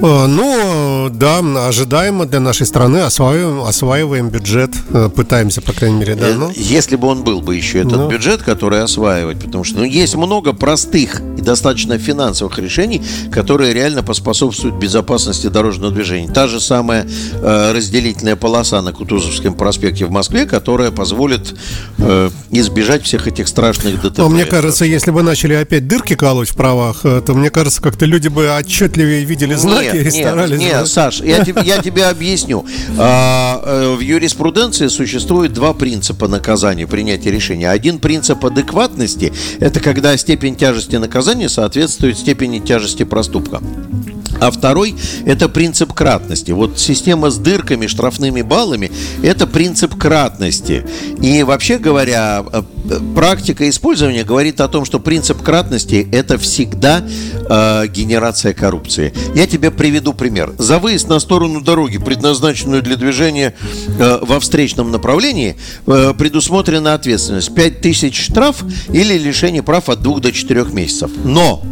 Э, 0.00 0.26
ну, 0.26 1.10
да, 1.10 1.40
ожидаемо 1.66 2.24
для 2.26 2.38
нашей 2.38 2.66
страны, 2.66 2.98
осваиваем, 2.98 3.62
осваиваем 3.62 4.28
бюджет, 4.28 4.70
э, 4.90 5.10
пытаемся, 5.14 5.60
по 5.60 5.72
крайней 5.72 5.98
мере, 5.98 6.14
да. 6.14 6.28
Ну. 6.36 6.52
Если 6.54 6.94
бы 6.94 7.08
он 7.08 7.24
был 7.24 7.40
бы 7.40 7.56
еще 7.56 7.80
этот 7.80 7.96
ну. 7.96 8.08
бюджет, 8.08 8.42
который 8.42 8.82
осваивать, 8.82 9.40
потому 9.40 9.64
что 9.64 9.78
ну, 9.78 9.84
есть 9.84 10.14
много 10.14 10.52
простых 10.52 11.20
и 11.36 11.40
достаточно 11.40 11.98
финансовых 11.98 12.58
решений, 12.60 13.02
которые 13.32 13.74
реально 13.74 14.04
поспособствуют 14.04 14.76
безопасности 14.76 15.48
дорожного 15.48 15.92
движения. 15.92 16.28
Та 16.32 16.46
же 16.46 16.60
самая 16.60 17.04
э, 17.32 17.72
разделительная 17.72 18.36
полоса 18.36 18.80
на 18.82 18.92
Кутузовском 18.92 19.54
проспекте 19.54 20.04
в 20.04 20.12
Москве, 20.12 20.46
которая 20.46 20.92
позволит 20.92 21.56
э, 21.98 22.30
избежать 22.50 23.02
всех 23.02 23.26
этих 23.26 23.48
страшных 23.48 24.00
ДТП. 24.00 24.18
Но 24.18 24.28
мне 24.28 24.44
кажется, 24.44 24.84
если 24.84 25.10
бы 25.10 25.22
начали 25.22 25.54
опять 25.54 25.88
дырки 25.88 26.14
колоть 26.14 26.50
в 26.50 26.54
правах, 26.54 27.00
э, 27.02 27.20
то 27.26 27.34
мне 27.34 27.50
кажется, 27.50 27.82
как-то 27.82 28.04
люди 28.04 28.28
бы 28.28 28.48
отчетливее 28.56 29.24
видели 29.24 29.54
знаки 29.54 29.87
нет, 29.94 30.06
и 30.06 30.10
старались. 30.10 30.58
Нет, 30.58 30.72
нет 30.72 30.88
Саш, 30.88 31.20
я, 31.20 31.44
тебе, 31.44 31.62
я 31.64 31.82
тебе 31.82 32.06
объясню. 32.06 32.64
А, 32.98 33.62
э, 33.64 33.94
в 33.96 34.00
юриспруденции 34.00 34.88
существует 34.88 35.52
два 35.52 35.74
принципа 35.74 36.28
наказания, 36.28 36.86
принятия 36.86 37.30
решения. 37.30 37.70
Один 37.70 37.98
принцип 37.98 38.44
адекватности– 38.44 39.32
это 39.60 39.80
когда 39.80 40.16
степень 40.16 40.56
тяжести 40.56 40.96
наказания 40.96 41.48
соответствует 41.48 42.18
степени 42.18 42.58
тяжести 42.58 43.04
проступка. 43.04 43.60
А 44.40 44.50
второй– 44.50 44.94
это 45.26 45.48
принцип 45.48 45.92
кратности. 45.92 46.52
Вот 46.52 46.78
система 46.78 47.30
с 47.30 47.38
дырками, 47.38 47.86
штрафными 47.86 48.42
баллами– 48.42 48.90
это 49.22 49.46
принцип 49.46 49.96
кратности. 49.96 50.84
И 51.20 51.42
вообще 51.42 51.78
говоря, 51.78 52.44
э, 52.52 52.62
практика 53.14 53.68
использования 53.68 54.24
говорит 54.24 54.60
о 54.60 54.68
том, 54.68 54.84
что 54.84 55.00
принцип 55.00 55.42
кратности– 55.42 56.06
это 56.12 56.38
всегда 56.38 57.02
э, 57.02 57.86
генерация 57.88 58.54
коррупции. 58.54 59.12
Я 59.34 59.46
тебе 59.46 59.70
приведу 59.78 60.12
пример. 60.12 60.52
За 60.58 60.78
выезд 60.78 61.08
на 61.08 61.20
сторону 61.20 61.60
дороги, 61.62 61.98
предназначенную 61.98 62.82
для 62.82 62.96
движения 62.96 63.54
э, 63.98 64.18
во 64.20 64.40
встречном 64.40 64.90
направлении, 64.90 65.56
э, 65.86 66.12
предусмотрена 66.18 66.94
ответственность 66.94 67.54
5000 67.54 68.14
штраф 68.14 68.62
или 68.88 69.16
лишение 69.16 69.62
прав 69.62 69.88
от 69.88 70.02
2 70.02 70.20
до 70.20 70.32
4 70.32 70.64
месяцев. 70.72 71.10
Но 71.24 71.62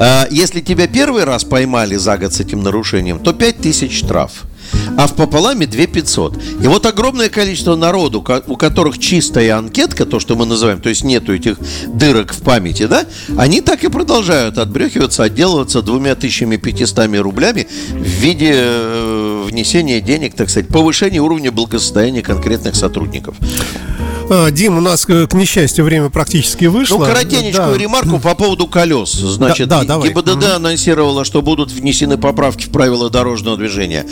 а, 0.00 0.26
если 0.30 0.60
тебя 0.60 0.86
первый 0.86 1.24
раз 1.24 1.44
поймали 1.44 1.96
за 1.96 2.16
год 2.18 2.32
с 2.32 2.40
этим 2.40 2.62
нарушением, 2.62 3.18
то 3.18 3.32
5000 3.32 3.92
штраф 3.92 4.44
а 4.98 5.06
в 5.06 5.14
пополаме 5.14 5.64
2 5.66 5.86
500. 5.86 6.42
И 6.60 6.66
вот 6.66 6.84
огромное 6.84 7.28
количество 7.28 7.76
народу, 7.76 8.26
у 8.48 8.56
которых 8.56 8.98
чистая 8.98 9.56
анкетка, 9.56 10.04
то, 10.06 10.18
что 10.18 10.34
мы 10.34 10.44
называем, 10.44 10.80
то 10.80 10.88
есть 10.88 11.04
нету 11.04 11.32
этих 11.32 11.56
дырок 11.86 12.32
в 12.34 12.42
памяти, 12.42 12.86
да, 12.86 13.06
они 13.36 13.60
так 13.60 13.84
и 13.84 13.88
продолжают 13.88 14.58
отбрехиваться, 14.58 15.22
отделываться 15.22 15.82
двумя 15.82 16.16
тысячами 16.16 16.56
пятистами 16.56 17.16
рублями 17.16 17.68
в 17.90 18.02
виде 18.02 18.50
э, 18.52 19.44
внесения 19.46 20.00
денег, 20.00 20.34
так 20.34 20.50
сказать, 20.50 20.66
повышения 20.66 21.20
уровня 21.20 21.52
благосостояния 21.52 22.22
конкретных 22.22 22.74
сотрудников. 22.74 23.36
А, 24.30 24.50
Дим, 24.50 24.76
у 24.76 24.80
нас, 24.80 25.06
к 25.06 25.32
несчастью, 25.32 25.84
время 25.84 26.10
практически 26.10 26.66
вышло. 26.66 26.98
Ну, 26.98 27.04
коротенечкую 27.06 27.72
да. 27.72 27.78
ремарку 27.78 28.18
по 28.18 28.34
поводу 28.34 28.66
колес. 28.66 29.12
Значит, 29.12 29.68
да, 29.68 29.84
да, 29.84 29.98
ГИБДД 29.98 30.28
угу. 30.28 30.46
анонсировала, 30.56 31.24
что 31.24 31.40
будут 31.40 31.70
внесены 31.70 32.18
поправки 32.18 32.66
в 32.66 32.70
правила 32.70 33.08
дорожного 33.08 33.56
движения. 33.56 34.04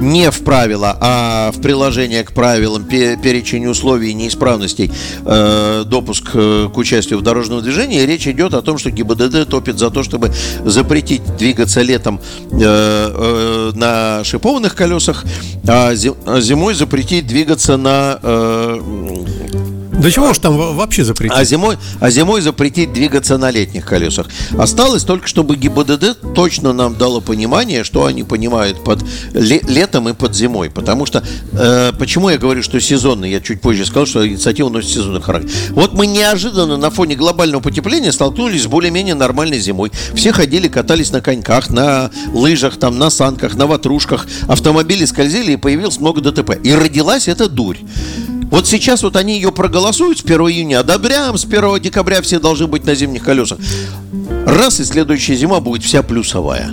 Не 0.00 0.30
в 0.30 0.40
правила, 0.40 0.96
а 1.00 1.52
в 1.52 1.60
приложение 1.62 2.22
к 2.22 2.32
правилам 2.32 2.84
перечень 2.84 3.66
условий 3.66 4.10
и 4.10 4.14
неисправностей 4.14 4.92
э, 5.24 5.84
допуск 5.86 6.30
э, 6.34 6.68
к 6.72 6.76
участию 6.76 7.18
в 7.18 7.22
дорожном 7.22 7.62
движении. 7.62 8.00
Речь 8.00 8.26
идет 8.26 8.52
о 8.52 8.60
том, 8.60 8.76
что 8.76 8.90
ГИБДД 8.90 9.48
топит 9.48 9.78
за 9.78 9.90
то, 9.90 10.02
чтобы 10.02 10.32
запретить 10.64 11.22
двигаться 11.38 11.80
летом 11.80 12.20
э, 12.50 12.58
э, 12.60 13.70
на 13.74 14.22
шипованных 14.24 14.74
колесах, 14.74 15.24
а, 15.66 15.92
а 15.92 16.40
зимой 16.40 16.74
запретить 16.74 17.26
двигаться 17.26 17.78
на 17.78 18.18
э, 18.22 19.61
да 20.02 20.10
чего 20.10 20.34
ж 20.34 20.38
там 20.38 20.56
вообще 20.56 21.04
запретить? 21.04 21.38
А 21.38 21.44
зимой, 21.44 21.78
а 22.00 22.10
зимой 22.10 22.40
запретить 22.40 22.92
двигаться 22.92 23.38
на 23.38 23.52
летних 23.52 23.84
колесах. 23.84 24.26
Осталось 24.58 25.04
только, 25.04 25.28
чтобы 25.28 25.54
ГИБДД 25.54 26.34
точно 26.34 26.72
нам 26.72 26.96
дало 26.96 27.20
понимание, 27.20 27.84
что 27.84 28.06
они 28.06 28.24
понимают 28.24 28.82
под 28.82 29.04
летом 29.32 30.08
и 30.08 30.12
под 30.12 30.34
зимой. 30.34 30.70
Потому 30.70 31.06
что, 31.06 31.22
э, 31.52 31.92
почему 31.96 32.30
я 32.30 32.38
говорю, 32.38 32.64
что 32.64 32.80
сезонный, 32.80 33.30
я 33.30 33.40
чуть 33.40 33.60
позже 33.60 33.86
сказал, 33.86 34.06
что 34.06 34.26
инициатива 34.26 34.68
носит 34.68 34.90
сезонный 34.90 35.22
характер. 35.22 35.50
Вот 35.70 35.92
мы 35.92 36.06
неожиданно 36.06 36.76
на 36.76 36.90
фоне 36.90 37.14
глобального 37.14 37.60
потепления 37.60 38.10
столкнулись 38.10 38.64
с 38.64 38.66
более-менее 38.66 39.14
нормальной 39.14 39.60
зимой. 39.60 39.92
Все 40.14 40.32
ходили, 40.32 40.66
катались 40.66 41.12
на 41.12 41.20
коньках, 41.20 41.70
на 41.70 42.10
лыжах, 42.32 42.76
там, 42.76 42.98
на 42.98 43.08
санках, 43.08 43.54
на 43.54 43.68
ватрушках. 43.68 44.26
Автомобили 44.48 45.04
скользили 45.04 45.52
и 45.52 45.56
появилось 45.56 46.00
много 46.00 46.20
ДТП. 46.20 46.58
И 46.64 46.74
родилась 46.74 47.28
эта 47.28 47.48
дурь. 47.48 47.78
Вот 48.52 48.68
сейчас 48.68 49.02
вот 49.02 49.16
они 49.16 49.36
ее 49.36 49.50
проголосуют 49.50 50.18
с 50.18 50.24
1 50.24 50.38
июня, 50.42 50.80
одобряем, 50.80 51.38
с 51.38 51.46
1 51.46 51.80
декабря 51.80 52.20
все 52.20 52.38
должны 52.38 52.66
быть 52.66 52.84
на 52.84 52.94
зимних 52.94 53.24
колесах. 53.24 53.58
Раз, 54.46 54.78
и 54.78 54.84
следующая 54.84 55.36
зима 55.36 55.58
будет 55.60 55.82
вся 55.82 56.02
плюсовая. 56.02 56.70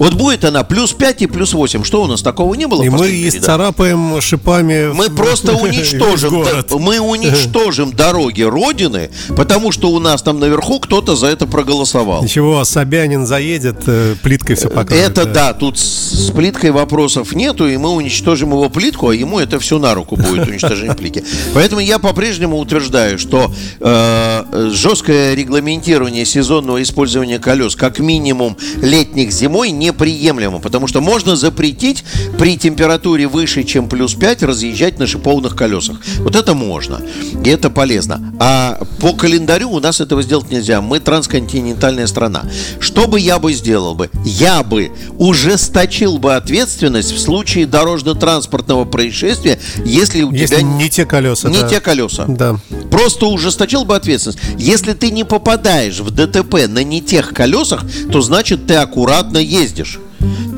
Вот 0.00 0.14
будет 0.14 0.46
она 0.46 0.64
плюс 0.64 0.94
5 0.94 1.22
и 1.22 1.26
плюс 1.26 1.52
8. 1.52 1.84
Что 1.84 2.02
у 2.02 2.06
нас 2.06 2.22
такого 2.22 2.54
не 2.54 2.66
было? 2.66 2.82
И 2.82 2.88
мы 2.88 3.10
исцарапаем 3.28 4.18
шипами. 4.22 4.92
Мы 4.94 5.10
просто 5.10 5.52
уничтожим, 5.56 6.42
мы 6.80 7.00
уничтожим 7.00 7.92
дороги 7.92 8.40
Родины, 8.40 9.10
потому 9.36 9.72
что 9.72 9.90
у 9.90 9.98
нас 9.98 10.22
там 10.22 10.40
наверху 10.40 10.80
кто-то 10.80 11.16
за 11.16 11.26
это 11.26 11.46
проголосовал. 11.46 12.22
Ничего, 12.22 12.64
Собянин 12.64 13.26
заедет, 13.26 13.82
э, 13.86 14.14
плиткой 14.22 14.56
все 14.56 14.70
покроет. 14.70 15.02
Это 15.02 15.26
да, 15.26 15.52
тут 15.52 15.78
с 15.78 16.30
плиткой 16.30 16.70
вопросов 16.70 17.34
нету, 17.34 17.68
и 17.68 17.76
мы 17.76 17.90
уничтожим 17.90 18.52
его 18.52 18.70
плитку, 18.70 19.10
а 19.10 19.14
ему 19.14 19.38
это 19.38 19.60
все 19.60 19.78
на 19.78 19.94
руку 19.94 20.16
будет 20.16 20.48
уничтожение 20.48 20.94
плитки. 20.94 21.24
Поэтому 21.52 21.82
я 21.82 21.98
по-прежнему 21.98 22.56
утверждаю, 22.56 23.18
что 23.18 23.52
э, 23.80 24.70
жесткое 24.72 25.34
регламентирование 25.34 26.24
сезонного 26.24 26.82
использования 26.82 27.38
колес, 27.38 27.76
как 27.76 27.98
минимум 27.98 28.56
летних 28.80 29.30
зимой, 29.30 29.72
неприемлемо, 29.90 30.58
потому 30.58 30.86
что 30.86 31.00
можно 31.00 31.36
запретить 31.36 32.04
при 32.38 32.56
температуре 32.56 33.26
выше, 33.26 33.64
чем 33.64 33.88
плюс 33.88 34.14
5, 34.14 34.42
разъезжать 34.42 34.98
на 34.98 35.06
шипованных 35.06 35.56
колесах. 35.56 36.00
Вот 36.18 36.36
это 36.36 36.54
можно, 36.54 37.00
и 37.44 37.48
это 37.48 37.70
полезно. 37.70 38.34
А 38.38 38.78
по 39.00 39.12
календарю 39.12 39.70
у 39.70 39.80
нас 39.80 40.00
этого 40.00 40.22
сделать 40.22 40.50
нельзя. 40.50 40.80
Мы 40.80 41.00
трансконтинентальная 41.00 42.06
страна. 42.06 42.44
Что 42.78 43.06
бы 43.06 43.20
я 43.20 43.38
бы 43.38 43.52
сделал 43.52 43.94
бы? 43.94 44.10
Я 44.24 44.62
бы 44.62 44.92
ужесточил 45.18 46.18
бы 46.18 46.34
ответственность 46.34 47.12
в 47.12 47.18
случае 47.18 47.66
дорожно-транспортного 47.66 48.84
происшествия, 48.84 49.58
если 49.84 50.22
у 50.22 50.32
если 50.32 50.46
тебя 50.46 50.62
не 50.62 50.88
те 50.88 51.04
колеса. 51.04 51.48
Не 51.48 51.60
да. 51.60 51.68
те 51.68 51.80
колеса. 51.80 52.24
Да. 52.28 52.58
Просто 52.90 53.26
ужесточил 53.26 53.84
бы 53.84 53.96
ответственность. 53.96 54.40
Если 54.58 54.92
ты 54.92 55.10
не 55.10 55.24
попадаешь 55.24 56.00
в 56.00 56.10
ДТП 56.10 56.68
на 56.68 56.82
не 56.82 57.00
тех 57.00 57.32
колесах, 57.32 57.84
то 58.10 58.20
значит 58.20 58.66
ты 58.66 58.74
аккуратно 58.74 59.38
ездишь 59.38 59.79
вырастешь 59.80 59.98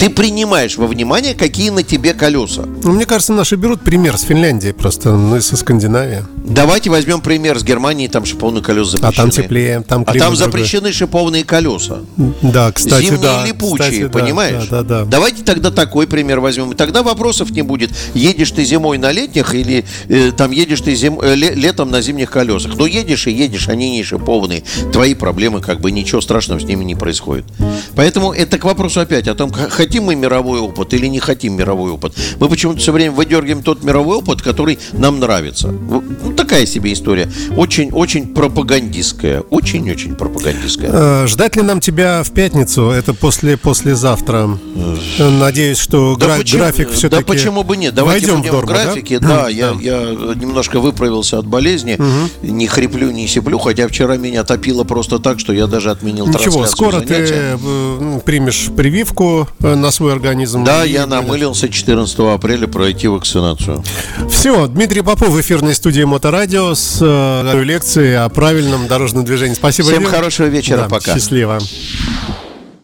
ты 0.02 0.10
принимаешь 0.10 0.78
во 0.78 0.88
внимание, 0.88 1.32
какие 1.32 1.70
на 1.70 1.84
тебе 1.84 2.12
колеса. 2.12 2.64
Ну, 2.82 2.90
мне 2.90 3.06
кажется, 3.06 3.32
наши 3.32 3.54
берут 3.54 3.82
пример 3.82 4.18
с 4.18 4.22
Финляндии 4.22 4.72
просто, 4.72 5.12
ну 5.12 5.36
и 5.36 5.40
со 5.40 5.56
Скандинавии. 5.56 6.24
Давайте 6.44 6.90
возьмем 6.90 7.20
пример 7.20 7.56
с 7.56 7.62
Германии, 7.62 8.08
там 8.08 8.24
шиповные 8.24 8.64
колеса 8.64 8.98
запрещены. 8.98 9.12
А 9.14 9.16
там 9.16 9.30
теплее, 9.30 9.80
там 9.86 10.04
А 10.04 10.12
там 10.14 10.34
запрещены 10.34 10.80
другой. 10.80 10.92
шиповные 10.92 11.44
колеса. 11.44 12.00
Да, 12.42 12.72
кстати, 12.72 13.04
Зимние 13.04 13.20
да. 13.22 13.46
липучие, 13.46 14.08
кстати, 14.08 14.08
понимаешь? 14.08 14.66
Да, 14.68 14.82
да, 14.82 15.02
да. 15.02 15.04
Давайте 15.04 15.44
тогда 15.44 15.70
такой 15.70 16.08
пример 16.08 16.40
возьмем. 16.40 16.72
И 16.72 16.74
тогда 16.74 17.04
вопросов 17.04 17.50
не 17.50 17.62
будет. 17.62 17.92
Едешь 18.14 18.50
ты 18.50 18.64
зимой 18.64 18.98
на 18.98 19.12
летних 19.12 19.54
или 19.54 19.84
э, 20.08 20.32
там 20.36 20.50
едешь 20.50 20.80
ты 20.80 20.96
зим, 20.96 21.20
э, 21.20 21.36
летом 21.36 21.92
на 21.92 22.02
зимних 22.02 22.28
колесах. 22.32 22.72
Ну, 22.76 22.86
едешь 22.86 23.28
и 23.28 23.30
едешь, 23.30 23.68
они 23.68 23.92
не 23.92 24.02
шиповные. 24.02 24.64
Твои 24.92 25.14
проблемы, 25.14 25.60
как 25.60 25.80
бы 25.80 25.92
ничего 25.92 26.20
страшного 26.20 26.58
с 26.58 26.64
ними 26.64 26.82
не 26.82 26.96
происходит. 26.96 27.44
Поэтому 27.94 28.32
это 28.32 28.58
к 28.58 28.64
вопросу 28.64 28.98
опять 28.98 29.28
о 29.28 29.36
том, 29.36 29.52
хотим 29.92 30.04
мы 30.04 30.14
мировой 30.14 30.60
опыт 30.60 30.94
или 30.94 31.06
не 31.06 31.20
хотим 31.20 31.54
мировой 31.54 31.90
опыт. 31.90 32.14
Мы 32.40 32.48
почему-то 32.48 32.78
все 32.78 32.92
время 32.92 33.12
выдергиваем 33.12 33.62
тот 33.62 33.84
мировой 33.84 34.16
опыт, 34.16 34.40
который 34.40 34.78
нам 34.94 35.20
нравится. 35.20 35.68
Ну, 35.68 36.02
такая 36.34 36.64
себе 36.64 36.94
история. 36.94 37.30
Очень-очень 37.58 38.28
пропагандистская. 38.28 39.40
Очень-очень 39.50 40.14
пропагандистская. 40.14 40.90
Э, 40.90 41.26
ждать 41.26 41.56
ли 41.56 41.62
нам 41.62 41.80
тебя 41.80 42.22
в 42.22 42.30
пятницу? 42.30 42.88
Это 42.88 43.12
после 43.12 43.58
послезавтра. 43.58 44.58
Э, 45.18 45.28
надеюсь, 45.28 45.76
что 45.76 46.16
да 46.16 46.24
гра- 46.24 46.36
почему, 46.38 46.62
график 46.62 46.90
все-таки... 46.90 47.22
Да 47.22 47.26
почему 47.26 47.62
бы 47.62 47.76
нет? 47.76 47.94
Давайте 47.94 48.28
Войдем 48.28 48.40
будем 48.40 48.60
в, 48.60 48.62
в 48.62 48.66
графике. 48.66 49.18
Да, 49.18 49.42
да, 49.42 49.48
я, 49.50 49.76
я 49.78 50.00
немножко 50.34 50.80
выправился 50.80 51.38
от 51.38 51.46
болезни. 51.46 51.98
Угу. 51.98 52.50
Не 52.50 52.66
хриплю, 52.66 53.10
не 53.10 53.26
сиплю. 53.26 53.58
Хотя 53.58 53.88
вчера 53.88 54.16
меня 54.16 54.42
топило 54.42 54.84
просто 54.84 55.18
так, 55.18 55.38
что 55.38 55.52
я 55.52 55.66
даже 55.66 55.90
отменил 55.90 56.28
Ничего, 56.28 56.64
скоро 56.64 57.00
занятия. 57.00 57.58
ты 57.58 57.58
э, 57.62 58.20
примешь 58.24 58.70
прививку 58.74 59.46
на 59.82 59.90
свой 59.90 60.12
организм. 60.12 60.64
Да, 60.64 60.84
я 60.84 61.06
намылился 61.06 61.68
14 61.68 62.18
апреля 62.20 62.66
пройти 62.66 63.08
вакцинацию. 63.08 63.84
Все, 64.30 64.66
Дмитрий 64.66 65.02
Попов 65.02 65.28
в 65.28 65.40
эфирной 65.40 65.74
студии 65.74 66.04
Моторадио 66.04 66.74
с 66.74 66.98
э, 67.00 67.62
лекцией 67.62 68.16
о 68.16 68.28
правильном 68.28 68.86
дорожном 68.86 69.24
движении. 69.24 69.54
Спасибо. 69.54 69.88
Всем 69.88 70.04
хорошего 70.06 70.46
вечера, 70.46 70.82
да, 70.82 70.88
пока. 70.88 71.14
Счастливо. 71.14 71.58